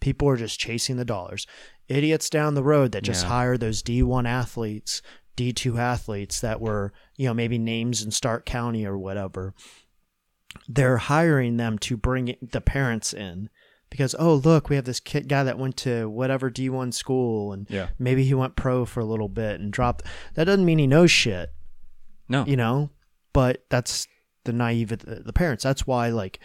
People 0.00 0.28
are 0.28 0.36
just 0.36 0.60
chasing 0.60 0.96
the 0.96 1.04
dollars 1.04 1.46
idiots 1.88 2.30
down 2.30 2.54
the 2.54 2.62
road 2.62 2.92
that 2.92 3.02
just 3.02 3.24
yeah. 3.24 3.30
hire 3.30 3.56
those 3.56 3.82
D1 3.82 4.26
athletes, 4.26 5.02
D2 5.36 5.78
athletes 5.78 6.40
that 6.40 6.60
were, 6.60 6.92
you 7.16 7.26
know, 7.26 7.34
maybe 7.34 7.58
names 7.58 8.02
in 8.02 8.10
Stark 8.10 8.44
County 8.46 8.86
or 8.86 8.96
whatever. 8.96 9.54
They're 10.68 10.98
hiring 10.98 11.56
them 11.56 11.78
to 11.80 11.96
bring 11.96 12.36
the 12.40 12.60
parents 12.60 13.12
in 13.12 13.50
because 13.90 14.14
oh 14.18 14.34
look 14.34 14.68
we 14.68 14.76
have 14.76 14.84
this 14.84 15.00
kid 15.00 15.28
guy 15.28 15.44
that 15.44 15.58
went 15.58 15.76
to 15.76 16.08
whatever 16.08 16.50
D1 16.50 16.94
school 16.94 17.52
and 17.52 17.66
yeah. 17.68 17.88
maybe 17.98 18.24
he 18.24 18.34
went 18.34 18.56
pro 18.56 18.84
for 18.84 19.00
a 19.00 19.04
little 19.04 19.28
bit 19.28 19.60
and 19.60 19.72
dropped 19.72 20.04
that 20.34 20.44
doesn't 20.44 20.64
mean 20.64 20.78
he 20.78 20.86
knows 20.86 21.10
shit. 21.10 21.52
No. 22.28 22.44
You 22.46 22.56
know, 22.56 22.90
but 23.32 23.64
that's 23.68 24.06
the 24.44 24.52
naive 24.52 24.88
the 24.88 25.32
parents. 25.32 25.64
That's 25.64 25.86
why 25.86 26.08
like 26.08 26.40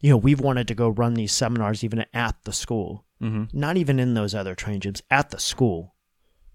you 0.00 0.10
know, 0.10 0.16
we've 0.16 0.40
wanted 0.40 0.66
to 0.68 0.74
go 0.74 0.88
run 0.88 1.14
these 1.14 1.32
seminars 1.32 1.84
even 1.84 2.04
at 2.14 2.36
the 2.44 2.52
school 2.52 3.04
Mm-hmm. 3.22 3.58
Not 3.58 3.76
even 3.76 3.98
in 3.98 4.14
those 4.14 4.34
other 4.34 4.54
train 4.54 4.80
gyms 4.80 5.02
at 5.10 5.30
the 5.30 5.38
school, 5.38 5.94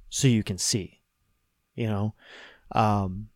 so 0.10 0.28
you 0.28 0.44
can 0.44 0.58
see. 0.58 1.02
You 1.76 1.88
know, 1.88 2.16
um, 2.72 3.30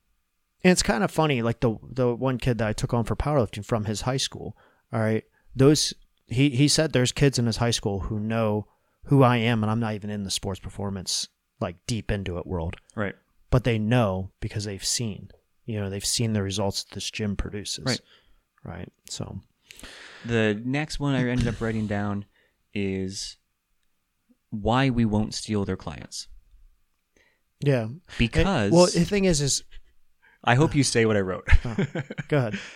and 0.64 0.72
it's 0.72 0.84
kind 0.84 1.04
of 1.04 1.12
funny. 1.12 1.42
Like 1.42 1.60
the 1.60 1.78
the 1.84 2.16
one 2.16 2.38
kid 2.38 2.58
that 2.58 2.68
I 2.68 2.74
took 2.74 2.94
on 2.94 3.04
for 3.04 3.16
powerlifting 3.16 3.66
from 3.66 3.86
his 3.86 4.02
high 4.02 4.18
school. 4.18 4.58
All 4.92 5.00
right, 5.00 5.24
those 5.56 5.94
he 6.28 6.50
he 6.50 6.68
said 6.68 6.94
there's 6.94 7.12
kids 7.12 7.38
in 7.38 7.46
his 7.46 7.58
high 7.58 7.72
school 7.72 8.02
who 8.02 8.20
know 8.20 8.68
who 9.06 9.24
I 9.24 9.38
am, 9.38 9.64
and 9.64 9.72
I'm 9.72 9.80
not 9.80 9.96
even 9.96 10.10
in 10.10 10.24
the 10.24 10.32
sports 10.32 10.60
performance 10.60 11.28
like 11.60 11.76
deep 11.88 12.12
into 12.12 12.38
it 12.38 12.48
world. 12.48 12.78
Right. 12.96 13.16
But 13.50 13.64
they 13.64 13.80
know 13.80 14.32
because 14.40 14.66
they've 14.66 14.84
seen. 14.84 15.32
You 15.66 15.80
know, 15.80 15.90
they've 15.90 16.06
seen 16.06 16.34
the 16.34 16.44
results 16.44 16.84
that 16.84 16.96
this 16.96 17.10
gym 17.10 17.36
produces. 17.36 17.86
Right. 17.86 18.02
Right. 18.64 18.92
So 19.10 19.40
the 20.26 20.60
next 20.64 21.00
one 21.00 21.16
I 21.16 21.28
ended 21.28 21.48
up 21.48 21.62
writing 21.62 21.88
down 21.88 22.26
is 22.74 23.38
why 24.50 24.90
we 24.90 25.06
won't 25.06 25.34
steal 25.34 25.66
their 25.66 25.78
clients. 25.78 26.28
Yeah. 27.62 27.90
Because 28.18 28.68
and, 28.68 28.74
well, 28.74 28.86
the 28.86 29.06
thing 29.06 29.26
is 29.26 29.42
is 29.42 29.64
I 30.44 30.56
hope 30.56 30.76
you 30.76 30.84
say 30.84 31.06
what 31.06 31.18
I 31.18 31.22
wrote. 31.22 31.48
oh, 31.66 31.76
go 32.28 32.38
ahead. 32.38 32.60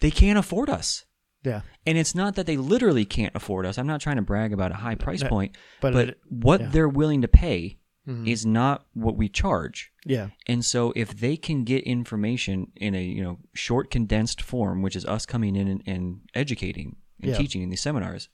They 0.00 0.10
can't 0.10 0.36
afford 0.36 0.68
us. 0.68 1.04
Yeah. 1.44 1.60
And 1.86 1.96
it's 1.96 2.12
not 2.12 2.34
that 2.34 2.44
they 2.44 2.56
literally 2.56 3.04
can't 3.04 3.36
afford 3.36 3.66
us. 3.66 3.78
I'm 3.78 3.86
not 3.86 4.00
trying 4.00 4.16
to 4.16 4.22
brag 4.22 4.52
about 4.52 4.72
a 4.72 4.74
high 4.74 4.96
price 4.96 5.22
point, 5.22 5.56
but, 5.80 5.92
but 5.92 6.08
it, 6.08 6.20
what 6.28 6.60
yeah. 6.60 6.68
they're 6.70 6.88
willing 6.88 7.22
to 7.22 7.28
pay 7.28 7.78
mm-hmm. 8.06 8.26
is 8.26 8.44
not 8.44 8.86
what 8.94 9.16
we 9.16 9.28
charge. 9.28 9.92
Yeah. 10.04 10.30
And 10.46 10.64
so 10.64 10.92
if 10.96 11.18
they 11.18 11.36
can 11.36 11.62
get 11.62 11.84
information 11.84 12.72
in 12.76 12.96
a, 12.96 13.02
you 13.02 13.22
know, 13.22 13.38
short 13.54 13.92
condensed 13.92 14.42
form, 14.42 14.82
which 14.82 14.96
is 14.96 15.04
us 15.04 15.26
coming 15.26 15.54
in 15.54 15.68
and, 15.68 15.82
and 15.86 16.20
educating 16.34 16.96
and 17.20 17.30
yeah. 17.30 17.36
teaching 17.36 17.62
in 17.62 17.70
these 17.70 17.80
seminars, 17.80 18.28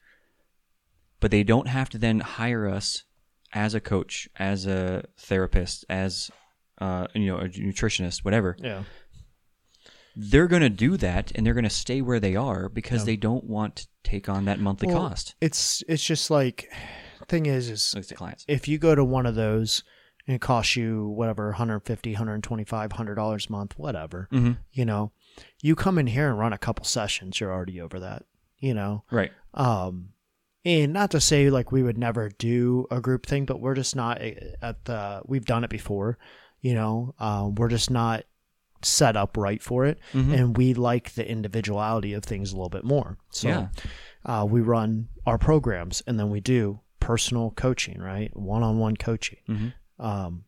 but 1.21 1.31
they 1.31 1.43
don't 1.43 1.69
have 1.69 1.89
to 1.91 1.99
then 1.99 2.21
hire 2.21 2.67
us 2.67 3.05
as 3.53 3.75
a 3.75 3.81
coach, 3.81 4.29
as 4.37 4.67
a 4.67 5.05
therapist, 5.17 5.85
as 5.89 6.31
uh, 6.81 7.07
you 7.15 7.27
know, 7.27 7.39
a 7.39 7.49
nutritionist, 7.49 8.25
whatever. 8.25 8.57
Yeah. 8.59 8.85
They're 10.15 10.49
going 10.49 10.63
to 10.63 10.69
do 10.69 10.97
that, 10.97 11.31
and 11.35 11.47
they're 11.47 11.55
going 11.55 11.65
to 11.65 11.71
stay 11.71 12.01
where 12.01 12.19
they 12.19 12.35
are 12.35 12.69
because 12.69 13.03
yeah. 13.03 13.07
they 13.07 13.17
don't 13.17 13.45
want 13.45 13.77
to 13.77 13.87
take 14.03 14.29
on 14.29 14.47
that 14.47 14.59
monthly 14.59 14.89
well, 14.89 15.09
cost. 15.09 15.35
It's 15.41 15.83
it's 15.89 16.05
just 16.05 16.31
like 16.31 16.69
thing 17.29 17.47
is 17.47 17.69
is 17.69 17.93
the 18.09 18.15
clients. 18.15 18.45
if 18.49 18.67
you 18.67 18.79
go 18.79 18.95
to 18.95 19.05
one 19.05 19.27
of 19.27 19.35
those 19.35 19.85
and 20.27 20.35
it 20.35 20.41
costs 20.41 20.77
you 20.77 21.09
whatever 21.09 21.47
150 21.49 22.13
125 22.13 22.91
100 22.93 23.15
dollars 23.15 23.47
a 23.49 23.53
month 23.53 23.79
whatever 23.79 24.29
mm-hmm. 24.33 24.53
you 24.73 24.85
know 24.85 25.13
you 25.61 25.77
come 25.77 25.99
in 25.99 26.07
here 26.07 26.31
and 26.31 26.39
run 26.39 26.53
a 26.55 26.59
couple 26.59 26.85
sessions 26.85 27.39
you're 27.39 27.53
already 27.53 27.81
over 27.81 28.01
that 28.01 28.25
you 28.59 28.73
know 28.73 29.05
right 29.11 29.31
um 29.55 30.09
and 30.65 30.93
not 30.93 31.11
to 31.13 31.21
say 31.21 31.51
like 31.51 31.73
we 31.73 31.83
would 31.83 31.99
never 31.99 32.31
do 32.39 32.87
a 32.91 33.01
group 33.01 33.27
thing, 33.27 33.45
but 33.45 33.61
we're 33.61 33.75
just 33.75 33.95
not 33.95 34.21
eh, 34.21 34.35
at 34.61 34.85
the. 34.85 35.23
We've 35.25 35.45
done 35.45 35.65
it 35.65 35.71
before, 35.71 36.19
you 36.61 36.75
know. 36.75 37.15
Um, 37.19 37.55
we're 37.55 37.69
just 37.69 37.91
not 37.91 38.25
set 38.83 39.17
up 39.17 39.37
right 39.37 39.63
for 39.63 39.87
it, 39.87 39.99
mm-hmm. 40.13 40.35
and 40.35 40.57
we 40.57 40.75
like 40.75 41.15
the 41.15 41.29
individuality 41.29 42.13
of 42.13 42.25
things 42.25 42.53
a 42.53 42.57
little 42.57 42.69
bit 42.69 42.85
more. 42.85 43.19
So, 43.31 43.49
yeah. 43.49 43.69
uh, 44.25 44.45
we 44.45 44.61
run 44.61 45.09
our 45.27 45.39
programs, 45.39 46.03
and 46.07 46.19
then 46.19 46.31
we 46.31 46.41
do 46.41 46.81
personal 47.01 47.53
coaching, 47.53 48.01
right, 48.01 48.37
one-on-one 48.37 48.97
coaching. 48.97 49.39
Mm-hmm. 49.49 50.05
Um, 50.05 50.45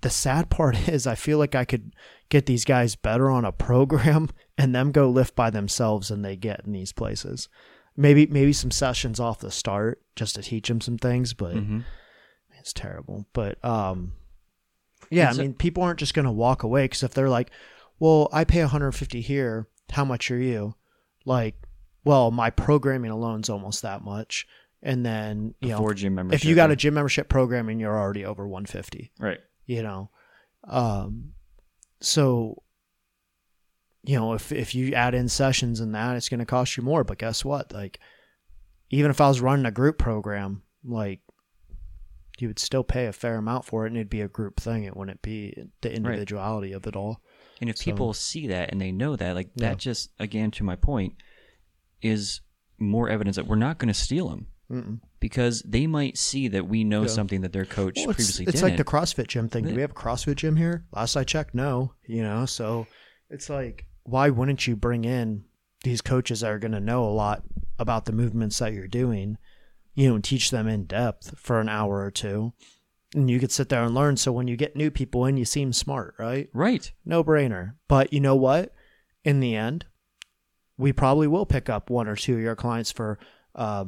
the 0.00 0.10
sad 0.10 0.50
part 0.50 0.88
is, 0.88 1.06
I 1.06 1.14
feel 1.14 1.38
like 1.38 1.54
I 1.54 1.64
could 1.64 1.94
get 2.28 2.46
these 2.46 2.64
guys 2.64 2.96
better 2.96 3.30
on 3.30 3.44
a 3.44 3.52
program, 3.52 4.30
and 4.58 4.74
them 4.74 4.90
go 4.90 5.10
lift 5.10 5.36
by 5.36 5.50
themselves 5.50 6.10
and 6.10 6.24
they 6.24 6.36
get 6.36 6.62
in 6.64 6.72
these 6.72 6.92
places 6.92 7.48
maybe 7.98 8.26
maybe 8.26 8.52
some 8.52 8.70
sessions 8.70 9.18
off 9.18 9.40
the 9.40 9.50
start 9.50 10.00
just 10.16 10.36
to 10.36 10.42
teach 10.42 10.68
them 10.68 10.80
some 10.80 10.96
things, 10.96 11.34
but 11.34 11.56
mm-hmm. 11.56 11.80
it's 12.58 12.72
terrible. 12.72 13.26
But 13.32 13.62
um, 13.64 14.12
yeah, 15.10 15.30
it's 15.30 15.38
I 15.38 15.42
mean, 15.42 15.50
a- 15.50 15.54
people 15.54 15.82
aren't 15.82 15.98
just 15.98 16.14
gonna 16.14 16.32
walk 16.32 16.62
away 16.62 16.84
because 16.84 17.02
if 17.02 17.12
they're 17.12 17.28
like, 17.28 17.50
"Well, 17.98 18.28
I 18.32 18.44
pay 18.44 18.60
150 18.60 19.20
here, 19.20 19.66
how 19.90 20.04
much 20.04 20.30
are 20.30 20.38
you?" 20.38 20.76
Like, 21.24 21.56
well, 22.04 22.30
my 22.30 22.50
programming 22.50 23.10
alone's 23.10 23.50
almost 23.50 23.82
that 23.82 24.02
much. 24.02 24.46
And 24.80 25.04
then, 25.04 25.54
you 25.60 25.70
Before 25.70 25.88
know, 25.88 25.94
gym 25.94 26.14
membership. 26.14 26.40
if 26.40 26.48
you 26.48 26.54
got 26.54 26.70
a 26.70 26.76
gym 26.76 26.94
membership 26.94 27.28
program 27.28 27.68
and 27.68 27.80
you're 27.80 27.98
already 27.98 28.24
over 28.24 28.46
150, 28.46 29.10
right. 29.18 29.40
you 29.66 29.82
know. 29.82 30.08
Um, 30.62 31.32
so, 32.00 32.62
you 34.08 34.16
know, 34.16 34.32
if 34.32 34.52
if 34.52 34.74
you 34.74 34.94
add 34.94 35.14
in 35.14 35.28
sessions 35.28 35.80
and 35.80 35.94
that, 35.94 36.16
it's 36.16 36.30
going 36.30 36.40
to 36.40 36.46
cost 36.46 36.78
you 36.78 36.82
more. 36.82 37.04
But 37.04 37.18
guess 37.18 37.44
what? 37.44 37.74
Like, 37.74 38.00
even 38.88 39.10
if 39.10 39.20
I 39.20 39.28
was 39.28 39.42
running 39.42 39.66
a 39.66 39.70
group 39.70 39.98
program, 39.98 40.62
like, 40.82 41.20
you 42.38 42.48
would 42.48 42.58
still 42.58 42.84
pay 42.84 43.04
a 43.04 43.12
fair 43.12 43.36
amount 43.36 43.66
for 43.66 43.84
it, 43.84 43.88
and 43.88 43.96
it'd 43.98 44.08
be 44.08 44.22
a 44.22 44.28
group 44.28 44.60
thing. 44.60 44.84
It 44.84 44.96
wouldn't 44.96 45.20
be 45.20 45.54
the 45.82 45.92
individuality 45.94 46.72
of 46.72 46.86
it 46.86 46.96
all. 46.96 47.20
And 47.60 47.68
if 47.68 47.76
So- 47.76 47.84
people 47.84 48.14
see 48.14 48.46
that 48.46 48.70
and 48.72 48.80
they 48.80 48.92
know 48.92 49.14
that, 49.14 49.34
like 49.34 49.50
Yeah. 49.56 49.68
that, 49.70 49.78
just 49.78 50.10
again 50.18 50.50
to 50.52 50.64
my 50.64 50.76
point, 50.76 51.12
is 52.00 52.40
more 52.78 53.10
evidence 53.10 53.36
that 53.36 53.46
we're 53.46 53.56
not 53.56 53.76
going 53.76 53.88
to 53.88 53.94
steal 53.94 54.30
them 54.30 54.46
Mm-mm. 54.70 55.00
because 55.20 55.62
they 55.66 55.86
might 55.86 56.16
see 56.16 56.48
that 56.48 56.66
we 56.68 56.82
know 56.84 57.02
Yeah. 57.02 57.08
something 57.08 57.40
that 57.42 57.52
their 57.52 57.64
coach 57.66 57.96
Well, 57.96 58.10
it's, 58.10 58.16
previously 58.16 58.44
it's 58.46 58.52
didn't. 58.60 58.68
like 58.70 58.76
the 58.78 58.84
CrossFit 58.84 59.26
gym 59.26 59.48
thing. 59.50 59.66
Do 59.66 59.74
we 59.74 59.80
have 59.82 59.90
a 59.90 59.94
CrossFit 59.94 60.36
gym 60.36 60.56
here? 60.56 60.86
Last 60.92 61.14
I 61.16 61.24
checked, 61.24 61.54
no. 61.54 61.92
You 62.06 62.22
know, 62.22 62.46
so 62.46 62.86
it's 63.28 63.50
like, 63.50 63.84
why 64.08 64.30
wouldn't 64.30 64.66
you 64.66 64.76
bring 64.76 65.04
in 65.04 65.44
these 65.84 66.00
coaches 66.00 66.40
that 66.40 66.50
are 66.50 66.58
going 66.58 66.72
to 66.72 66.80
know 66.80 67.04
a 67.04 67.10
lot 67.10 67.42
about 67.78 68.04
the 68.06 68.12
movements 68.12 68.58
that 68.58 68.72
you're 68.72 68.88
doing, 68.88 69.38
you 69.94 70.08
know, 70.08 70.14
and 70.16 70.24
teach 70.24 70.50
them 70.50 70.66
in 70.66 70.84
depth 70.84 71.38
for 71.38 71.60
an 71.60 71.68
hour 71.68 72.00
or 72.02 72.10
two, 72.10 72.52
and 73.14 73.30
you 73.30 73.38
could 73.38 73.52
sit 73.52 73.68
there 73.68 73.84
and 73.84 73.94
learn. 73.94 74.16
So 74.16 74.32
when 74.32 74.48
you 74.48 74.56
get 74.56 74.76
new 74.76 74.90
people 74.90 75.24
in, 75.26 75.36
you 75.36 75.44
seem 75.44 75.72
smart, 75.72 76.14
right? 76.18 76.48
right. 76.52 76.90
No 77.04 77.22
brainer. 77.22 77.74
But 77.86 78.12
you 78.12 78.20
know 78.20 78.36
what? 78.36 78.74
In 79.24 79.40
the 79.40 79.54
end, 79.54 79.86
we 80.76 80.92
probably 80.92 81.26
will 81.26 81.46
pick 81.46 81.68
up 81.68 81.90
one 81.90 82.08
or 82.08 82.16
two 82.16 82.34
of 82.34 82.40
your 82.40 82.56
clients 82.56 82.90
for 82.92 83.18
uh, 83.54 83.84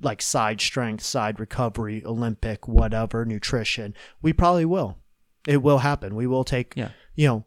like 0.00 0.22
side 0.22 0.60
strength, 0.60 1.02
side 1.04 1.40
recovery, 1.40 2.02
Olympic, 2.04 2.66
whatever, 2.68 3.24
nutrition. 3.24 3.94
We 4.22 4.32
probably 4.32 4.64
will. 4.64 4.98
It 5.46 5.62
will 5.62 5.78
happen. 5.78 6.14
We 6.14 6.26
will 6.26 6.44
take, 6.44 6.74
Yeah. 6.76 6.90
you 7.14 7.26
know, 7.26 7.44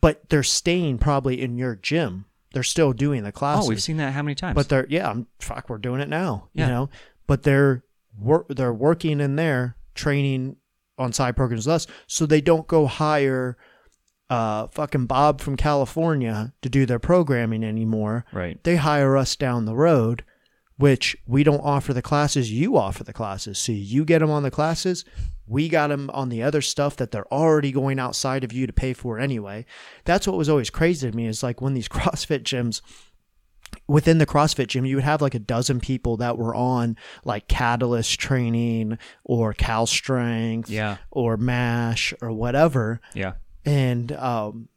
but 0.00 0.28
they're 0.30 0.42
staying 0.42 0.98
probably 0.98 1.40
in 1.40 1.56
your 1.58 1.76
gym. 1.76 2.24
They're 2.52 2.62
still 2.62 2.92
doing 2.92 3.24
the 3.24 3.32
classes. 3.32 3.66
Oh, 3.66 3.68
we've 3.68 3.82
seen 3.82 3.98
that 3.98 4.12
how 4.14 4.22
many 4.22 4.34
times? 4.34 4.54
But 4.54 4.68
they're 4.68 4.86
yeah, 4.88 5.10
I'm 5.10 5.26
fuck, 5.40 5.68
we're 5.68 5.78
doing 5.78 6.00
it 6.00 6.08
now. 6.08 6.48
Yeah. 6.54 6.66
You 6.66 6.72
know, 6.72 6.90
but 7.26 7.42
they're 7.42 7.84
wor- 8.18 8.46
they're 8.48 8.72
working 8.72 9.20
in 9.20 9.36
there, 9.36 9.76
training 9.94 10.56
on 10.96 11.12
side 11.12 11.36
programs 11.36 11.66
with 11.66 11.74
us, 11.74 11.86
so 12.06 12.26
they 12.26 12.40
don't 12.40 12.66
go 12.66 12.86
hire 12.86 13.56
uh 14.30 14.66
fucking 14.68 15.06
Bob 15.06 15.40
from 15.40 15.56
California 15.56 16.52
to 16.62 16.68
do 16.68 16.84
their 16.86 16.98
programming 16.98 17.64
anymore. 17.64 18.24
right. 18.32 18.62
They 18.64 18.76
hire 18.76 19.16
us 19.16 19.36
down 19.36 19.64
the 19.64 19.74
road, 19.76 20.24
which 20.76 21.16
we 21.26 21.42
don't 21.44 21.60
offer 21.60 21.92
the 21.94 22.02
classes. 22.02 22.50
You 22.50 22.76
offer 22.76 23.04
the 23.04 23.12
classes, 23.12 23.58
so 23.58 23.72
you 23.72 24.04
get 24.04 24.18
them 24.20 24.30
on 24.30 24.42
the 24.42 24.50
classes. 24.50 25.04
We 25.48 25.68
got 25.68 25.88
them 25.88 26.10
on 26.12 26.28
the 26.28 26.42
other 26.42 26.60
stuff 26.60 26.96
that 26.96 27.10
they're 27.10 27.32
already 27.32 27.72
going 27.72 27.98
outside 27.98 28.44
of 28.44 28.52
you 28.52 28.66
to 28.66 28.72
pay 28.72 28.92
for 28.92 29.18
anyway. 29.18 29.64
That's 30.04 30.26
what 30.26 30.36
was 30.36 30.48
always 30.48 30.70
crazy 30.70 31.10
to 31.10 31.16
me 31.16 31.26
is 31.26 31.42
like 31.42 31.60
when 31.60 31.74
these 31.74 31.88
CrossFit 31.96 32.42
gyms 32.42 32.80
within 33.86 34.18
the 34.18 34.26
CrossFit 34.26 34.66
gym, 34.68 34.84
you 34.86 34.96
would 34.96 35.04
have 35.04 35.20
like 35.22 35.34
a 35.34 35.38
dozen 35.38 35.80
people 35.80 36.16
that 36.18 36.38
were 36.38 36.54
on 36.54 36.96
like 37.24 37.48
Catalyst 37.48 38.18
training 38.18 38.98
or 39.24 39.52
Cal 39.52 39.86
Strength 39.86 40.70
Yeah. 40.70 40.96
or 41.10 41.36
MASH 41.36 42.14
or 42.22 42.32
whatever. 42.32 43.00
Yeah. 43.14 43.34
And, 43.64 44.12
um, 44.12 44.68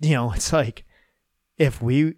you 0.00 0.14
know, 0.14 0.32
it's 0.32 0.52
like 0.52 0.84
if 1.58 1.82
we, 1.82 2.14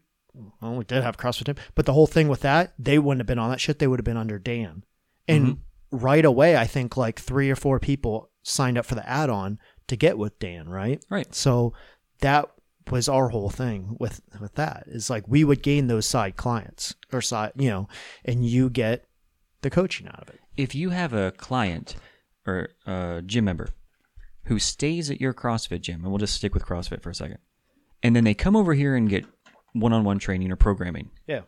well, 0.60 0.76
we 0.76 0.84
did 0.84 1.02
have 1.02 1.16
CrossFit 1.16 1.44
gym, 1.46 1.56
but 1.74 1.86
the 1.86 1.92
whole 1.92 2.06
thing 2.06 2.28
with 2.28 2.40
that, 2.40 2.74
they 2.78 2.98
wouldn't 2.98 3.20
have 3.20 3.26
been 3.26 3.38
on 3.38 3.50
that 3.50 3.60
shit. 3.60 3.78
They 3.78 3.86
would 3.86 3.98
have 3.98 4.04
been 4.04 4.16
under 4.16 4.38
Dan. 4.38 4.84
And 5.28 5.46
Mhm. 5.46 5.58
Right 5.90 6.24
away, 6.24 6.56
I 6.56 6.66
think 6.66 6.96
like 6.96 7.18
three 7.20 7.50
or 7.50 7.56
four 7.56 7.78
people 7.78 8.30
signed 8.42 8.78
up 8.78 8.86
for 8.86 8.94
the 8.94 9.08
add 9.08 9.30
on 9.30 9.58
to 9.88 9.96
get 9.96 10.18
with 10.18 10.38
Dan, 10.38 10.68
right? 10.68 11.04
Right. 11.10 11.32
So 11.34 11.72
that 12.20 12.50
was 12.90 13.08
our 13.08 13.28
whole 13.30 13.50
thing 13.50 13.96
with 13.98 14.20
with 14.40 14.54
that 14.54 14.84
is 14.86 15.10
like 15.10 15.26
we 15.26 15.42
would 15.42 15.62
gain 15.62 15.88
those 15.88 16.06
side 16.06 16.36
clients 16.36 16.94
or 17.12 17.20
side, 17.20 17.52
you 17.56 17.68
know, 17.68 17.88
and 18.24 18.44
you 18.46 18.70
get 18.70 19.04
the 19.62 19.70
coaching 19.70 20.06
out 20.06 20.22
of 20.22 20.28
it. 20.28 20.40
If 20.56 20.74
you 20.74 20.90
have 20.90 21.12
a 21.12 21.32
client 21.32 21.96
or 22.46 22.68
a 22.86 23.22
gym 23.26 23.44
member 23.44 23.68
who 24.44 24.58
stays 24.60 25.10
at 25.10 25.20
your 25.20 25.34
CrossFit 25.34 25.80
gym, 25.80 26.02
and 26.02 26.10
we'll 26.12 26.18
just 26.18 26.34
stick 26.34 26.54
with 26.54 26.64
CrossFit 26.64 27.02
for 27.02 27.10
a 27.10 27.14
second, 27.14 27.38
and 28.04 28.14
then 28.14 28.22
they 28.22 28.34
come 28.34 28.54
over 28.54 28.74
here 28.74 28.94
and 28.94 29.08
get 29.08 29.24
one 29.72 29.92
on 29.92 30.04
one 30.04 30.20
training 30.20 30.52
or 30.52 30.56
programming, 30.56 31.10
Yeah. 31.26 31.40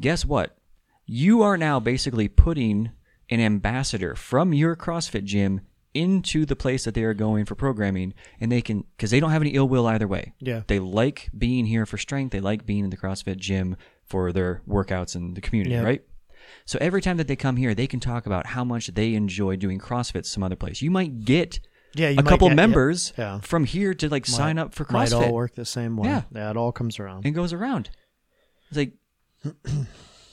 guess 0.00 0.24
what? 0.24 0.56
You 1.04 1.42
are 1.42 1.58
now 1.58 1.78
basically 1.80 2.28
putting 2.28 2.90
an 3.30 3.40
ambassador 3.40 4.14
from 4.14 4.52
your 4.54 4.74
CrossFit 4.76 5.24
gym 5.24 5.60
into 5.94 6.44
the 6.46 6.54
place 6.54 6.84
that 6.84 6.94
they 6.94 7.02
are 7.02 7.14
going 7.14 7.44
for 7.44 7.54
programming, 7.54 8.14
and 8.40 8.52
they 8.52 8.60
can 8.60 8.84
because 8.96 9.10
they 9.10 9.20
don't 9.20 9.30
have 9.30 9.42
any 9.42 9.50
ill 9.50 9.68
will 9.68 9.86
either 9.86 10.06
way. 10.06 10.32
Yeah. 10.38 10.62
They 10.66 10.78
like 10.78 11.28
being 11.36 11.66
here 11.66 11.86
for 11.86 11.98
strength. 11.98 12.30
They 12.32 12.40
like 12.40 12.66
being 12.66 12.84
in 12.84 12.90
the 12.90 12.96
CrossFit 12.96 13.36
gym 13.38 13.76
for 14.04 14.32
their 14.32 14.62
workouts 14.68 15.14
and 15.16 15.36
the 15.36 15.40
community, 15.40 15.74
Yeah. 15.74 15.82
right? 15.82 16.02
So 16.64 16.78
every 16.80 17.02
time 17.02 17.16
that 17.16 17.26
they 17.28 17.36
come 17.36 17.56
here, 17.56 17.74
they 17.74 17.86
can 17.86 18.00
talk 18.00 18.26
about 18.26 18.46
how 18.46 18.64
much 18.64 18.86
they 18.88 19.14
enjoy 19.14 19.56
doing 19.56 19.78
CrossFit 19.78 20.24
some 20.26 20.42
other 20.42 20.56
place. 20.56 20.80
You 20.82 20.90
might 20.90 21.24
get 21.24 21.58
Yeah, 21.94 22.10
you 22.10 22.18
a 22.20 22.22
couple 22.22 22.48
get- 22.48 22.56
members 22.56 23.12
yeah. 23.18 23.40
from 23.40 23.64
here 23.64 23.92
to 23.94 24.08
like 24.08 24.24
sign 24.26 24.58
up 24.58 24.74
for 24.74 24.84
CrossFit. 24.84 24.92
Might 24.92 25.26
all 25.26 25.32
work 25.34 25.54
the 25.56 25.64
same 25.64 25.96
way. 25.96 26.08
Yeah. 26.08 26.22
Yeah, 26.34 26.50
it 26.50 26.56
all 26.56 26.72
comes 26.72 26.98
around. 27.00 27.26
and 27.26 27.34
goes 27.34 27.52
around. 27.52 27.90
It's 28.70 28.76
like 28.76 28.92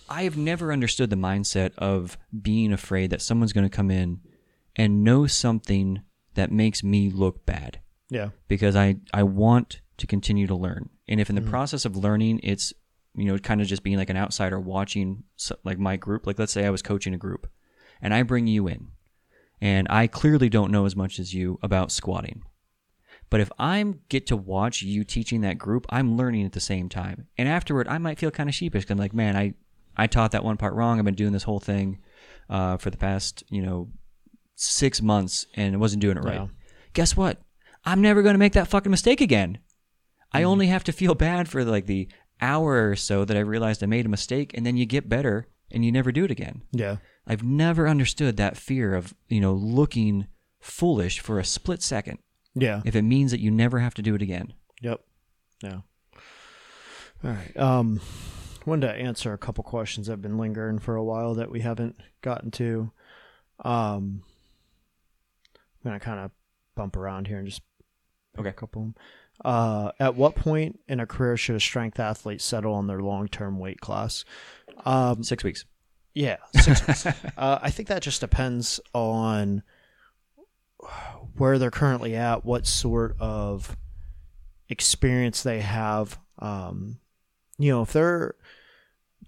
I 0.09 0.23
have 0.23 0.37
never 0.37 0.71
understood 0.71 1.09
the 1.09 1.15
mindset 1.15 1.71
of 1.77 2.17
being 2.41 2.71
afraid 2.71 3.09
that 3.09 3.21
someone's 3.21 3.53
going 3.53 3.67
to 3.67 3.75
come 3.75 3.89
in 3.91 4.21
and 4.75 5.03
know 5.03 5.27
something 5.27 6.01
that 6.35 6.51
makes 6.51 6.83
me 6.83 7.09
look 7.09 7.45
bad 7.45 7.79
Yeah. 8.09 8.29
because 8.47 8.75
I 8.75 8.97
I 9.13 9.23
want 9.23 9.81
to 9.97 10.07
continue 10.07 10.47
to 10.47 10.55
learn. 10.55 10.89
And 11.07 11.19
if 11.19 11.29
in 11.29 11.35
the 11.35 11.41
mm. 11.41 11.49
process 11.49 11.85
of 11.85 11.95
learning 11.95 12.39
it's 12.43 12.73
you 13.15 13.25
know 13.25 13.37
kind 13.37 13.61
of 13.61 13.67
just 13.67 13.83
being 13.83 13.97
like 13.97 14.09
an 14.09 14.17
outsider 14.17 14.59
watching 14.59 15.23
so- 15.35 15.57
like 15.63 15.79
my 15.79 15.95
group, 15.95 16.27
like 16.27 16.37
let's 16.37 16.51
say 16.51 16.65
I 16.65 16.69
was 16.71 16.81
coaching 16.81 17.13
a 17.13 17.17
group 17.17 17.47
and 18.01 18.13
I 18.13 18.23
bring 18.23 18.47
you 18.47 18.67
in 18.67 18.89
and 19.61 19.87
I 19.89 20.07
clearly 20.07 20.49
don't 20.49 20.71
know 20.71 20.85
as 20.85 20.95
much 20.95 21.19
as 21.19 21.33
you 21.33 21.59
about 21.63 21.91
squatting. 21.91 22.43
But 23.29 23.39
if 23.39 23.51
I'm 23.57 24.01
get 24.09 24.27
to 24.27 24.37
watch 24.37 24.81
you 24.81 25.03
teaching 25.03 25.41
that 25.41 25.57
group, 25.57 25.85
I'm 25.89 26.15
learning 26.15 26.45
at 26.45 26.51
the 26.51 26.59
same 26.59 26.89
time. 26.89 27.27
And 27.37 27.49
afterward, 27.49 27.87
I 27.87 27.97
might 27.97 28.19
feel 28.19 28.31
kind 28.31 28.47
of 28.49 28.55
sheepish. 28.55 28.85
I'm 28.89 28.97
like, 28.97 29.13
man, 29.13 29.35
I, 29.35 29.55
I 29.97 30.07
taught 30.07 30.31
that 30.31 30.43
one 30.43 30.57
part 30.57 30.73
wrong. 30.73 30.99
I've 30.99 31.05
been 31.05 31.15
doing 31.15 31.33
this 31.33 31.43
whole 31.43 31.59
thing 31.59 31.99
uh, 32.49 32.77
for 32.77 32.89
the 32.89 32.97
past, 32.97 33.43
you 33.49 33.61
know, 33.61 33.89
six 34.55 35.01
months 35.01 35.45
and 35.55 35.79
wasn't 35.79 36.01
doing 36.01 36.17
it 36.17 36.23
right. 36.23 36.35
Yeah. 36.41 36.47
Guess 36.93 37.17
what? 37.17 37.41
I'm 37.83 38.01
never 38.01 38.21
going 38.21 38.33
to 38.33 38.39
make 38.39 38.53
that 38.53 38.67
fucking 38.67 38.89
mistake 38.91 39.21
again. 39.21 39.59
I 40.31 40.43
only 40.43 40.67
have 40.67 40.83
to 40.85 40.91
feel 40.91 41.15
bad 41.15 41.47
for 41.47 41.63
like 41.63 41.85
the 41.85 42.07
hour 42.41 42.89
or 42.89 42.95
so 42.95 43.23
that 43.25 43.37
I 43.37 43.41
realized 43.41 43.81
I 43.83 43.85
made 43.87 44.05
a 44.05 44.09
mistake, 44.09 44.51
and 44.53 44.65
then 44.65 44.75
you 44.75 44.85
get 44.85 45.07
better 45.07 45.47
and 45.71 45.85
you 45.85 45.91
never 45.91 46.11
do 46.11 46.25
it 46.25 46.31
again. 46.31 46.61
Yeah. 46.71 46.97
I've 47.27 47.43
never 47.43 47.87
understood 47.87 48.37
that 48.37 48.57
fear 48.57 48.93
of 48.95 49.13
you 49.29 49.39
know 49.39 49.53
looking 49.53 50.27
foolish 50.59 51.19
for 51.19 51.39
a 51.39 51.45
split 51.45 51.81
second 51.81 52.17
Yeah. 52.53 52.81
if 52.85 52.95
it 52.95 53.03
means 53.03 53.31
that 53.31 53.39
you 53.39 53.49
never 53.51 53.79
have 53.79 53.93
to 53.95 54.01
do 54.01 54.15
it 54.15 54.21
again. 54.21 54.53
Yep. 54.81 55.01
Yeah. 55.63 55.79
All 57.23 57.31
right. 57.31 57.57
Um, 57.57 58.01
wanted 58.65 58.87
to 58.87 58.93
answer 58.93 59.33
a 59.33 59.37
couple 59.37 59.63
questions 59.63 60.07
that 60.07 60.13
have 60.13 60.21
been 60.21 60.37
lingering 60.37 60.79
for 60.79 60.95
a 60.95 61.03
while 61.03 61.35
that 61.35 61.51
we 61.51 61.61
haven't 61.61 61.95
gotten 62.21 62.51
to. 62.51 62.91
Um, 63.63 64.23
I'm 65.55 65.91
gonna 65.91 65.99
kind 65.99 66.19
of 66.19 66.31
bump 66.75 66.95
around 66.95 67.27
here 67.27 67.37
and 67.39 67.47
just 67.47 67.61
Okay. 68.37 68.49
a 68.49 68.53
couple. 68.53 68.83
of. 68.83 69.45
Uh, 69.45 69.91
at 69.99 70.15
what 70.15 70.35
point 70.35 70.79
in 70.87 70.99
a 70.99 71.05
career 71.05 71.37
should 71.37 71.55
a 71.55 71.59
strength 71.59 71.99
athlete 71.99 72.41
settle 72.41 72.73
on 72.73 72.87
their 72.87 73.01
long-term 73.01 73.59
weight 73.59 73.79
class? 73.81 74.23
Um, 74.85 75.23
Six 75.23 75.43
weeks. 75.43 75.65
yeah, 76.13 76.37
six 76.53 76.85
weeks. 76.87 77.05
uh, 77.37 77.59
I 77.61 77.69
think 77.71 77.87
that 77.89 78.01
just 78.01 78.21
depends 78.21 78.79
on 78.93 79.61
where 81.37 81.57
they're 81.59 81.71
currently 81.71 82.15
at, 82.15 82.45
what 82.45 82.65
sort 82.65 83.15
of 83.19 83.75
experience 84.69 85.43
they 85.43 85.61
have. 85.61 86.17
Um, 86.39 86.99
you 87.57 87.71
know, 87.71 87.81
if 87.83 87.93
they're 87.93 88.35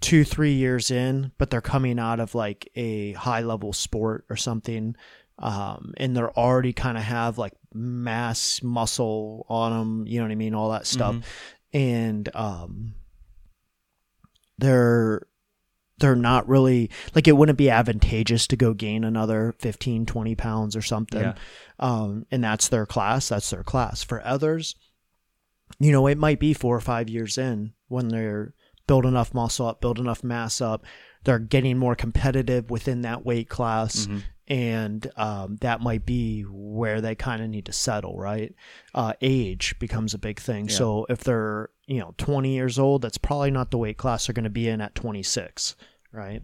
two, 0.02 0.24
three 0.24 0.54
years 0.54 0.92
in, 0.92 1.32
but 1.38 1.50
they're 1.50 1.62
coming 1.62 1.98
out 2.00 2.20
of 2.20 2.36
like 2.36 2.70
a 2.76 3.14
high 3.14 3.42
level 3.42 3.74
sport 3.74 4.26
or 4.30 4.36
something, 4.36 4.96
um, 5.40 5.94
and 5.98 6.16
they're 6.16 6.36
already 6.38 6.74
kind 6.74 6.98
of 6.98 7.04
have 7.04 7.38
like 7.38 7.54
mass 7.74 8.62
muscle 8.64 9.46
on 9.50 9.72
them, 9.72 10.08
you 10.08 10.20
know 10.20 10.26
what 10.26 10.32
I 10.32 10.36
mean, 10.36 10.54
all 10.56 10.72
that 10.72 10.86
stuff, 10.88 11.16
and 11.74 12.30
um, 12.36 12.94
they're 14.58 15.28
they're 16.00 16.16
not 16.16 16.48
really 16.48 16.90
like 17.16 17.28
it 17.28 17.32
wouldn't 17.34 17.58
be 17.58 17.70
advantageous 17.70 18.46
to 18.48 18.56
go 18.56 18.74
gain 18.74 19.04
another 19.04 19.56
15 19.60 20.06
20 20.06 20.36
pounds 20.36 20.76
or 20.76 20.82
something 20.82 21.22
Yeah. 21.22 21.34
um, 21.80 22.26
and 22.32 22.44
that's 22.44 22.68
their 22.68 22.86
class 22.86 23.30
that's 23.30 23.50
their 23.50 23.64
class 23.64 24.04
for 24.04 24.24
others 24.26 24.76
you 25.80 25.92
know 25.92 26.08
it 26.08 26.18
might 26.18 26.40
be 26.40 26.54
four 26.54 26.76
or 26.76 26.82
five 26.82 27.10
years 27.10 27.38
in 27.38 27.74
when 27.88 28.10
they're 28.10 28.54
build 28.88 29.06
enough 29.06 29.34
muscle 29.34 29.68
up, 29.68 29.82
build 29.82 30.00
enough 30.00 30.24
mass 30.24 30.62
up. 30.62 30.86
They're 31.26 31.40
getting 31.40 31.78
more 31.78 31.94
competitive 31.96 32.70
within 32.72 33.02
that 33.02 33.26
weight 33.26 33.50
class. 33.50 34.06
Mm-hmm. 34.06 34.18
And 34.50 35.12
um, 35.18 35.58
that 35.60 35.82
might 35.82 36.06
be 36.06 36.44
where 36.44 37.02
they 37.02 37.14
kind 37.16 37.44
of 37.44 37.50
need 37.50 37.66
to 37.66 37.74
settle, 37.74 38.18
right? 38.18 38.56
Uh, 38.96 39.12
age 39.22 39.76
becomes 39.78 40.14
a 40.14 40.18
big 40.18 40.40
thing. 40.40 40.70
Yeah. 40.70 40.74
So 40.76 41.06
if 41.10 41.20
they're, 41.26 41.70
you 41.86 42.00
know, 42.00 42.14
20 42.18 42.54
years 42.54 42.80
old, 42.80 43.02
that's 43.02 43.18
probably 43.18 43.52
not 43.52 43.72
the 43.72 43.78
weight 43.78 43.98
class 43.98 44.26
they're 44.28 44.34
going 44.34 44.46
to 44.46 44.50
be 44.50 44.70
in 44.70 44.80
at 44.80 44.96
26, 44.96 45.76
right? 46.14 46.44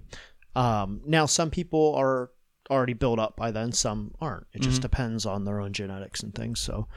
Um, 0.54 1.00
now, 1.06 1.26
some 1.26 1.50
people 1.50 1.96
are 1.96 2.30
already 2.70 2.92
built 2.94 3.20
up 3.20 3.38
by 3.38 3.52
then, 3.52 3.72
some 3.72 4.14
aren't. 4.20 4.48
It 4.52 4.62
just 4.62 4.80
Mhm. 4.80 4.84
depends 4.84 5.26
on 5.26 5.46
their 5.46 5.62
own 5.62 5.72
genetics 5.72 6.22
and 6.24 6.36
things. 6.36 6.60
So, 6.60 6.90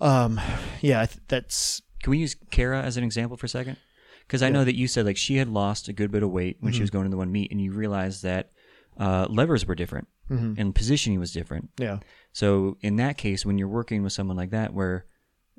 um, 0.00 0.40
yeah, 0.80 1.06
that's 1.28 1.82
Can 2.02 2.10
we 2.10 2.18
use 2.18 2.36
Kara 2.50 2.82
as 2.82 2.96
an 2.96 3.04
example 3.04 3.36
for 3.36 3.46
a 3.46 3.48
second? 3.48 3.76
Because 4.26 4.42
I 4.42 4.48
know 4.50 4.64
that 4.64 4.74
you 4.76 4.88
said 4.88 5.04
like 5.06 5.16
she 5.16 5.36
had 5.36 5.48
lost 5.48 5.88
a 5.88 5.92
good 5.92 6.10
bit 6.10 6.22
of 6.22 6.30
weight 6.30 6.56
when 6.60 6.72
she 6.72 6.80
was 6.80 6.90
going 6.90 7.04
to 7.04 7.10
the 7.10 7.16
one 7.16 7.30
meet, 7.32 7.50
and 7.50 7.60
you 7.60 7.72
realized 7.72 8.22
that 8.22 8.50
uh, 8.98 9.26
levers 9.28 9.66
were 9.66 9.74
different 9.74 10.08
Mhm. 10.30 10.54
and 10.58 10.74
positioning 10.74 11.18
was 11.20 11.32
different. 11.32 11.68
yeah, 11.78 11.98
So 12.32 12.78
in 12.80 12.96
that 12.96 13.18
case, 13.18 13.44
when 13.44 13.58
you're 13.58 13.68
working 13.68 14.02
with 14.02 14.12
someone 14.14 14.36
like 14.36 14.50
that, 14.50 14.72
where 14.72 15.04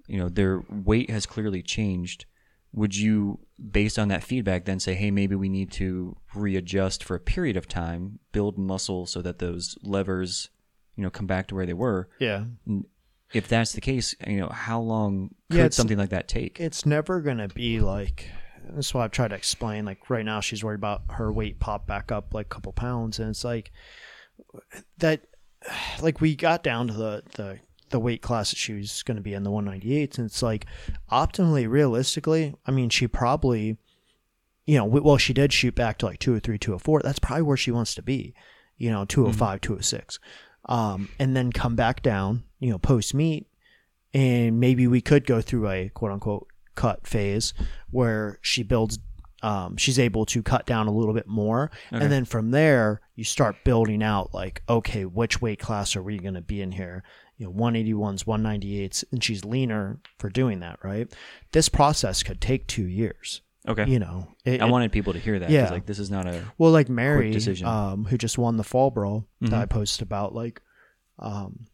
you 0.07 0.17
know 0.17 0.29
their 0.29 0.63
weight 0.69 1.09
has 1.11 1.25
clearly 1.25 1.61
changed, 1.61 2.25
would 2.73 2.95
you, 2.95 3.39
based 3.71 3.97
on 3.99 4.07
that 4.09 4.23
feedback, 4.23 4.65
then 4.65 4.79
say, 4.79 4.95
"Hey, 4.95 5.11
maybe 5.11 5.36
we 5.36 5.49
need 5.49 5.71
to 5.73 6.17
readjust 6.33 7.03
for 7.03 7.15
a 7.15 7.19
period 7.19 7.55
of 7.57 7.67
time, 7.67 8.19
build 8.31 8.57
muscle 8.57 9.05
so 9.05 9.21
that 9.21 9.38
those 9.39 9.77
levers, 9.83 10.49
you 10.95 11.03
know, 11.03 11.09
come 11.11 11.27
back 11.27 11.47
to 11.47 11.55
where 11.55 11.65
they 11.67 11.73
were." 11.73 12.09
yeah. 12.19 12.45
If 13.34 13.47
that's 13.47 13.73
the 13.73 13.82
case, 13.82 14.15
you 14.26 14.38
know, 14.38 14.49
how 14.49 14.80
long 14.80 15.36
could 15.49 15.57
Yeah, 15.57 15.69
something 15.69 15.97
like 15.97 16.09
that 16.09 16.28
take? 16.28 16.59
It's 16.59 16.86
never 16.86 17.21
gonna 17.21 17.47
be 17.47 17.80
like. 17.80 18.30
That's 18.67 18.93
why 18.93 19.03
I've 19.03 19.11
tried 19.11 19.28
to 19.28 19.36
explain. 19.36 19.86
Like 19.86 20.09
right 20.09 20.26
now, 20.26 20.39
she's 20.39 20.63
worried 20.63 20.80
about 20.80 21.03
her 21.11 21.32
weight 21.32 21.59
pop 21.59 21.86
back 21.86 22.11
up 22.11 22.34
like 22.34 22.47
a 22.47 22.49
couple 22.49 22.73
pounds, 22.73 23.19
and 23.19 23.30
it's 23.30 23.43
like 23.43 23.71
that. 24.97 25.21
Like 26.01 26.21
we 26.21 26.36
got 26.36 26.63
down 26.63 26.88
to 26.88 26.93
the 26.93 27.23
the 27.36 27.59
the 27.89 27.99
weight 27.99 28.21
class 28.21 28.49
that 28.49 28.57
she 28.57 28.73
was 28.73 29.03
going 29.03 29.17
to 29.17 29.23
be 29.23 29.34
in 29.34 29.43
the 29.43 29.51
198s, 29.51 30.17
and 30.17 30.26
it's 30.26 30.41
like 30.41 30.65
optimally, 31.11 31.69
realistically, 31.69 32.55
I 32.65 32.71
mean, 32.71 32.89
she 32.89 33.07
probably, 33.07 33.78
you 34.65 34.78
know, 34.78 34.86
well, 34.86 35.17
she 35.17 35.34
did 35.34 35.53
shoot 35.53 35.76
back 35.76 35.99
to 35.99 36.07
like 36.07 36.19
203, 36.19 36.57
204. 36.57 37.01
That's 37.03 37.19
probably 37.19 37.43
where 37.43 37.57
she 37.57 37.71
wants 37.71 37.93
to 37.95 38.01
be, 38.01 38.34
you 38.78 38.89
know, 38.89 39.01
mm-hmm. 39.01 39.21
205, 39.21 39.61
206, 39.61 40.19
um, 40.68 41.09
and 41.20 41.36
then 41.36 41.51
come 41.51 41.76
back 41.76 42.01
down, 42.01 42.43
you 42.59 42.72
know, 42.72 42.78
post 42.78 43.13
meet, 43.13 43.47
and 44.13 44.59
maybe 44.59 44.88
we 44.88 45.01
could 45.01 45.26
go 45.26 45.41
through 45.41 45.70
a 45.70 45.89
quote 45.89 46.11
unquote 46.11 46.47
cut 46.76 47.07
phase 47.07 47.53
where 47.91 48.39
she 48.41 48.63
builds 48.63 48.99
um, 49.43 49.78
she's 49.78 49.99
able 49.99 50.26
to 50.26 50.41
cut 50.41 50.66
down 50.66 50.88
a 50.88 50.91
little 50.91 51.13
bit 51.13 51.28
more. 51.28 51.70
Okay. 51.93 52.03
and 52.03 52.11
then 52.11 52.26
from 52.26 52.51
there 52.51 53.01
you 53.16 53.24
start 53.24 53.63
building 53.63 54.01
out 54.01 54.34
like 54.34 54.63
okay 54.68 55.05
which 55.05 55.41
weight 55.41 55.59
class 55.59 55.95
are 55.95 56.01
we 56.03 56.18
going 56.18 56.34
to 56.34 56.41
be 56.41 56.61
in 56.61 56.72
here? 56.72 57.03
You 57.38 57.47
know 57.47 57.53
181s 57.53 58.24
198s 58.24 59.03
and 59.11 59.24
she's 59.24 59.43
leaner 59.45 59.99
for 60.18 60.30
doing 60.30 60.61
that 60.61 60.80
right? 60.84 61.13
This 61.51 61.70
process 61.70 62.24
could 62.24 62.41
take 62.41 62.68
two 62.68 62.88
years 62.88 63.41
Okay. 63.68 63.86
you 63.89 63.99
know 63.99 64.28
it, 64.45 64.61
I 64.61 64.68
it- 64.68 64.72
wanted 64.72 64.91
people 64.91 65.13
to 65.13 65.20
hear 65.20 65.39
that. 65.39 65.49
Yeah. 65.49 65.70
Like 65.72 65.86
this 65.86 65.99
is 65.99 66.09
not 66.11 66.28
a. 66.28 66.43
well, 66.57 66.72
like 66.72 66.89
Mary, 66.89 67.32
decision. 67.32 67.68
um, 67.68 68.05
who 68.05 68.18
just 68.18 68.38
won 68.38 68.57
the 68.57 68.63
fall 68.63 68.91
brawl 68.91 69.28
that 69.41 69.49
Mhm. 69.51 69.61
I 69.61 69.66
posted 69.66 70.01
about, 70.03 70.34
like, 70.36 70.61
um, 71.20 71.66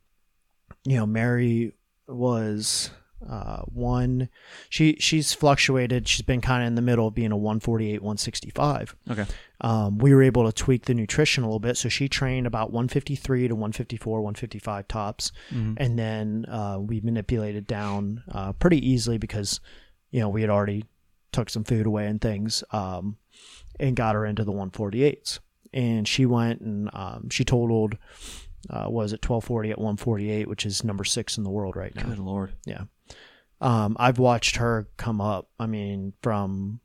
you 0.86 0.96
know, 0.98 1.06
Mary 1.06 1.74
was 2.08 2.92
uh, 3.30 3.62
one. 3.66 4.30
She 4.70 4.96
she's 5.00 5.32
fluctuated. 5.34 6.08
She's 6.08 6.24
been 6.24 6.42
kind 6.42 6.64
of 6.64 6.68
in 6.68 6.76
the 6.76 6.82
middle 6.82 7.08
of 7.08 7.14
being 7.14 7.32
a 7.32 7.38
148, 7.38 8.02
165. 8.02 8.96
Okay. 9.12 9.26
Um, 9.62 10.00
we 10.00 10.12
were 10.16 10.24
able 10.24 10.46
to 10.46 10.52
tweak 10.52 10.86
the 10.86 10.96
nutrition 10.96 11.44
a 11.44 11.48
little 11.48 11.60
bit, 11.60 11.78
so 11.78 11.88
she 11.88 12.10
trained 12.10 12.48
about 12.48 12.72
153 12.72 13.48
to 13.48 13.54
154, 13.56 14.22
155 14.22 14.88
tops, 14.88 15.32
Mhm. 15.54 15.76
and 15.78 16.00
then 16.00 16.46
uh, 16.48 16.80
we 16.82 17.00
manipulated 17.02 17.68
down 17.68 18.24
uh, 18.32 18.54
pretty 18.54 18.84
easily 18.90 19.20
because 19.20 19.60
you 20.10 20.20
know 20.20 20.30
we 20.30 20.42
had 20.42 20.50
already 20.50 20.86
took 21.32 21.50
some 21.50 21.64
food 21.64 21.86
away 21.86 22.08
and 22.08 22.20
things 22.22 22.64
um, 22.72 23.18
and 23.80 23.96
got 23.96 24.16
her 24.16 24.26
into 24.26 24.44
the 24.44 24.52
148s 24.52 25.40
and 25.74 26.08
she 26.08 26.26
went 26.26 26.60
and 26.62 26.90
um, 26.94 27.30
she 27.30 27.44
totaled 27.46 27.98
uh, 28.70 28.86
was 28.90 29.12
it 29.14 29.24
1240 29.28 29.72
at 29.72 29.78
148 29.78 30.48
which 30.48 30.66
is 30.66 30.84
number 30.84 31.04
six 31.04 31.38
in 31.38 31.44
the 31.44 31.50
world 31.50 31.76
right 31.76 31.96
now. 31.96 32.04
Good 32.04 32.20
lord. 32.20 32.54
yeah. 32.66 32.84
Um, 33.62 33.96
i've 34.00 34.20
watched 34.20 34.58
her 34.58 34.88
come 34.98 35.22
up. 35.22 35.50
I 35.60 35.68
mean 35.68 36.14
from 36.22 36.80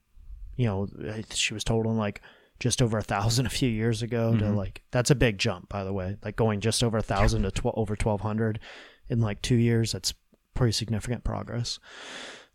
you 0.56 0.66
know 0.66 0.86
she 1.32 1.52
was 1.54 1.64
totaling 1.64 1.98
like 1.98 2.22
just 2.60 2.80
over 2.80 2.96
a 2.98 3.02
thousand 3.02 3.46
a 3.50 3.50
few 3.50 3.68
years 3.68 4.02
ago 4.02 4.36
to 4.36 4.44
Mhm. 4.44 4.56
like 4.56 4.82
that's 4.90 5.10
a 5.10 5.14
big 5.14 5.38
jump 5.38 5.68
by 5.68 5.84
the 5.84 5.92
way. 5.92 6.16
Like 6.24 6.36
going 6.36 6.60
just 6.60 6.82
over 6.84 6.98
a 6.98 7.02
thousand 7.02 7.42
to 7.42 7.50
tw- 7.50 7.66
over 7.74 7.92
1200 7.94 8.60
in 9.08 9.20
like 9.20 9.42
two 9.42 9.56
years 9.56 9.92
that's 9.92 10.14
pretty 10.54 10.72
significant 10.72 11.22
progress 11.24 11.78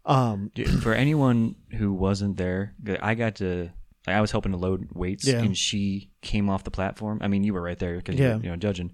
um 0.06 0.52
Dude, 0.56 0.82
for 0.82 0.94
anyone 0.94 1.56
who 1.78 1.94
wasn't 1.94 2.38
there, 2.38 2.74
I 3.02 3.16
got 3.16 3.36
to. 3.36 3.70
Like, 4.08 4.16
I 4.16 4.22
was 4.22 4.32
helping 4.32 4.52
to 4.52 4.58
load 4.58 4.88
weights, 4.94 5.28
Yeah. 5.28 5.40
and 5.40 5.56
she 5.56 6.10
came 6.22 6.50
off 6.50 6.64
the 6.64 6.72
platform. 6.72 7.20
I 7.22 7.28
mean, 7.28 7.44
you 7.44 7.54
were 7.54 7.62
right 7.62 7.78
there 7.78 7.98
because 7.98 8.16
Yeah. 8.20 8.38
you 8.38 8.50
know 8.50 8.56
judging. 8.56 8.92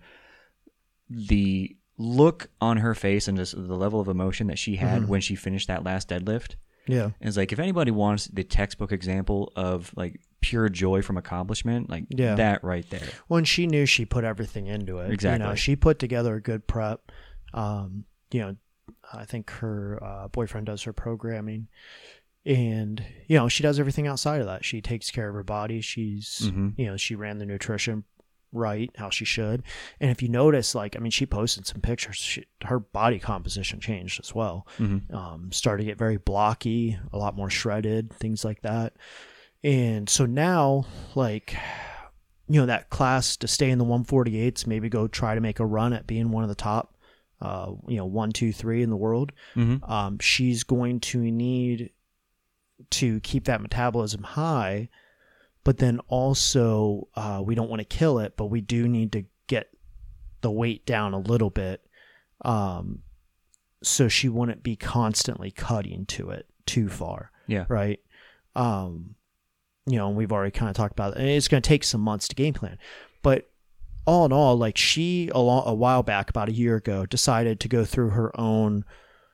The 1.10 1.76
look 1.97 2.49
on 2.62 2.78
her 2.78 2.93
face 2.93 3.28
and 3.28 3.38
just 3.38 3.55
the 3.55 3.76
level 3.78 3.99
of 3.99 4.08
emotion 4.08 4.47
that 4.47 4.60
she 4.60 4.76
had 4.76 5.03
Mhm. 5.03 5.08
when 5.08 5.22
she 5.22 5.36
finished 5.36 5.68
that 5.68 5.84
last 5.84 6.10
deadlift 6.10 6.53
yeah 6.86 7.10
is 7.20 7.36
like 7.38 7.51
if 7.51 7.58
anybody 7.58 7.89
wants 7.89 8.28
the 8.28 8.43
textbook 8.43 8.91
example 8.91 9.51
of 9.55 9.91
like 9.95 10.20
pure 10.41 10.70
joy 10.70 11.01
from 11.01 11.18
accomplishment, 11.18 11.89
like 11.89 12.05
Yeah. 12.10 12.36
that 12.36 12.64
right 12.64 12.88
there. 12.91 13.08
when 13.28 13.45
she 13.45 13.66
knew 13.66 13.86
she 13.88 14.05
put 14.05 14.24
everything 14.24 14.68
into 14.68 14.99
it. 14.99 15.03
You 15.03 15.08
know, 15.08 15.14
Exactly. 15.14 15.55
she 15.58 15.76
put 15.76 15.97
together 15.99 16.36
a 16.36 16.41
good 16.41 16.68
prep. 16.68 17.12
Um, 17.53 18.03
you 18.32 18.41
know, 18.41 18.55
I 19.14 19.26
think 19.26 19.49
her 19.51 19.99
uh, 20.03 20.28
boyfriend 20.28 20.66
does 20.68 20.84
her 20.84 20.93
programming, 20.93 21.68
and 22.45 23.03
you 23.28 23.38
know 23.38 23.47
she 23.47 23.64
does 23.64 23.80
everything 23.80 24.08
outside 24.08 24.41
of 24.41 24.47
that. 24.47 24.64
She 24.66 24.82
takes 24.82 25.12
care 25.12 25.28
of 25.30 25.36
her 25.36 25.43
body. 25.43 25.82
She's 25.82 26.41
Mhm. 26.51 26.74
you 26.78 26.86
know 26.88 26.97
she 26.97 27.16
ran 27.16 27.38
the 27.38 27.45
nutrition 27.45 28.03
right 28.53 28.89
how 28.97 29.10
she 29.10 29.26
should. 29.26 29.62
And 29.99 30.10
if 30.10 30.22
you 30.22 30.30
notice, 30.30 30.74
like 30.74 30.95
I 30.95 30.99
mean, 30.99 31.12
she 31.12 31.26
posted 31.26 31.68
some 31.68 31.82
pictures. 31.82 32.16
She, 32.16 32.45
her 32.64 32.80
body 32.80 33.20
composition 33.20 33.80
changed 33.82 34.20
as 34.24 34.34
well. 34.34 34.66
Mhm. 34.78 35.14
Um, 35.14 35.51
started 35.51 35.84
to 35.84 35.89
get 35.89 35.97
very 35.97 36.18
blocky, 36.18 36.97
a 37.12 37.18
lot 37.18 37.36
more 37.36 37.49
shredded, 37.49 38.12
things 38.14 38.45
like 38.45 38.62
that. 38.62 38.93
And 39.64 40.08
so 40.08 40.26
now, 40.26 40.86
like, 41.16 41.58
you 42.47 42.60
know, 42.62 42.68
that 42.68 42.89
class 42.89 43.36
to 43.38 43.47
stay 43.47 43.70
in 43.70 43.80
the 43.80 43.84
148s, 43.86 44.66
maybe 44.66 44.88
go 44.88 45.08
try 45.08 45.36
to 45.36 45.41
make 45.41 45.60
a 45.60 45.66
run 45.66 45.91
at 45.91 46.08
being 46.08 46.32
one 46.32 46.43
of 46.43 46.49
the 46.49 46.55
top, 46.55 46.95
uh, 47.41 47.71
you 47.88 47.97
know, 47.97 48.05
one, 48.05 48.31
two, 48.31 48.51
three 48.51 48.81
in 48.83 48.89
the 48.89 48.95
world. 48.97 49.31
Mhm. 49.55 49.88
Um, 49.89 50.19
she's 50.19 50.63
going 50.63 50.99
to 51.01 51.19
need 51.19 51.91
to 52.91 53.19
keep 53.21 53.45
that 53.45 53.61
metabolism 53.61 54.23
high, 54.23 54.89
but 55.63 55.77
then 55.77 55.99
also 56.07 57.07
uh, 57.15 57.41
we 57.45 57.55
don't 57.55 57.69
want 57.69 57.79
to 57.79 57.85
kill 57.85 58.19
it, 58.19 58.35
but 58.38 58.45
we 58.47 58.61
do 58.61 58.88
need 58.88 59.11
to 59.13 59.25
get 59.47 59.69
the 60.41 60.51
weight 60.51 60.85
down 60.85 61.13
a 61.13 61.19
little 61.19 61.49
bit. 61.49 61.81
Um, 62.43 63.01
so 63.83 64.07
she 64.07 64.29
wouldn't 64.29 64.63
be 64.63 64.75
constantly 64.75 65.51
cutting 65.51 66.05
to 66.07 66.29
it 66.29 66.47
too 66.65 66.89
far 66.89 67.31
Yeah. 67.47 67.65
right? 67.69 67.99
Um, 68.55 69.15
you 69.85 69.97
know, 69.97 70.07
and 70.09 70.17
we've 70.17 70.31
already 70.31 70.51
kind 70.51 70.69
of 70.69 70.75
talked 70.75 70.91
about 70.93 71.13
it. 71.13 71.19
And 71.19 71.29
it's 71.29 71.47
going 71.47 71.61
to 71.61 71.67
take 71.67 71.83
some 71.83 72.01
months 72.01 72.27
to 72.29 72.35
game 72.35 72.53
plan, 72.53 72.77
but 73.21 73.49
all 74.08 74.26
in 74.26 74.32
all, 74.32 74.55
like 74.58 74.78
she 74.78 75.30
a, 75.36 75.39
lo- 75.39 75.64
a 75.66 75.74
while 75.74 76.01
back, 76.01 76.30
about 76.30 76.49
a 76.49 76.53
year 76.53 76.78
ago, 76.78 77.05
decided 77.05 77.60
to 77.60 77.68
go 77.68 77.84
through 77.86 78.10
her 78.12 78.32
own, 78.39 78.86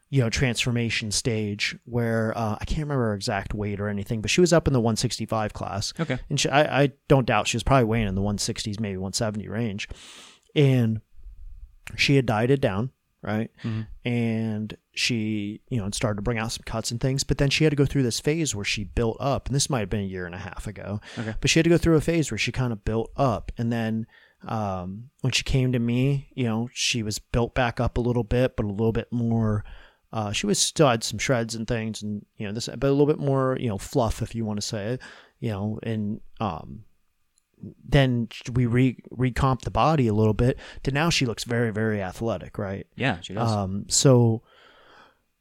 you 0.09 0.21
know, 0.21 0.29
transformation 0.29 1.11
stage 1.11 1.75
where 1.85 2.37
uh, 2.37 2.57
I 2.59 2.65
can't 2.65 2.79
remember 2.81 3.05
her 3.09 3.13
exact 3.15 3.53
weight 3.53 3.79
or 3.79 3.87
anything, 3.87 4.21
but 4.21 4.31
she 4.31 4.41
was 4.41 4.51
up 4.51 4.67
in 4.67 4.73
the 4.73 4.79
165 4.81 5.53
class, 5.53 5.93
Okay. 5.99 6.17
and 6.29 6.39
she, 6.39 6.49
I, 6.49 6.83
I 6.83 6.91
don't 7.07 7.25
doubt 7.27 7.47
she 7.47 7.55
was 7.57 7.63
probably 7.63 7.85
weighing 7.85 8.07
in 8.07 8.15
the 8.15 8.21
160s, 8.21 8.79
maybe 8.79 8.97
170 8.97 9.47
range, 9.47 9.87
and 10.55 11.01
she 11.95 12.15
had 12.15 12.25
dieted 12.25 12.61
down, 12.61 12.91
right? 13.21 13.49
Mhm. 13.63 13.87
and 14.05 14.75
she 14.95 15.61
you 15.69 15.77
know 15.79 15.89
started 15.91 16.17
to 16.17 16.21
bring 16.21 16.37
out 16.37 16.51
some 16.51 16.61
cuts 16.67 16.91
and 16.91 16.99
things 17.01 17.23
but 17.23 17.39
then 17.39 17.49
she 17.49 17.63
had 17.63 17.71
to 17.71 17.75
go 17.75 17.85
through 17.85 18.03
this 18.03 18.19
phase 18.19 18.53
where 18.53 18.63
she 18.65 18.83
built 18.83 19.17
up 19.19 19.47
and 19.47 19.55
this 19.55 19.67
might 19.67 19.79
have 19.79 19.89
been 19.89 20.01
a 20.01 20.03
year 20.03 20.27
and 20.27 20.35
a 20.35 20.39
half 20.39 20.67
ago 20.67 20.99
Okay. 21.17 21.33
but 21.41 21.49
she 21.49 21.57
had 21.57 21.63
to 21.63 21.69
go 21.71 21.77
through 21.79 21.95
a 21.95 22.01
phase 22.01 22.29
where 22.29 22.37
she 22.37 22.51
kind 22.51 22.71
of 22.71 22.85
built 22.85 23.09
up 23.17 23.51
and 23.57 23.71
then 23.73 24.05
um, 24.47 25.09
when 25.21 25.31
she 25.31 25.43
came 25.43 25.71
to 25.71 25.79
me 25.79 26.29
you 26.35 26.43
know 26.45 26.69
she 26.73 27.01
was 27.03 27.19
built 27.19 27.53
back 27.53 27.79
up 27.79 27.97
a 27.97 28.01
little 28.01 28.23
bit 28.23 28.55
but 28.57 28.65
a 28.65 28.69
little 28.69 28.91
bit 28.91 29.07
more 29.11 29.63
uh, 30.11 30.31
she 30.31 30.45
was 30.45 30.59
still 30.59 30.87
had 30.89 31.03
some 31.03 31.17
shreds 31.17 31.55
and 31.55 31.67
things 31.67 32.03
and 32.03 32.25
you 32.37 32.45
know 32.45 32.53
this 32.53 32.67
but 32.77 32.87
a 32.87 32.91
little 32.91 33.05
bit 33.07 33.19
more 33.19 33.57
you 33.59 33.69
know 33.69 33.77
fluff 33.77 34.21
if 34.21 34.35
you 34.35 34.45
want 34.45 34.57
to 34.59 34.65
say 34.65 34.93
it 34.93 35.01
you 35.39 35.49
know 35.49 35.79
and 35.83 36.19
um 36.39 36.83
then 37.87 38.27
we 38.53 38.65
re 38.65 38.97
recomp 39.15 39.61
the 39.61 39.71
body 39.71 40.07
a 40.07 40.13
little 40.13 40.33
bit 40.33 40.59
to 40.83 40.91
now 40.91 41.09
she 41.09 41.25
looks 41.25 41.45
very 41.45 41.71
very 41.71 42.01
athletic 42.01 42.57
right 42.57 42.85
Yeah, 42.95 43.21
she 43.21 43.33
does. 43.33 43.49
um, 43.51 43.85
so, 43.87 44.43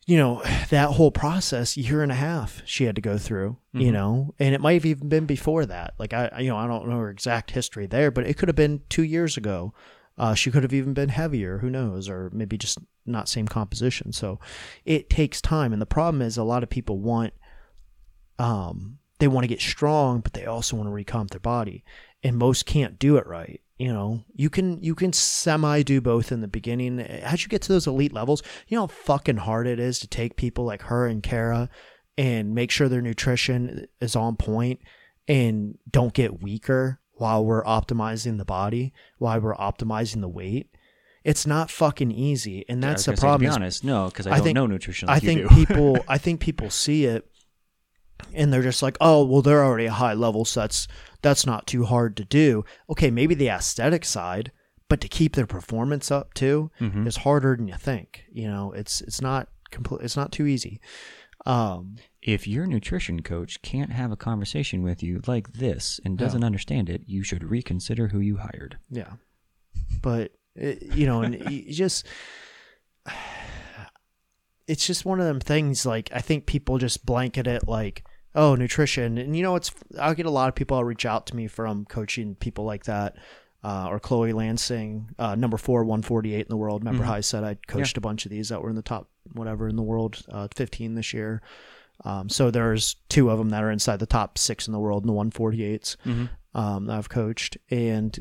you 0.06 0.16
know, 0.16 0.42
that 0.70 0.90
whole 0.90 1.10
process, 1.10 1.76
year 1.76 2.02
and 2.02 2.12
a 2.12 2.16
half 2.16 2.62
she 2.64 2.84
had 2.84 2.96
to 2.96 3.02
go 3.02 3.18
through, 3.18 3.56
mm-hmm. 3.74 3.80
you 3.80 3.92
know, 3.92 4.34
and 4.38 4.54
it 4.54 4.60
might 4.60 4.74
have 4.74 4.86
even 4.86 5.08
been 5.08 5.26
before 5.26 5.66
that. 5.66 5.94
Like 5.98 6.12
I, 6.12 6.40
you 6.40 6.48
know, 6.48 6.56
I 6.56 6.66
don't 6.66 6.88
know 6.88 6.98
her 6.98 7.10
exact 7.10 7.50
history 7.50 7.86
there, 7.86 8.10
but 8.10 8.26
it 8.26 8.36
could 8.36 8.48
have 8.48 8.56
been 8.56 8.82
two 8.88 9.04
years 9.04 9.36
ago. 9.36 9.72
Uh, 10.18 10.34
she 10.34 10.50
could 10.50 10.62
have 10.62 10.74
even 10.74 10.92
been 10.92 11.08
heavier, 11.08 11.58
who 11.58 11.70
knows, 11.70 12.08
or 12.08 12.30
maybe 12.34 12.58
just 12.58 12.78
not 13.06 13.28
same 13.28 13.48
composition. 13.48 14.12
So 14.12 14.38
it 14.84 15.08
takes 15.08 15.40
time. 15.40 15.72
And 15.72 15.80
the 15.80 15.86
problem 15.86 16.20
is 16.20 16.36
a 16.36 16.44
lot 16.44 16.62
of 16.62 16.68
people 16.68 16.98
want, 16.98 17.32
um, 18.38 18.98
they 19.20 19.28
want 19.28 19.44
to 19.44 19.48
get 19.48 19.60
strong, 19.60 20.20
but 20.20 20.34
they 20.34 20.44
also 20.44 20.76
want 20.76 20.86
to 20.88 20.92
recomp 20.92 21.30
their 21.30 21.40
body. 21.40 21.82
And 22.22 22.36
most 22.36 22.66
can't 22.66 22.98
do 22.98 23.16
it 23.16 23.26
right 23.26 23.61
you 23.78 23.92
know 23.92 24.24
you 24.34 24.50
can 24.50 24.82
you 24.82 24.94
can 24.94 25.12
semi 25.12 25.82
do 25.82 26.00
both 26.00 26.32
in 26.32 26.40
the 26.40 26.48
beginning. 26.48 27.00
As 27.00 27.42
you 27.42 27.48
get 27.48 27.62
to 27.62 27.72
those 27.72 27.86
elite 27.86 28.12
levels 28.12 28.42
you 28.68 28.76
know 28.76 28.82
how 28.82 28.86
fucking 28.88 29.38
hard 29.38 29.66
it 29.66 29.80
is 29.80 29.98
to 30.00 30.06
take 30.06 30.36
people 30.36 30.64
like 30.64 30.82
her 30.82 31.06
and 31.06 31.22
kara 31.22 31.68
and 32.18 32.54
make 32.54 32.70
sure 32.70 32.88
their 32.88 33.00
nutrition 33.00 33.86
is 34.00 34.14
on 34.14 34.36
point 34.36 34.80
and 35.26 35.78
don't 35.90 36.12
get 36.12 36.42
weaker 36.42 37.00
while 37.12 37.44
we're 37.44 37.64
optimizing 37.64 38.38
the 38.38 38.44
body 38.44 38.92
while 39.18 39.40
we're 39.40 39.56
optimizing 39.56 40.20
the 40.20 40.28
weight. 40.28 40.68
It's 41.24 41.46
not 41.46 41.70
fucking 41.70 42.10
easy 42.10 42.64
and 42.68 42.82
that's 42.82 43.06
yeah, 43.06 43.14
the 43.14 43.20
problem 43.20 43.40
say, 43.40 43.46
to 43.46 43.50
be 43.50 43.62
honest 43.62 43.84
no 43.84 44.08
because 44.08 44.26
I, 44.26 44.32
I, 44.32 44.34
don't 44.36 44.44
think, 44.44 44.54
know 44.56 44.66
nutrition 44.66 45.06
like 45.06 45.22
i 45.22 45.24
think 45.24 45.48
people 45.54 45.98
i 46.08 46.18
think 46.18 46.40
people 46.40 46.68
see 46.68 47.04
it 47.04 47.30
and 48.34 48.52
they're 48.52 48.62
just 48.62 48.82
like, 48.82 48.96
oh, 49.00 49.24
well, 49.24 49.42
they're 49.42 49.64
already 49.64 49.86
a 49.86 49.92
high 49.92 50.14
level, 50.14 50.44
so 50.44 50.60
that's 50.60 50.88
that's 51.22 51.46
not 51.46 51.66
too 51.66 51.84
hard 51.84 52.16
to 52.16 52.24
do. 52.24 52.64
Okay, 52.90 53.10
maybe 53.10 53.34
the 53.34 53.48
aesthetic 53.48 54.04
side, 54.04 54.52
but 54.88 55.00
to 55.00 55.08
keep 55.08 55.34
their 55.34 55.46
performance 55.46 56.10
up 56.10 56.34
too 56.34 56.70
mm-hmm. 56.80 57.06
is 57.06 57.18
harder 57.18 57.56
than 57.56 57.68
you 57.68 57.76
think. 57.76 58.24
You 58.30 58.48
know, 58.48 58.72
it's 58.72 59.00
it's 59.00 59.20
not 59.20 59.48
complete. 59.70 60.04
It's 60.04 60.16
not 60.16 60.32
too 60.32 60.46
easy. 60.46 60.80
Um, 61.46 61.96
if 62.20 62.46
your 62.46 62.66
nutrition 62.66 63.22
coach 63.22 63.62
can't 63.62 63.90
have 63.90 64.12
a 64.12 64.16
conversation 64.16 64.82
with 64.82 65.02
you 65.02 65.20
like 65.26 65.52
this 65.54 65.98
and 66.04 66.16
doesn't 66.16 66.40
yeah. 66.40 66.46
understand 66.46 66.88
it, 66.88 67.02
you 67.06 67.24
should 67.24 67.42
reconsider 67.42 68.08
who 68.08 68.20
you 68.20 68.36
hired. 68.36 68.78
Yeah, 68.90 69.14
but 70.02 70.32
it, 70.54 70.82
you 70.94 71.06
know, 71.06 71.22
and 71.22 71.50
you 71.50 71.72
just 71.72 72.06
it's 74.68 74.86
just 74.86 75.04
one 75.04 75.20
of 75.20 75.26
them 75.26 75.40
things. 75.40 75.86
Like 75.86 76.10
I 76.12 76.20
think 76.20 76.46
people 76.46 76.78
just 76.78 77.06
blanket 77.06 77.46
it 77.46 77.66
like 77.66 78.04
oh 78.34 78.54
nutrition. 78.54 79.18
And 79.18 79.36
you 79.36 79.42
know 79.42 79.56
it's 79.56 79.70
i'll 79.98 80.14
get 80.14 80.26
a 80.26 80.30
lot 80.30 80.48
of 80.48 80.54
people 80.54 80.76
i'll 80.76 80.84
reach 80.84 81.06
out 81.06 81.26
to 81.28 81.36
me 81.36 81.46
from 81.46 81.84
coaching 81.84 82.34
people 82.34 82.64
like 82.64 82.84
that 82.84 83.16
uh, 83.64 83.86
or 83.88 84.00
chloe 84.00 84.32
lansing 84.32 85.10
uh, 85.18 85.34
number 85.34 85.56
four 85.56 85.84
148 85.84 86.40
in 86.40 86.46
the 86.48 86.56
world. 86.56 86.82
Remember 86.82 87.02
mm-hmm. 87.02 87.10
how 87.10 87.16
i 87.16 87.20
said 87.20 87.44
i 87.44 87.56
coached 87.66 87.96
yeah. 87.96 88.00
a 88.00 88.02
bunch 88.02 88.24
of 88.26 88.30
these 88.30 88.48
that 88.48 88.62
were 88.62 88.70
in 88.70 88.76
the 88.76 88.82
top 88.82 89.08
whatever 89.32 89.68
in 89.68 89.76
the 89.76 89.82
world 89.82 90.22
uh, 90.30 90.48
15 90.54 90.94
this 90.94 91.12
year. 91.12 91.42
Um, 92.04 92.28
so 92.28 92.50
there's 92.50 92.96
two 93.08 93.30
of 93.30 93.38
them 93.38 93.50
that 93.50 93.62
are 93.62 93.70
inside 93.70 94.00
the 94.00 94.06
top 94.06 94.36
six 94.36 94.66
in 94.66 94.72
the 94.72 94.80
world 94.80 95.04
in 95.04 95.06
the 95.06 95.12
148s 95.12 95.96
mm-hmm. 96.04 96.58
um, 96.58 96.86
that 96.86 96.98
i've 96.98 97.08
coached. 97.08 97.56
And 97.70 98.18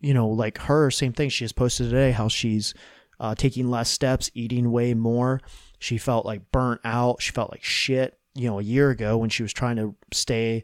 you 0.00 0.14
know 0.14 0.28
like 0.28 0.58
her 0.58 0.90
same 0.90 1.12
thing. 1.12 1.28
She 1.28 1.44
just 1.44 1.56
posted 1.56 1.90
today 1.90 2.12
how 2.12 2.28
she's 2.28 2.74
uh, 3.18 3.34
taking 3.34 3.70
less 3.70 3.90
steps 3.90 4.30
eating 4.34 4.70
way 4.70 4.94
more. 4.94 5.40
She 5.78 5.98
felt 5.98 6.26
like 6.26 6.50
burnt 6.52 6.80
out. 6.84 7.22
She 7.22 7.32
felt 7.32 7.50
like 7.50 7.64
shit 7.64 8.15
you 8.36 8.48
know 8.48 8.58
a 8.58 8.62
year 8.62 8.90
ago 8.90 9.16
when 9.16 9.30
she 9.30 9.42
was 9.42 9.52
trying 9.52 9.76
to 9.76 9.94
stay 10.12 10.62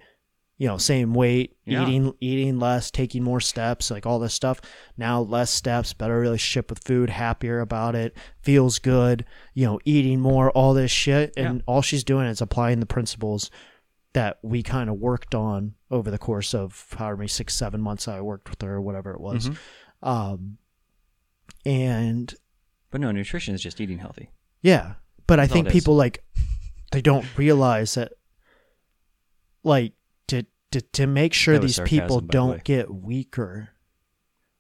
you 0.58 0.68
know 0.68 0.78
same 0.78 1.12
weight 1.12 1.56
yeah. 1.64 1.82
eating 1.82 2.14
eating 2.20 2.58
less 2.58 2.90
taking 2.90 3.22
more 3.22 3.40
steps 3.40 3.90
like 3.90 4.06
all 4.06 4.18
this 4.18 4.34
stuff 4.34 4.60
now 4.96 5.20
less 5.20 5.50
steps 5.50 5.92
better 5.92 6.20
relationship 6.20 6.70
with 6.70 6.78
food 6.84 7.10
happier 7.10 7.58
about 7.58 7.96
it 7.96 8.16
feels 8.42 8.78
good 8.78 9.24
you 9.54 9.66
know 9.66 9.80
eating 9.84 10.20
more 10.20 10.50
all 10.52 10.72
this 10.72 10.90
shit 10.90 11.32
and 11.36 11.56
yeah. 11.56 11.62
all 11.66 11.82
she's 11.82 12.04
doing 12.04 12.26
is 12.26 12.40
applying 12.40 12.78
the 12.78 12.86
principles 12.86 13.50
that 14.12 14.38
we 14.42 14.62
kind 14.62 14.88
of 14.88 14.96
worked 14.96 15.34
on 15.34 15.74
over 15.90 16.12
the 16.12 16.18
course 16.18 16.54
of 16.54 16.94
however 16.96 17.16
many 17.16 17.28
six 17.28 17.56
seven 17.56 17.80
months 17.80 18.06
i 18.06 18.20
worked 18.20 18.48
with 18.48 18.60
her 18.62 18.74
or 18.74 18.80
whatever 18.80 19.12
it 19.12 19.20
was 19.20 19.48
mm-hmm. 19.48 20.08
um 20.08 20.58
and 21.64 22.34
but 22.92 23.00
no 23.00 23.10
nutrition 23.10 23.52
is 23.52 23.60
just 23.60 23.80
eating 23.80 23.98
healthy 23.98 24.30
yeah 24.60 24.94
but 25.26 25.36
That's 25.36 25.50
i 25.50 25.52
think 25.52 25.70
people 25.70 25.96
like 25.96 26.22
they 26.92 27.02
don't 27.02 27.26
realize 27.36 27.94
that 27.94 28.12
like 29.62 29.92
to 30.28 30.44
to, 30.70 30.80
to 30.80 31.06
make 31.06 31.34
sure 31.34 31.58
these 31.58 31.76
sarcasm, 31.76 32.00
people 32.00 32.20
don't 32.20 32.64
get 32.64 32.92
weaker 32.92 33.70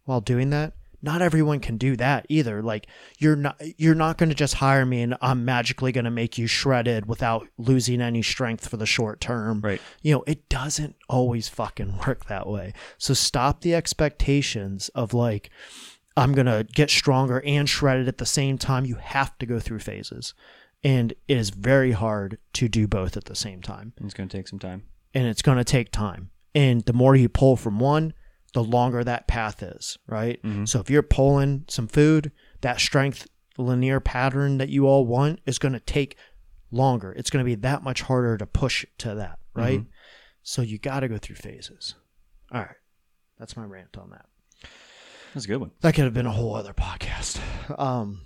while 0.04 0.20
doing 0.20 0.50
that 0.50 0.74
not 1.02 1.20
everyone 1.20 1.58
can 1.58 1.76
do 1.76 1.96
that 1.96 2.26
either. 2.28 2.62
Like 2.62 2.86
you're 3.18 3.36
not 3.36 3.60
you're 3.76 3.94
not 3.94 4.18
going 4.18 4.28
to 4.28 4.34
just 4.34 4.54
hire 4.54 4.86
me 4.86 5.02
and 5.02 5.16
i'm 5.20 5.44
magically 5.44 5.90
going 5.92 6.04
to 6.04 6.10
make 6.10 6.38
you 6.38 6.46
shredded 6.46 7.06
without 7.06 7.48
losing 7.58 8.00
any 8.00 8.22
strength 8.22 8.68
for 8.68 8.76
the 8.76 8.86
short 8.86 9.20
term. 9.20 9.60
Right. 9.60 9.80
You 10.00 10.14
know 10.14 10.24
it 10.26 10.48
doesn't 10.48 10.96
always 11.08 11.48
fucking 11.48 11.98
work 12.06 12.26
that 12.26 12.46
way. 12.46 12.72
So 12.98 13.14
stop 13.14 13.60
the 13.60 13.74
expectations 13.74 14.88
of 14.90 15.12
like 15.12 15.50
i'm 16.16 16.32
going 16.32 16.46
to 16.46 16.66
get 16.72 16.90
stronger 16.90 17.42
and 17.44 17.68
shredded 17.68 18.06
at 18.06 18.18
the 18.18 18.26
same 18.26 18.56
time. 18.56 18.84
You 18.84 18.96
have 18.96 19.36
to 19.38 19.46
go 19.46 19.58
through 19.58 19.80
phases 19.80 20.34
and 20.84 21.12
it 21.28 21.36
is 21.36 21.50
very 21.50 21.92
hard 21.92 22.38
to 22.54 22.68
do 22.68 22.86
both 22.86 23.16
at 23.16 23.26
the 23.26 23.36
same 23.36 23.62
time. 23.62 23.92
It's 24.00 24.14
going 24.14 24.28
to 24.28 24.36
take 24.36 24.48
some 24.48 24.58
time. 24.58 24.84
And 25.14 25.26
it's 25.26 25.42
going 25.42 25.58
to 25.58 25.64
take 25.64 25.92
time. 25.92 26.30
And 26.54 26.82
the 26.82 26.92
more 26.92 27.14
you 27.14 27.28
pull 27.28 27.56
from 27.56 27.78
one, 27.78 28.14
the 28.52 28.64
longer 28.64 29.02
that 29.04 29.26
path 29.26 29.62
is, 29.62 29.98
right? 30.06 30.42
Mm-hmm. 30.42 30.64
So 30.66 30.80
if 30.80 30.90
you're 30.90 31.02
pulling 31.02 31.64
some 31.68 31.88
food, 31.88 32.32
that 32.60 32.80
strength 32.80 33.28
linear 33.58 34.00
pattern 34.00 34.58
that 34.58 34.68
you 34.68 34.86
all 34.86 35.06
want 35.06 35.40
is 35.46 35.58
going 35.58 35.72
to 35.72 35.80
take 35.80 36.16
longer. 36.70 37.12
It's 37.12 37.30
going 37.30 37.44
to 37.44 37.48
be 37.48 37.54
that 37.56 37.82
much 37.82 38.02
harder 38.02 38.36
to 38.36 38.46
push 38.46 38.84
to 38.98 39.14
that, 39.14 39.38
right? 39.54 39.80
Mm-hmm. 39.80 39.90
So 40.42 40.62
you 40.62 40.78
got 40.78 41.00
to 41.00 41.08
go 41.08 41.18
through 41.18 41.36
phases. 41.36 41.94
All 42.50 42.60
right. 42.60 42.76
That's 43.38 43.56
my 43.56 43.64
rant 43.64 43.96
on 43.96 44.10
that. 44.10 44.26
That's 45.34 45.46
a 45.46 45.48
good 45.48 45.60
one. 45.60 45.70
That 45.80 45.94
could 45.94 46.04
have 46.04 46.14
been 46.14 46.26
a 46.26 46.32
whole 46.32 46.54
other 46.54 46.74
podcast. 46.74 47.40
Um, 47.78 48.22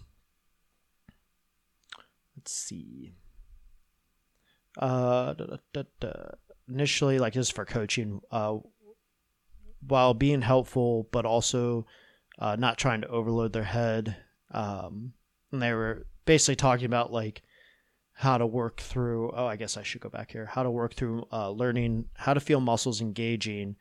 let's 2.46 2.54
see. 2.54 3.12
Uh, 4.78 5.34
da, 5.34 5.56
da, 5.72 5.82
da, 5.98 6.12
initially, 6.68 7.18
like 7.18 7.32
this 7.32 7.50
for 7.50 7.64
coaching, 7.64 8.20
uh, 8.30 8.56
while 9.84 10.14
being 10.14 10.42
helpful, 10.42 11.08
but 11.10 11.26
also 11.26 11.86
uh, 12.38 12.54
not 12.54 12.78
trying 12.78 13.00
to 13.00 13.08
overload 13.08 13.52
their 13.52 13.64
head. 13.64 14.16
Um, 14.52 15.14
and 15.50 15.60
they 15.60 15.72
were 15.72 16.06
basically 16.24 16.54
talking 16.54 16.86
about 16.86 17.12
like 17.12 17.42
how 18.12 18.38
to 18.38 18.46
work 18.46 18.80
through. 18.80 19.32
Oh, 19.32 19.46
I 19.46 19.56
guess 19.56 19.76
I 19.76 19.82
should 19.82 20.00
go 20.00 20.08
back 20.08 20.30
here. 20.30 20.46
How 20.46 20.62
to 20.62 20.70
work 20.70 20.94
through 20.94 21.26
uh, 21.32 21.50
learning 21.50 22.04
how 22.14 22.32
to 22.32 22.40
feel 22.40 22.60
muscles 22.60 23.00
engaging 23.00 23.74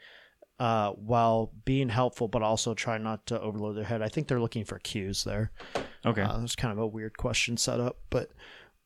uh, 0.59 0.91
while 0.93 1.51
being 1.65 1.89
helpful, 1.89 2.27
but 2.27 2.41
also 2.41 2.73
try 2.73 2.97
not 2.97 3.27
to 3.27 3.39
overload 3.39 3.77
their 3.77 3.83
head. 3.83 4.01
I 4.01 4.09
think 4.09 4.27
they're 4.27 4.41
looking 4.41 4.65
for 4.65 4.79
cues 4.79 5.23
there. 5.23 5.51
Okay, 6.05 6.21
uh, 6.21 6.41
it's 6.41 6.55
kind 6.55 6.71
of 6.71 6.77
a 6.77 6.87
weird 6.87 7.17
question 7.17 7.57
set 7.57 7.79
up, 7.79 7.97
but 8.09 8.29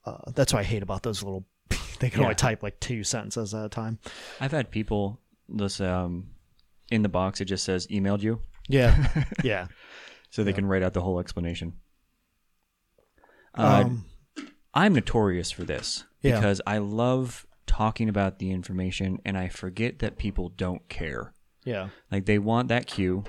uh, 0.05 0.31
that's 0.33 0.53
what 0.53 0.59
I 0.59 0.63
hate 0.63 0.83
about 0.83 1.03
those 1.03 1.23
little. 1.23 1.45
they 1.99 2.09
can 2.09 2.19
yeah. 2.19 2.25
only 2.25 2.35
type 2.35 2.63
like 2.63 2.79
two 2.79 3.03
sentences 3.03 3.53
at 3.53 3.65
a 3.65 3.69
time. 3.69 3.99
I've 4.39 4.51
had 4.51 4.71
people 4.71 5.19
this 5.47 5.81
um 5.81 6.29
in 6.91 7.01
the 7.01 7.09
box. 7.09 7.41
It 7.41 7.45
just 7.45 7.63
says 7.63 7.87
emailed 7.87 8.21
you. 8.21 8.41
Yeah, 8.67 9.23
yeah. 9.43 9.67
so 10.29 10.43
they 10.43 10.51
yeah. 10.51 10.55
can 10.55 10.65
write 10.65 10.83
out 10.83 10.93
the 10.93 11.01
whole 11.01 11.19
explanation. 11.19 11.73
Uh, 13.57 13.83
um, 13.85 14.05
I'm 14.73 14.93
notorious 14.93 15.51
for 15.51 15.63
this 15.63 16.05
yeah. 16.21 16.35
because 16.35 16.61
I 16.65 16.77
love 16.77 17.45
talking 17.65 18.09
about 18.09 18.39
the 18.39 18.51
information 18.51 19.19
and 19.25 19.37
I 19.37 19.47
forget 19.47 19.99
that 19.99 20.17
people 20.17 20.49
don't 20.49 20.87
care. 20.89 21.33
Yeah. 21.63 21.89
Like 22.11 22.25
they 22.25 22.39
want 22.39 22.67
that 22.69 22.87
cue 22.87 23.23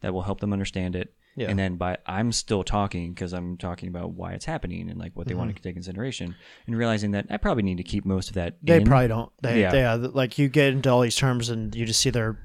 that 0.00 0.12
will 0.12 0.22
help 0.22 0.40
them 0.40 0.52
understand 0.52 0.96
it. 0.96 1.14
Yeah. 1.36 1.50
And 1.50 1.58
then 1.58 1.76
by 1.76 1.98
I'm 2.06 2.32
still 2.32 2.64
talking 2.64 3.12
because 3.12 3.34
I'm 3.34 3.58
talking 3.58 3.90
about 3.90 4.12
why 4.12 4.32
it's 4.32 4.46
happening 4.46 4.88
and 4.90 4.98
like 4.98 5.14
what 5.14 5.26
they 5.26 5.32
mm-hmm. 5.32 5.40
want 5.40 5.56
to 5.56 5.62
take 5.62 5.74
consideration 5.74 6.34
and 6.66 6.76
realizing 6.76 7.10
that 7.10 7.26
I 7.28 7.36
probably 7.36 7.62
need 7.62 7.76
to 7.76 7.82
keep 7.82 8.06
most 8.06 8.28
of 8.28 8.34
that. 8.34 8.56
They 8.62 8.78
in. 8.78 8.86
probably 8.86 9.08
don't. 9.08 9.30
They, 9.42 9.60
yeah. 9.60 9.70
They, 9.70 9.84
uh, 9.84 9.98
like 9.98 10.38
you 10.38 10.48
get 10.48 10.72
into 10.72 10.88
all 10.90 11.02
these 11.02 11.14
terms 11.14 11.50
and 11.50 11.74
you 11.74 11.84
just 11.84 12.00
see 12.00 12.08
their 12.08 12.38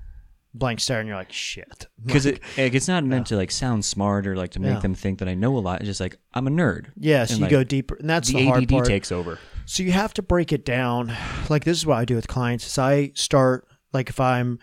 blank 0.54 0.82
stare 0.82 1.00
and 1.00 1.08
you're 1.08 1.16
like 1.16 1.32
shit 1.32 1.88
because 2.06 2.26
like, 2.26 2.44
it 2.58 2.76
it's 2.76 2.89
not 2.89 3.06
meant 3.06 3.28
yeah. 3.28 3.36
to 3.36 3.38
like 3.38 3.52
sound 3.52 3.86
smart 3.86 4.28
or 4.28 4.36
like 4.36 4.52
to 4.52 4.60
make 4.60 4.74
yeah. 4.74 4.80
them 4.80 4.94
think 4.94 5.20
that 5.20 5.30
I 5.30 5.36
know 5.36 5.58
a 5.58 5.60
lot. 5.60 5.80
It's 5.80 5.88
just 5.88 6.02
like 6.02 6.18
I'm 6.34 6.48
a 6.48 6.52
nerd. 6.52 6.88
Yeah, 6.98 7.24
so 7.26 7.34
and 7.34 7.39
you 7.39 7.46
like, 7.46 7.52
go 7.52 7.64
deeper, 7.64 7.96
and 7.96 8.10
that's 8.10 8.28
the, 8.28 8.36
the 8.36 8.46
hard 8.48 8.64
ADD 8.64 8.70
part. 8.70 8.86
takes 8.86 9.12
over. 9.12 9.39
So 9.66 9.84
you 9.84 9.94
have 9.94 10.14
to 10.16 10.22
break 10.22 10.52
it 10.52 10.66
down. 10.66 11.16
Like 11.50 11.64
this 11.64 11.78
is 11.78 11.86
what 11.86 11.98
I 11.98 12.06
do 12.06 12.16
with 12.16 12.28
clients. 12.28 12.68
Is 12.68 12.78
I 12.78 13.12
start 13.16 13.66
like 13.94 14.10
if 14.10 14.20
I'm 14.20 14.60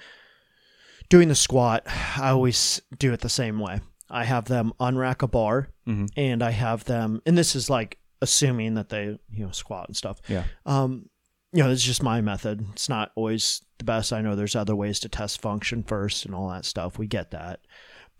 doing 1.08 1.28
the 1.28 1.34
squat, 1.34 1.86
I 2.18 2.28
always 2.28 2.82
do 2.98 3.12
it 3.14 3.20
the 3.20 3.30
same 3.30 3.58
way. 3.58 3.80
I 4.10 4.24
have 4.24 4.46
them 4.46 4.72
unrack 4.80 5.22
a 5.22 5.28
bar 5.28 5.68
mm-hmm. 5.86 6.06
and 6.16 6.42
I 6.42 6.50
have 6.50 6.84
them, 6.84 7.20
and 7.26 7.36
this 7.36 7.54
is 7.54 7.68
like 7.68 7.98
assuming 8.20 8.74
that 8.74 8.88
they, 8.88 9.18
you 9.30 9.44
know, 9.44 9.50
squat 9.50 9.88
and 9.88 9.96
stuff. 9.96 10.20
Yeah. 10.28 10.44
Um, 10.66 11.08
you 11.52 11.62
know, 11.62 11.70
it's 11.70 11.82
just 11.82 12.02
my 12.02 12.20
method. 12.20 12.64
It's 12.72 12.88
not 12.88 13.12
always 13.14 13.62
the 13.78 13.84
best. 13.84 14.12
I 14.12 14.20
know 14.20 14.34
there's 14.34 14.56
other 14.56 14.76
ways 14.76 15.00
to 15.00 15.08
test 15.08 15.40
function 15.40 15.82
first 15.82 16.26
and 16.26 16.34
all 16.34 16.50
that 16.50 16.64
stuff. 16.64 16.98
We 16.98 17.06
get 17.06 17.30
that. 17.30 17.60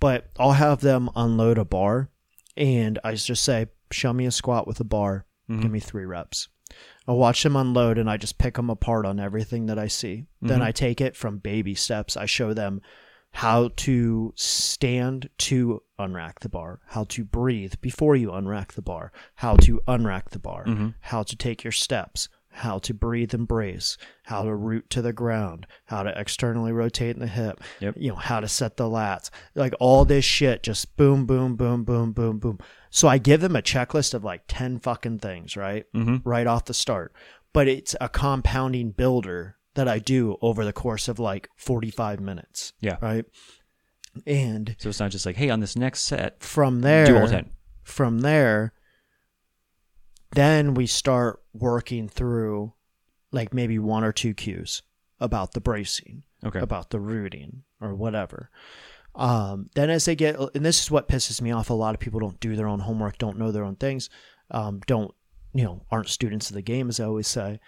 But 0.00 0.30
I'll 0.38 0.52
have 0.52 0.80
them 0.80 1.10
unload 1.16 1.58
a 1.58 1.64
bar 1.64 2.08
and 2.56 2.98
I 3.04 3.14
just 3.14 3.44
say, 3.44 3.66
show 3.90 4.12
me 4.12 4.26
a 4.26 4.30
squat 4.30 4.66
with 4.66 4.80
a 4.80 4.84
bar, 4.84 5.26
mm-hmm. 5.50 5.60
give 5.60 5.70
me 5.70 5.80
three 5.80 6.04
reps. 6.04 6.48
I 7.06 7.12
watch 7.12 7.42
them 7.42 7.56
unload 7.56 7.98
and 7.98 8.08
I 8.08 8.16
just 8.16 8.38
pick 8.38 8.54
them 8.54 8.70
apart 8.70 9.06
on 9.06 9.18
everything 9.18 9.66
that 9.66 9.78
I 9.78 9.88
see. 9.88 10.26
Mm-hmm. 10.36 10.46
Then 10.46 10.62
I 10.62 10.72
take 10.72 11.00
it 11.00 11.16
from 11.16 11.38
baby 11.38 11.74
steps. 11.74 12.16
I 12.16 12.26
show 12.26 12.54
them 12.54 12.80
how 13.32 13.70
to 13.76 14.32
stand 14.36 15.28
to 15.38 15.82
unrack 15.98 16.40
the 16.40 16.48
bar, 16.48 16.80
how 16.86 17.04
to 17.04 17.24
breathe 17.24 17.74
before 17.80 18.16
you 18.16 18.30
unrack 18.30 18.72
the 18.72 18.82
bar, 18.82 19.12
how 19.36 19.56
to 19.56 19.80
unrack 19.86 20.30
the 20.30 20.38
bar, 20.38 20.64
mm-hmm. 20.64 20.88
how 21.00 21.22
to 21.22 21.36
take 21.36 21.62
your 21.62 21.72
steps, 21.72 22.28
how 22.50 22.78
to 22.78 22.92
breathe 22.92 23.32
and 23.34 23.46
brace, 23.46 23.96
how 24.24 24.42
to 24.42 24.54
root 24.54 24.88
to 24.90 25.02
the 25.02 25.12
ground, 25.12 25.66
how 25.84 26.02
to 26.02 26.18
externally 26.18 26.72
rotate 26.72 27.14
in 27.14 27.20
the 27.20 27.28
hip, 27.28 27.60
yep. 27.80 27.94
you 27.96 28.10
know, 28.10 28.16
how 28.16 28.40
to 28.40 28.48
set 28.48 28.76
the 28.76 28.84
lats, 28.84 29.30
like 29.54 29.74
all 29.78 30.04
this 30.04 30.24
shit, 30.24 30.62
just 30.62 30.96
boom, 30.96 31.26
boom, 31.26 31.56
boom, 31.56 31.84
boom, 31.84 32.12
boom, 32.12 32.38
boom. 32.38 32.58
So 32.90 33.06
I 33.06 33.18
give 33.18 33.40
them 33.40 33.56
a 33.56 33.62
checklist 33.62 34.14
of 34.14 34.24
like 34.24 34.42
10 34.48 34.80
fucking 34.80 35.18
things, 35.20 35.56
right? 35.56 35.84
Mm-hmm. 35.94 36.28
Right 36.28 36.46
off 36.46 36.64
the 36.64 36.74
start. 36.74 37.12
But 37.52 37.68
it's 37.68 37.94
a 38.00 38.08
compounding 38.08 38.90
builder 38.90 39.57
that 39.78 39.88
I 39.88 39.98
do 39.98 40.36
over 40.42 40.64
the 40.64 40.72
course 40.72 41.08
of 41.08 41.18
like 41.18 41.48
45 41.56 42.20
minutes. 42.20 42.72
Yeah. 42.80 42.96
Right. 43.00 43.24
And 44.26 44.76
so 44.78 44.88
it's 44.88 45.00
not 45.00 45.10
just 45.10 45.24
like, 45.24 45.36
hey, 45.36 45.50
on 45.50 45.60
this 45.60 45.76
next 45.76 46.02
set, 46.02 46.42
from 46.42 46.80
there, 46.80 47.06
do 47.06 47.16
all 47.16 47.28
10. 47.28 47.50
From 47.82 48.20
there, 48.20 48.72
then 50.32 50.74
we 50.74 50.86
start 50.86 51.40
working 51.52 52.08
through 52.08 52.72
like 53.30 53.54
maybe 53.54 53.78
one 53.78 54.04
or 54.04 54.12
two 54.12 54.34
cues 54.34 54.82
about 55.20 55.52
the 55.52 55.60
bracing, 55.60 56.22
okay. 56.44 56.60
about 56.60 56.90
the 56.90 57.00
rooting 57.00 57.62
or 57.80 57.94
whatever. 57.94 58.50
Um, 59.14 59.68
then 59.74 59.90
as 59.90 60.04
they 60.04 60.14
get, 60.14 60.36
and 60.54 60.64
this 60.64 60.80
is 60.80 60.90
what 60.90 61.08
pisses 61.08 61.40
me 61.40 61.50
off. 61.50 61.70
A 61.70 61.74
lot 61.74 61.94
of 61.94 62.00
people 62.00 62.20
don't 62.20 62.40
do 62.40 62.56
their 62.56 62.68
own 62.68 62.80
homework, 62.80 63.18
don't 63.18 63.38
know 63.38 63.52
their 63.52 63.64
own 63.64 63.76
things, 63.76 64.10
um, 64.50 64.80
don't 64.86 65.14
you 65.54 65.64
know, 65.64 65.82
aren't 65.90 66.08
students 66.08 66.50
of 66.50 66.54
the 66.54 66.62
game, 66.62 66.88
as 66.88 67.00
I 67.00 67.04
always 67.04 67.28
say. 67.28 67.60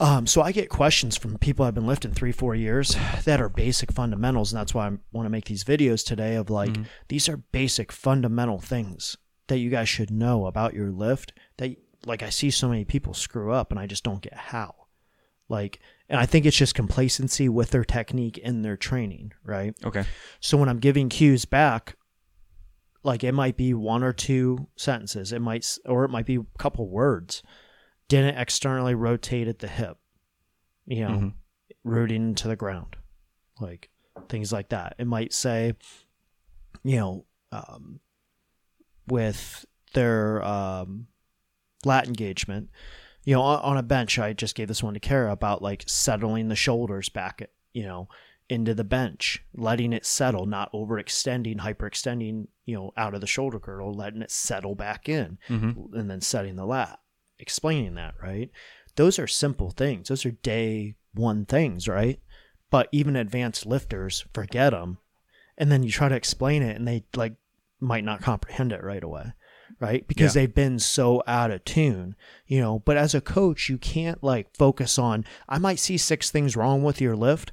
Um, 0.00 0.26
so 0.26 0.42
I 0.42 0.52
get 0.52 0.68
questions 0.68 1.16
from 1.16 1.38
people 1.38 1.64
I've 1.64 1.74
been 1.74 1.86
lifting 1.86 2.12
three, 2.12 2.32
four 2.32 2.54
years 2.54 2.96
that 3.24 3.40
are 3.40 3.48
basic 3.48 3.92
fundamentals, 3.92 4.52
and 4.52 4.60
that's 4.60 4.74
why 4.74 4.88
I 4.88 4.92
want 5.12 5.26
to 5.26 5.30
make 5.30 5.44
these 5.44 5.64
videos 5.64 6.04
today. 6.04 6.36
Of 6.36 6.50
like, 6.50 6.70
mm-hmm. 6.70 6.84
these 7.08 7.28
are 7.28 7.36
basic 7.36 7.92
fundamental 7.92 8.58
things 8.58 9.16
that 9.48 9.58
you 9.58 9.70
guys 9.70 9.88
should 9.88 10.10
know 10.10 10.46
about 10.46 10.74
your 10.74 10.90
lift 10.90 11.32
that 11.58 11.76
like 12.06 12.22
I 12.22 12.30
see 12.30 12.50
so 12.50 12.68
many 12.68 12.84
people 12.84 13.14
screw 13.14 13.52
up 13.52 13.70
and 13.70 13.78
I 13.78 13.86
just 13.86 14.04
don't 14.04 14.22
get 14.22 14.34
how. 14.34 14.74
Like 15.48 15.80
and 16.08 16.20
I 16.20 16.26
think 16.26 16.46
it's 16.46 16.56
just 16.56 16.74
complacency 16.74 17.48
with 17.48 17.70
their 17.70 17.84
technique 17.84 18.40
and 18.42 18.64
their 18.64 18.76
training, 18.76 19.32
right? 19.44 19.74
Okay. 19.84 20.04
So 20.40 20.56
when 20.56 20.68
I'm 20.68 20.78
giving 20.78 21.08
cues 21.08 21.44
back, 21.44 21.96
like 23.02 23.24
it 23.24 23.32
might 23.32 23.56
be 23.56 23.74
one 23.74 24.02
or 24.02 24.12
two 24.12 24.68
sentences, 24.76 25.32
it 25.32 25.40
might 25.40 25.78
or 25.86 26.04
it 26.04 26.10
might 26.10 26.26
be 26.26 26.36
a 26.36 26.58
couple 26.58 26.88
words. 26.88 27.42
Didn't 28.12 28.36
externally 28.36 28.94
rotate 28.94 29.48
at 29.48 29.60
the 29.60 29.68
hip. 29.68 29.96
You 30.84 31.00
know, 31.00 31.08
mm-hmm. 31.08 31.28
rooting 31.82 32.28
into 32.28 32.46
the 32.46 32.56
ground. 32.56 32.96
Like 33.58 33.88
things 34.28 34.52
like 34.52 34.68
that. 34.68 34.96
It 34.98 35.06
might 35.06 35.32
say, 35.32 35.72
you 36.84 36.96
know, 36.98 37.24
um, 37.52 38.00
with 39.06 39.64
their 39.94 40.44
um, 40.44 41.06
lat 41.86 42.06
engagement. 42.06 42.68
You 43.24 43.36
know, 43.36 43.40
on, 43.40 43.60
on, 43.60 43.76
a 43.78 43.82
bench, 43.82 44.18
I 44.18 44.34
just 44.34 44.56
gave 44.56 44.68
this 44.68 44.82
one 44.82 44.92
to 44.92 45.00
Kara 45.00 45.32
about 45.32 45.62
like 45.62 45.84
settling 45.86 46.48
the 46.48 46.54
shoulders 46.54 47.08
back, 47.08 47.48
you 47.72 47.84
know, 47.84 48.10
into 48.50 48.74
the 48.74 48.84
bench, 48.84 49.42
letting 49.54 49.94
it 49.94 50.04
settle, 50.04 50.44
not 50.44 50.70
overextending, 50.74 51.60
hyperextending, 51.60 52.48
you 52.66 52.74
know, 52.74 52.92
out 52.98 53.14
of 53.14 53.22
the 53.22 53.26
shoulder 53.26 53.58
girdle, 53.58 53.94
letting 53.94 54.20
it 54.20 54.30
settle 54.30 54.74
back 54.74 55.08
in, 55.08 55.38
mm-hmm. 55.48 55.96
and 55.96 56.10
then 56.10 56.20
setting 56.20 56.56
the 56.56 56.66
lat. 56.66 56.98
Explaining 57.42 57.96
that, 57.96 58.14
right? 58.22 58.50
Those 58.96 59.18
are 59.18 59.26
simple 59.26 59.70
things. 59.70 60.08
Those 60.08 60.24
are 60.24 60.30
day 60.30 60.94
one 61.12 61.44
things, 61.44 61.88
right? 61.88 62.20
But 62.70 62.88
even 62.92 63.16
advanced 63.16 63.66
lifters 63.66 64.24
forget 64.32 64.72
them, 64.72 64.98
and 65.58 65.70
then 65.70 65.82
you 65.82 65.90
try 65.90 66.08
to 66.08 66.14
explain 66.14 66.62
it, 66.62 66.76
and 66.76 66.88
they 66.88 67.04
like 67.14 67.34
might 67.80 68.04
not 68.04 68.22
comprehend 68.22 68.72
it 68.72 68.82
right 68.82 69.02
away 69.02 69.32
right 69.80 70.06
because 70.06 70.34
yeah. 70.34 70.42
they've 70.42 70.54
been 70.54 70.78
so 70.78 71.22
out 71.26 71.50
of 71.50 71.64
tune 71.64 72.14
you 72.46 72.60
know 72.60 72.78
but 72.80 72.96
as 72.96 73.14
a 73.14 73.20
coach 73.20 73.68
you 73.68 73.78
can't 73.78 74.22
like 74.22 74.54
focus 74.56 74.98
on 74.98 75.24
i 75.48 75.58
might 75.58 75.78
see 75.78 75.96
six 75.96 76.30
things 76.30 76.56
wrong 76.56 76.82
with 76.82 77.00
your 77.00 77.16
lift 77.16 77.52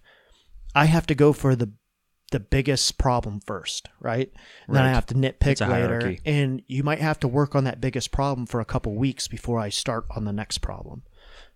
i 0.76 0.86
have 0.86 1.08
to 1.08 1.16
go 1.16 1.34
for 1.34 1.56
the 1.56 1.72
the 2.30 2.40
biggest 2.40 2.98
problem 2.98 3.40
first 3.40 3.90
right, 4.00 4.32
and 4.68 4.76
right. 4.76 4.82
then 4.82 4.86
i 4.86 4.90
have 4.90 5.06
to 5.06 5.14
nitpick 5.14 5.68
later 5.68 6.16
and 6.26 6.62
you 6.68 6.84
might 6.84 7.00
have 7.00 7.20
to 7.20 7.28
work 7.28 7.56
on 7.56 7.64
that 7.64 7.82
biggest 7.82 8.12
problem 8.12 8.46
for 8.46 8.60
a 8.60 8.66
couple 8.66 8.96
weeks 8.96 9.28
before 9.28 9.60
i 9.60 9.70
start 9.70 10.06
on 10.16 10.26
the 10.26 10.34
next 10.34 10.60
problem 10.60 11.04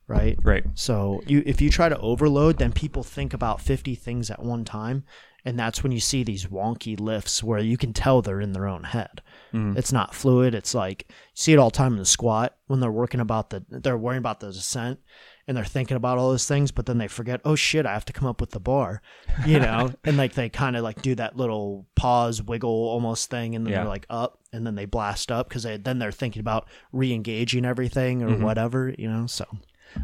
right 0.08 0.38
right 0.44 0.66
so 0.74 1.22
you 1.26 1.42
if 1.46 1.62
you 1.62 1.70
try 1.70 1.88
to 1.88 1.98
overload 2.00 2.58
then 2.58 2.72
people 2.72 3.04
think 3.04 3.34
about 3.34 3.62
50 3.62 3.96
things 3.96 4.30
at 4.30 4.44
one 4.44 4.66
time 4.66 5.04
and 5.46 5.60
that's 5.60 5.84
when 5.84 5.92
you 5.92 6.00
see 6.00 6.24
these 6.24 6.46
wonky 6.46 7.00
lifts 7.00 7.44
where 7.44 7.60
you 7.60 7.78
can 7.78 7.94
tell 7.94 8.22
they're 8.22 8.40
in 8.40 8.54
their 8.54 8.68
own 8.68 8.84
head. 8.84 9.22
Mm. 9.54 9.78
It's 9.78 9.92
not 9.92 10.16
fluid. 10.16 10.56
It's 10.56 10.74
like 10.74 11.06
you 11.10 11.16
see 11.34 11.54
it 11.54 11.60
all 11.60 11.70
the 11.70 11.78
time 11.78 11.94
in 11.94 12.00
the 12.00 12.06
squat 12.06 12.56
when 12.68 12.80
they're 12.80 12.92
working 12.92 13.20
about 13.20 13.50
the 13.50 13.66
they're 13.70 13.98
worrying 13.98 14.20
about 14.20 14.40
the 14.40 14.52
descent 14.52 15.00
and 15.48 15.58
they're 15.58 15.66
thinking 15.66 15.98
about 15.98 16.18
all 16.18 16.30
those 16.30 16.48
things, 16.48 16.72
but 16.72 16.86
then 16.86 16.98
they 16.98 17.08
forget, 17.08 17.42
oh 17.44 17.56
shit, 17.56 17.86
I 17.86 17.94
have 17.94 18.06
to 18.06 18.14
come 18.14 18.28
up 18.28 18.40
with 18.40 18.52
the 18.52 18.60
bar, 18.60 19.02
you 19.46 19.60
know, 19.60 19.92
and 20.04 20.18
like 20.18 20.34
they 20.34 20.50
kind 20.50 20.76
of 20.76 20.84
like 20.84 21.02
do 21.02 21.16
that 21.16 21.36
little 21.36 21.86
pause, 21.96 22.42
wiggle 22.42 22.70
almost 22.70 23.30
thing, 23.30 23.56
and 23.56 23.66
then 23.66 23.74
yeah. 23.74 23.80
they're 23.80 23.90
like 23.90 24.06
up, 24.10 24.40
and 24.52 24.66
then 24.66 24.76
they 24.76 24.86
blast 24.86 25.32
up 25.32 25.50
because 25.50 25.64
they 25.64 25.78
then 25.78 26.00
they're 26.00 26.12
thinking 26.12 26.40
about 26.40 26.68
re-engaging 26.92 27.66
everything 27.66 28.24
or 28.24 28.30
mm-hmm. 28.30 28.44
whatever, 28.44 28.94
you 28.98 29.10
know. 29.10 29.28
So 29.28 29.46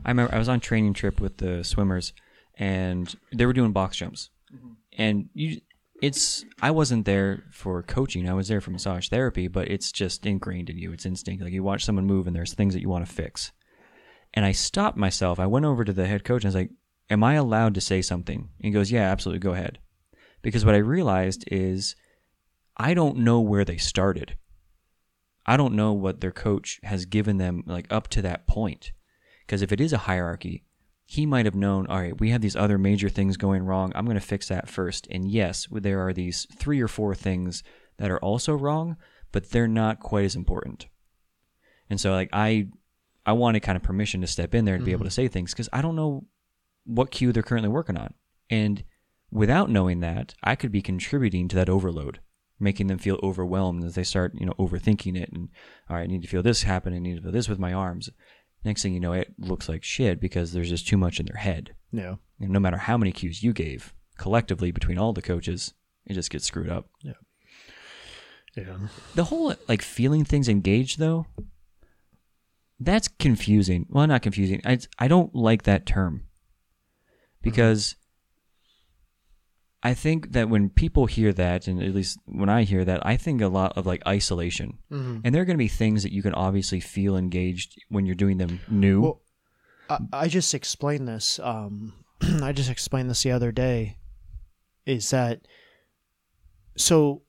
I 0.06 0.10
remember 0.10 0.34
I 0.34 0.38
was 0.38 0.50
on 0.50 0.60
training 0.60 0.94
trip 0.94 1.22
with 1.22 1.38
the 1.38 1.64
swimmers, 1.64 2.14
and 2.56 3.16
they 3.34 3.46
were 3.46 3.54
doing 3.54 3.72
box 3.72 3.98
jumps 3.98 4.30
and 5.00 5.30
you 5.34 5.62
it's 6.02 6.46
I 6.62 6.72
wasn't 6.72 7.06
there 7.06 7.44
for 7.52 7.84
coaching. 7.84 8.30
I 8.30 8.34
was 8.34 8.48
there 8.48 8.62
for 8.62 8.72
massage 8.72 9.10
therapy, 9.10 9.50
but 9.50 9.68
it's 9.68 9.92
just 9.92 10.26
ingrained 10.26 10.70
in 10.70 10.78
you. 10.78 10.94
It's 10.94 11.06
instinct. 11.06 11.44
Like 11.44 11.52
you 11.52 11.64
watch 11.64 11.84
someone 11.84 12.06
move 12.06 12.26
and 12.26 12.34
there's 12.34 12.54
things 12.54 12.74
that 12.74 12.80
you 12.82 12.88
want 12.88 13.06
to 13.06 13.12
fix. 13.12 13.52
And 14.34 14.45
I 14.45 14.51
stopped 14.51 14.97
myself. 14.97 15.39
I 15.39 15.47
went 15.47 15.65
over 15.65 15.84
to 15.84 15.93
the 15.93 16.07
head 16.07 16.23
coach 16.23 16.43
and 16.43 16.47
I 16.47 16.49
was 16.49 16.55
like, 16.55 16.71
"Am 17.09 17.23
I 17.23 17.34
allowed 17.34 17.73
to 17.75 17.82
say 17.82 18.01
something?" 18.01 18.39
And 18.39 18.65
he 18.65 18.71
goes, 18.71 18.91
"Yeah, 18.91 19.09
absolutely. 19.09 19.39
Go 19.39 19.53
ahead." 19.53 19.80
Because 20.41 20.65
what 20.65 20.75
I 20.75 20.80
realized 20.80 21.43
is 21.51 21.95
I 22.77 22.93
don't 22.93 23.17
know 23.17 23.41
where 23.41 23.65
they 23.65 23.77
started. 23.77 24.38
I 25.45 25.57
don't 25.57 25.73
know 25.73 25.93
what 25.93 26.21
their 26.21 26.32
coach 26.32 26.80
has 26.84 27.05
given 27.05 27.38
them 27.38 27.63
like 27.65 27.88
up 27.89 28.07
to 28.09 28.21
that 28.21 28.47
point. 28.47 28.91
Because 29.45 29.61
if 29.61 29.71
it 29.71 29.82
is 29.82 29.91
a 29.91 29.99
hierarchy, 29.99 30.63
he 31.05 31.25
might 31.25 31.45
have 31.45 31.55
known, 31.55 31.88
all 31.88 31.99
right, 31.99 32.19
we 32.19 32.30
have 32.30 32.41
these 32.41 32.55
other 32.55 32.77
major 32.77 33.09
things 33.09 33.36
going 33.36 33.63
wrong. 33.63 33.91
I'm 33.95 34.05
going 34.05 34.13
to 34.13 34.21
fix 34.21 34.47
that 34.49 34.69
first. 34.69 35.07
And 35.09 35.30
yes, 35.30 35.67
there 35.71 36.05
are 36.05 36.13
these 36.13 36.45
three 36.55 36.80
or 36.80 36.88
four 36.88 37.15
things 37.15 37.63
that 37.97 38.11
are 38.11 38.19
also 38.19 38.53
wrong, 38.53 38.95
but 39.32 39.49
they're 39.49 39.67
not 39.67 39.99
quite 39.99 40.25
as 40.25 40.36
important. 40.36 40.86
And 41.89 41.99
so 41.99 42.11
like 42.11 42.30
I 42.32 42.67
I 43.30 43.34
wanted 43.34 43.61
kind 43.61 43.75
of 43.75 43.84
permission 43.84 44.21
to 44.21 44.27
step 44.27 44.55
in 44.55 44.65
there 44.65 44.75
and 44.75 44.82
mm-hmm. 44.82 44.86
be 44.86 44.91
able 44.91 45.05
to 45.05 45.09
mm-hmm. 45.09 45.15
say 45.15 45.27
things 45.27 45.53
cuz 45.53 45.69
I 45.71 45.82
don't 45.82 45.95
know 45.95 46.25
what 46.86 47.11
cue 47.11 47.32
they're 47.32 47.43
currently 47.43 47.69
working 47.69 47.97
on. 47.97 48.13
And 48.49 48.84
without 49.32 49.69
knowing 49.69 49.99
that, 49.99 50.34
I 50.43 50.55
could 50.55 50.71
be 50.71 50.82
contributing 50.82 51.47
to 51.49 51.55
that 51.55 51.69
overload, 51.69 52.19
making 52.59 52.88
them 52.88 52.97
feel 52.97 53.19
overwhelmed 53.21 53.84
as 53.84 53.95
they 53.95 54.03
start, 54.03 54.34
you 54.36 54.45
know, 54.45 54.55
overthinking 54.57 55.15
it 55.15 55.32
and 55.32 55.49
all 55.89 55.95
right, 55.95 56.03
I 56.03 56.07
need 56.07 56.23
to 56.23 56.27
feel 56.27 56.43
this 56.43 56.63
happen, 56.63 56.93
I 56.93 56.99
need 56.99 57.17
to 57.17 57.21
feel 57.21 57.32
this 57.32 57.49
with 57.49 57.59
my 57.59 57.73
arms 57.73 58.09
next 58.63 58.82
thing 58.82 58.93
you 58.93 58.99
know, 58.99 59.13
it 59.13 59.34
looks 59.38 59.69
like 59.69 59.84
shit 59.84 60.19
because 60.19 60.51
there's 60.51 60.69
just 60.69 60.88
too 60.88 60.97
much 60.97 61.19
in 61.19 61.25
their 61.25 61.38
head. 61.38 61.75
Yeah. 61.91 62.15
And 62.39 62.49
no 62.49 62.59
matter 62.59 62.77
how 62.77 62.97
many 62.97 63.11
cues 63.11 63.43
you 63.43 63.53
gave 63.53 63.93
collectively 64.17 64.71
between 64.71 64.97
all 64.97 65.13
the 65.13 65.21
coaches, 65.21 65.73
it 66.05 66.13
just 66.13 66.30
gets 66.30 66.45
screwed 66.45 66.69
up. 66.69 66.89
Yeah. 67.01 67.13
Yeah. 68.55 68.77
The 69.15 69.25
whole 69.25 69.53
like 69.67 69.82
feeling 69.82 70.25
things 70.25 70.49
engaged 70.49 70.99
though, 70.99 71.27
that's 72.80 73.07
confusing. 73.07 73.86
Well, 73.89 74.07
not 74.07 74.21
confusing. 74.21 74.61
I 74.65 74.80
I 74.97 75.07
don't 75.07 75.34
like 75.36 75.63
that 75.63 75.86
term 75.86 76.23
because 77.41 77.95
I 79.82 79.93
think 79.93 80.34
that 80.34 80.49
when 80.49 80.69
people 80.69 81.05
hear 81.05 81.32
that, 81.34 81.67
and 81.67 81.82
at 81.82 81.95
least 81.95 82.19
when 82.25 82.49
I 82.49 82.63
hear 82.63 82.84
that, 82.84 83.05
I 83.05 83.15
think 83.15 83.41
a 83.41 83.47
lot 83.47 83.77
of 83.77 83.86
like 83.86 84.05
isolation. 84.05 84.80
Mm-hmm. 84.91 85.19
And 85.23 85.34
there 85.34 85.41
are 85.41 85.45
going 85.45 85.55
to 85.55 85.63
be 85.63 85.69
things 85.69 86.03
that 86.03 86.11
you 86.11 86.21
can 86.21 86.34
obviously 86.34 86.82
feel 86.82 87.15
engaged 87.15 87.82
when 87.88 88.05
you're 88.05 88.15
doing 88.15 88.38
them 88.38 88.59
new. 88.69 89.01
Well, 89.01 89.21
I, 89.89 89.99
I 90.11 90.27
just 90.27 90.53
explained 90.53 91.07
this. 91.07 91.39
Um, 91.41 91.93
I 92.21 92.51
just 92.51 92.69
explained 92.69 93.09
this 93.09 93.23
the 93.23 93.32
other 93.32 93.51
day. 93.51 93.97
Is 94.86 95.09
that 95.11 95.47
so? 96.75 97.23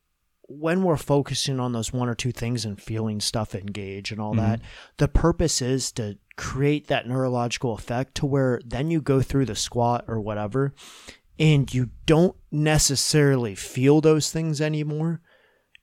When 0.53 0.83
we're 0.83 0.97
focusing 0.97 1.61
on 1.61 1.73
those 1.73 1.93
one 1.93 2.09
or 2.09 2.17
two 2.17 2.33
things 2.33 2.65
and 2.65 2.81
feeling 2.81 3.21
stuff 3.21 3.55
engage 3.55 4.11
and 4.11 4.21
all 4.21 4.35
mm-hmm. 4.35 4.41
that, 4.41 4.61
the 4.97 5.07
purpose 5.07 5.63
is 5.63 5.93
to 5.93 6.19
create 6.37 6.89
that 6.89 7.07
neurological 7.07 7.73
effect 7.75 8.17
to 8.17 8.27
where 8.27 8.61
then 8.65 8.91
you 8.91 9.01
go 9.01 9.23
through 9.23 9.45
the 9.47 9.55
squat 9.55 10.05
or 10.09 10.21
whatever 10.21 10.75
and 11.39 11.73
you 11.73 11.91
don't 12.07 12.35
necessarily 12.51 13.55
feel 13.55 14.01
those 14.01 14.33
things 14.33 14.61
anymore 14.61 15.21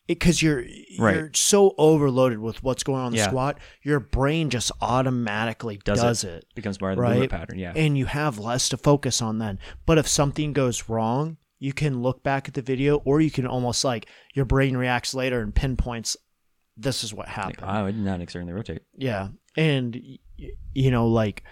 because 0.07 0.41
you're 0.41 0.63
Right. 0.99 1.15
you're 1.15 1.31
so 1.33 1.73
overloaded 1.77 2.39
with 2.39 2.63
what's 2.63 2.83
going 2.83 2.99
on 2.99 3.07
in 3.07 3.11
the 3.13 3.17
Yeah. 3.19 3.27
squat, 3.27 3.59
your 3.83 3.99
brain 3.99 4.49
just 4.49 4.71
automatically 4.81 5.79
does, 5.83 6.01
Does 6.01 6.23
it. 6.23 6.45
becomes 6.55 6.77
part 6.77 6.93
of 6.93 6.97
the 6.97 7.01
Right. 7.03 7.11
movement 7.11 7.31
pattern. 7.31 7.59
Yeah. 7.59 7.73
and 7.75 7.97
you 7.97 8.05
have 8.05 8.39
less 8.39 8.67
to 8.69 8.77
focus 8.77 9.21
on 9.21 9.39
then. 9.39 9.59
But 9.85 9.97
if 9.97 10.07
something 10.07 10.53
goes 10.53 10.89
wrong, 10.89 11.37
you 11.59 11.73
can 11.73 12.01
look 12.01 12.23
back 12.23 12.47
at 12.47 12.53
the 12.53 12.61
video, 12.61 12.97
or 12.97 13.19
you 13.21 13.31
can 13.31 13.47
almost 13.47 13.83
like 13.83 14.07
your 14.33 14.45
brain 14.45 14.77
reacts 14.77 15.13
later 15.13 15.41
and 15.41 15.53
pinpoints 15.55 16.15
this 16.79 17.03
is 17.03 17.11
what 17.13 17.27
happened. 17.27 17.61
Like, 17.61 17.69
oh, 17.75 17.85
I 17.87 17.91
did 17.91 17.99
not 18.01 18.21
externally 18.21 18.53
rotate. 18.53 18.83
Yeah, 18.95 19.29
and 19.55 19.99
you 20.73 20.91
know, 20.91 21.07
like, 21.07 21.43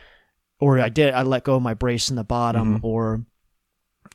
or 0.60 0.80
I 0.80 0.90
did, 0.90 1.14
I 1.16 1.24
let 1.24 1.44
go 1.44 1.56
of 1.56 1.64
my 1.64 1.74
brace 1.74 2.12
in 2.12 2.16
the 2.16 2.24
bottom, 2.24 2.80
Mhm. 2.80 2.84
or 2.84 3.26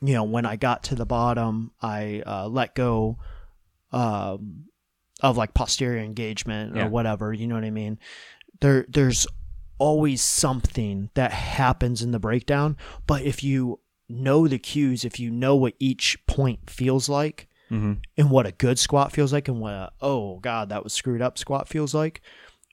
you 0.01 0.13
know, 0.13 0.23
when 0.23 0.45
I 0.45 0.55
got 0.55 0.83
to 0.85 0.95
the 0.95 1.05
bottom, 1.05 1.71
I 1.81 2.23
uh, 2.25 2.47
let 2.47 2.75
go 2.75 3.17
um, 3.91 4.65
of 5.21 5.37
like 5.37 5.53
posterior 5.53 6.01
engagement 6.01 6.75
Yeah. 6.75 6.85
or 6.85 6.89
whatever. 6.89 7.33
You 7.33 7.47
know 7.47 7.55
what 7.55 7.65
I 7.65 7.69
mean? 7.71 7.99
There, 8.61 8.85
there's 8.87 9.27
always 9.77 10.21
something 10.21 11.09
that 11.15 11.31
happens 11.33 12.01
in 12.01 12.11
the 12.11 12.19
breakdown, 12.19 12.77
but 13.07 13.23
if 13.23 13.43
you 13.43 13.79
know 14.11 14.47
the 14.47 14.59
cues, 14.59 15.03
if 15.05 15.19
you 15.19 15.31
know 15.31 15.55
what 15.55 15.73
each 15.79 16.23
point 16.27 16.69
feels 16.69 17.09
like, 17.09 17.47
Mm-hmm. 17.71 17.93
and 18.17 18.29
what 18.29 18.45
a 18.45 18.51
good 18.51 18.77
squat 18.77 19.13
feels 19.13 19.31
like 19.31 19.47
and 19.47 19.61
what 19.61 19.71
a 19.71 19.91
oh 20.01 20.39
god 20.39 20.67
that 20.67 20.83
was 20.83 20.91
screwed 20.91 21.21
up 21.21 21.37
squat 21.37 21.69
feels 21.69 21.93
like 21.93 22.19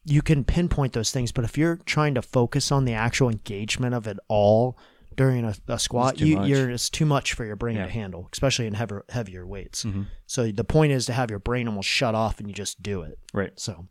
you 0.05 0.23
can 0.23 0.43
pinpoint 0.43 0.93
those 0.93 1.13
things 1.13 1.31
but 1.31 1.45
if 1.45 1.57
you're 1.57 1.77
trying 1.87 2.15
to 2.17 2.21
focus 2.21 2.73
on 2.73 2.85
the 2.85 2.95
actual 2.95 3.29
engagement 3.29 3.95
of 3.95 4.09
it 4.09 4.19
all 4.27 4.77
during 5.15 5.45
a, 5.45 5.55
a 5.69 5.79
squat 5.79 6.19
you, 6.19 6.35
you're 6.49 6.69
it's 6.71 6.91
too 6.91 7.07
much 7.07 7.35
for 7.35 7.45
your 7.45 7.55
brain 7.55 7.77
Yeah. 7.77 7.85
to 7.85 7.91
handle 7.93 8.29
especially 8.33 8.67
in 8.67 8.75
heavier, 8.75 9.05
heavier 9.09 9.47
weights 9.47 9.85
Mm-hmm. 9.85 10.03
so 10.27 10.51
the 10.51 10.65
point 10.65 10.91
is 10.91 11.07
to 11.07 11.13
have 11.13 11.31
your 11.31 11.39
brain 11.39 11.69
almost 11.69 11.89
shut 11.89 12.17
off 12.17 12.41
and 12.41 12.49
you 12.49 12.53
just 12.55 12.83
do 12.83 13.03
it 13.03 13.21
Right. 13.33 13.53
so 13.55 13.87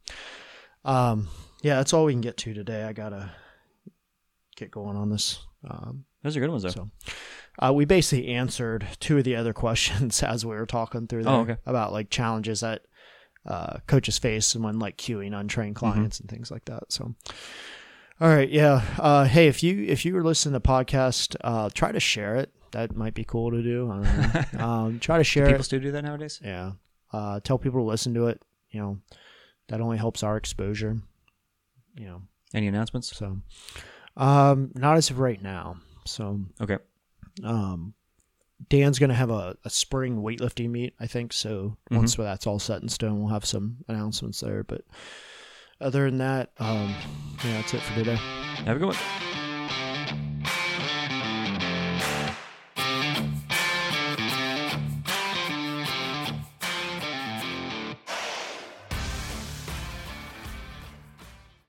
um 0.84 1.30
yeah 1.64 1.76
that's 1.78 1.93
all 1.93 2.04
we 2.04 2.12
can 2.12 2.20
get 2.20 2.36
to 2.39 2.54
today 2.54 2.84
i 2.84 2.91
gotta 2.91 3.32
get 4.58 4.72
going 4.72 4.98
on 4.98 5.10
this 5.10 5.39
um 5.70 6.04
Those 6.24 6.36
are 6.36 6.41
good 6.41 6.50
ones 6.50 6.64
though. 6.64 6.70
so 6.70 6.89
uh, 7.60 7.72
we 7.74 7.86
basically 7.86 8.28
answered 8.28 8.88
two 8.99 9.18
of 9.18 9.24
the 9.24 9.36
other 9.36 9.53
questions 9.53 10.22
as 10.34 10.45
we 10.45 10.55
were 10.55 10.66
talking 10.66 11.08
through 11.08 11.24
there 11.24 11.34
Oh, 11.34 11.41
okay. 11.41 11.58
about 11.66 11.91
like 11.91 12.10
challenges 12.10 12.60
that 12.62 12.84
uh, 13.45 13.78
coaches 13.88 14.18
face 14.18 14.55
and 14.55 14.64
when 14.64 14.78
like 14.80 14.97
cueing 14.97 15.38
untrained 15.38 15.76
Mm-hmm. 15.76 15.93
clients 15.93 16.20
and 16.20 16.30
things 16.30 16.51
like 16.51 16.66
that. 16.66 16.91
So, 16.91 17.16
all 18.20 18.28
right, 18.30 18.49
yeah. 18.49 18.82
Uh, 18.99 19.26
hey, 19.26 19.47
if 19.47 19.62
you 19.64 19.86
if 19.86 20.03
you 20.05 20.14
were 20.14 20.24
listening 20.24 20.53
to 20.53 20.60
the 20.60 20.68
podcast, 20.68 21.36
uh, 21.43 21.70
try 21.74 21.91
to 21.91 21.99
share 21.99 22.36
it. 22.36 22.51
That 22.72 22.95
might 22.95 23.14
be 23.14 23.24
cool 23.24 23.51
to 23.51 23.64
do. 23.64 23.89
I 23.91 23.95
don't 24.03 24.53
know. 24.53 24.60
um, 24.66 24.99
try 24.99 25.18
to 25.18 25.24
share 25.24 25.45
People 25.45 25.62
it. 25.62 25.64
still 25.64 25.80
do 25.80 25.91
that 25.91 26.03
nowadays. 26.03 26.41
Yeah. 26.43 26.72
Uh, 27.14 27.39
tell 27.39 27.58
people 27.58 27.80
to 27.80 27.86
listen 27.86 28.14
to 28.16 28.28
it. 28.28 28.41
You 28.72 28.82
know, 28.82 28.97
that 29.70 29.80
only 29.80 29.97
helps 29.97 30.24
our 30.24 30.36
exposure. 30.36 30.97
You 31.95 32.05
know, 32.08 32.22
Any 32.53 32.68
announcements? 32.68 33.16
so 33.16 33.38
um, 34.18 34.72
not 34.76 34.97
as 34.97 35.10
of 35.10 35.20
right 35.20 35.41
now. 35.41 35.78
So 36.05 36.41
Okay. 36.60 36.78
Um, 37.43 37.93
Dan's 38.69 38.97
going 38.99 39.09
to 39.09 39.15
have 39.15 39.29
a, 39.29 39.55
a 39.65 39.69
spring 39.69 40.21
weightlifting 40.21 40.69
meet, 40.69 40.93
I 40.99 41.07
think. 41.07 41.31
So 41.33 41.77
Mhm. 41.91 41.97
once 41.97 42.15
that's 42.15 42.47
all 42.47 42.59
set 42.59 42.81
in 42.81 42.89
stone, 42.89 43.19
we'll 43.19 43.33
have 43.33 43.45
some 43.45 43.77
announcements 43.88 44.39
there. 44.41 44.63
But 44.63 44.81
other 45.79 46.05
than 46.09 46.17
that, 46.19 46.51
um, 46.57 46.89
yeah, 47.45 47.61
that's 47.61 47.73
it 47.73 47.81
for 47.81 47.93
today. 47.95 48.15
Have 48.15 48.75
a 48.77 48.79
good 48.79 48.88
one. 48.88 49.47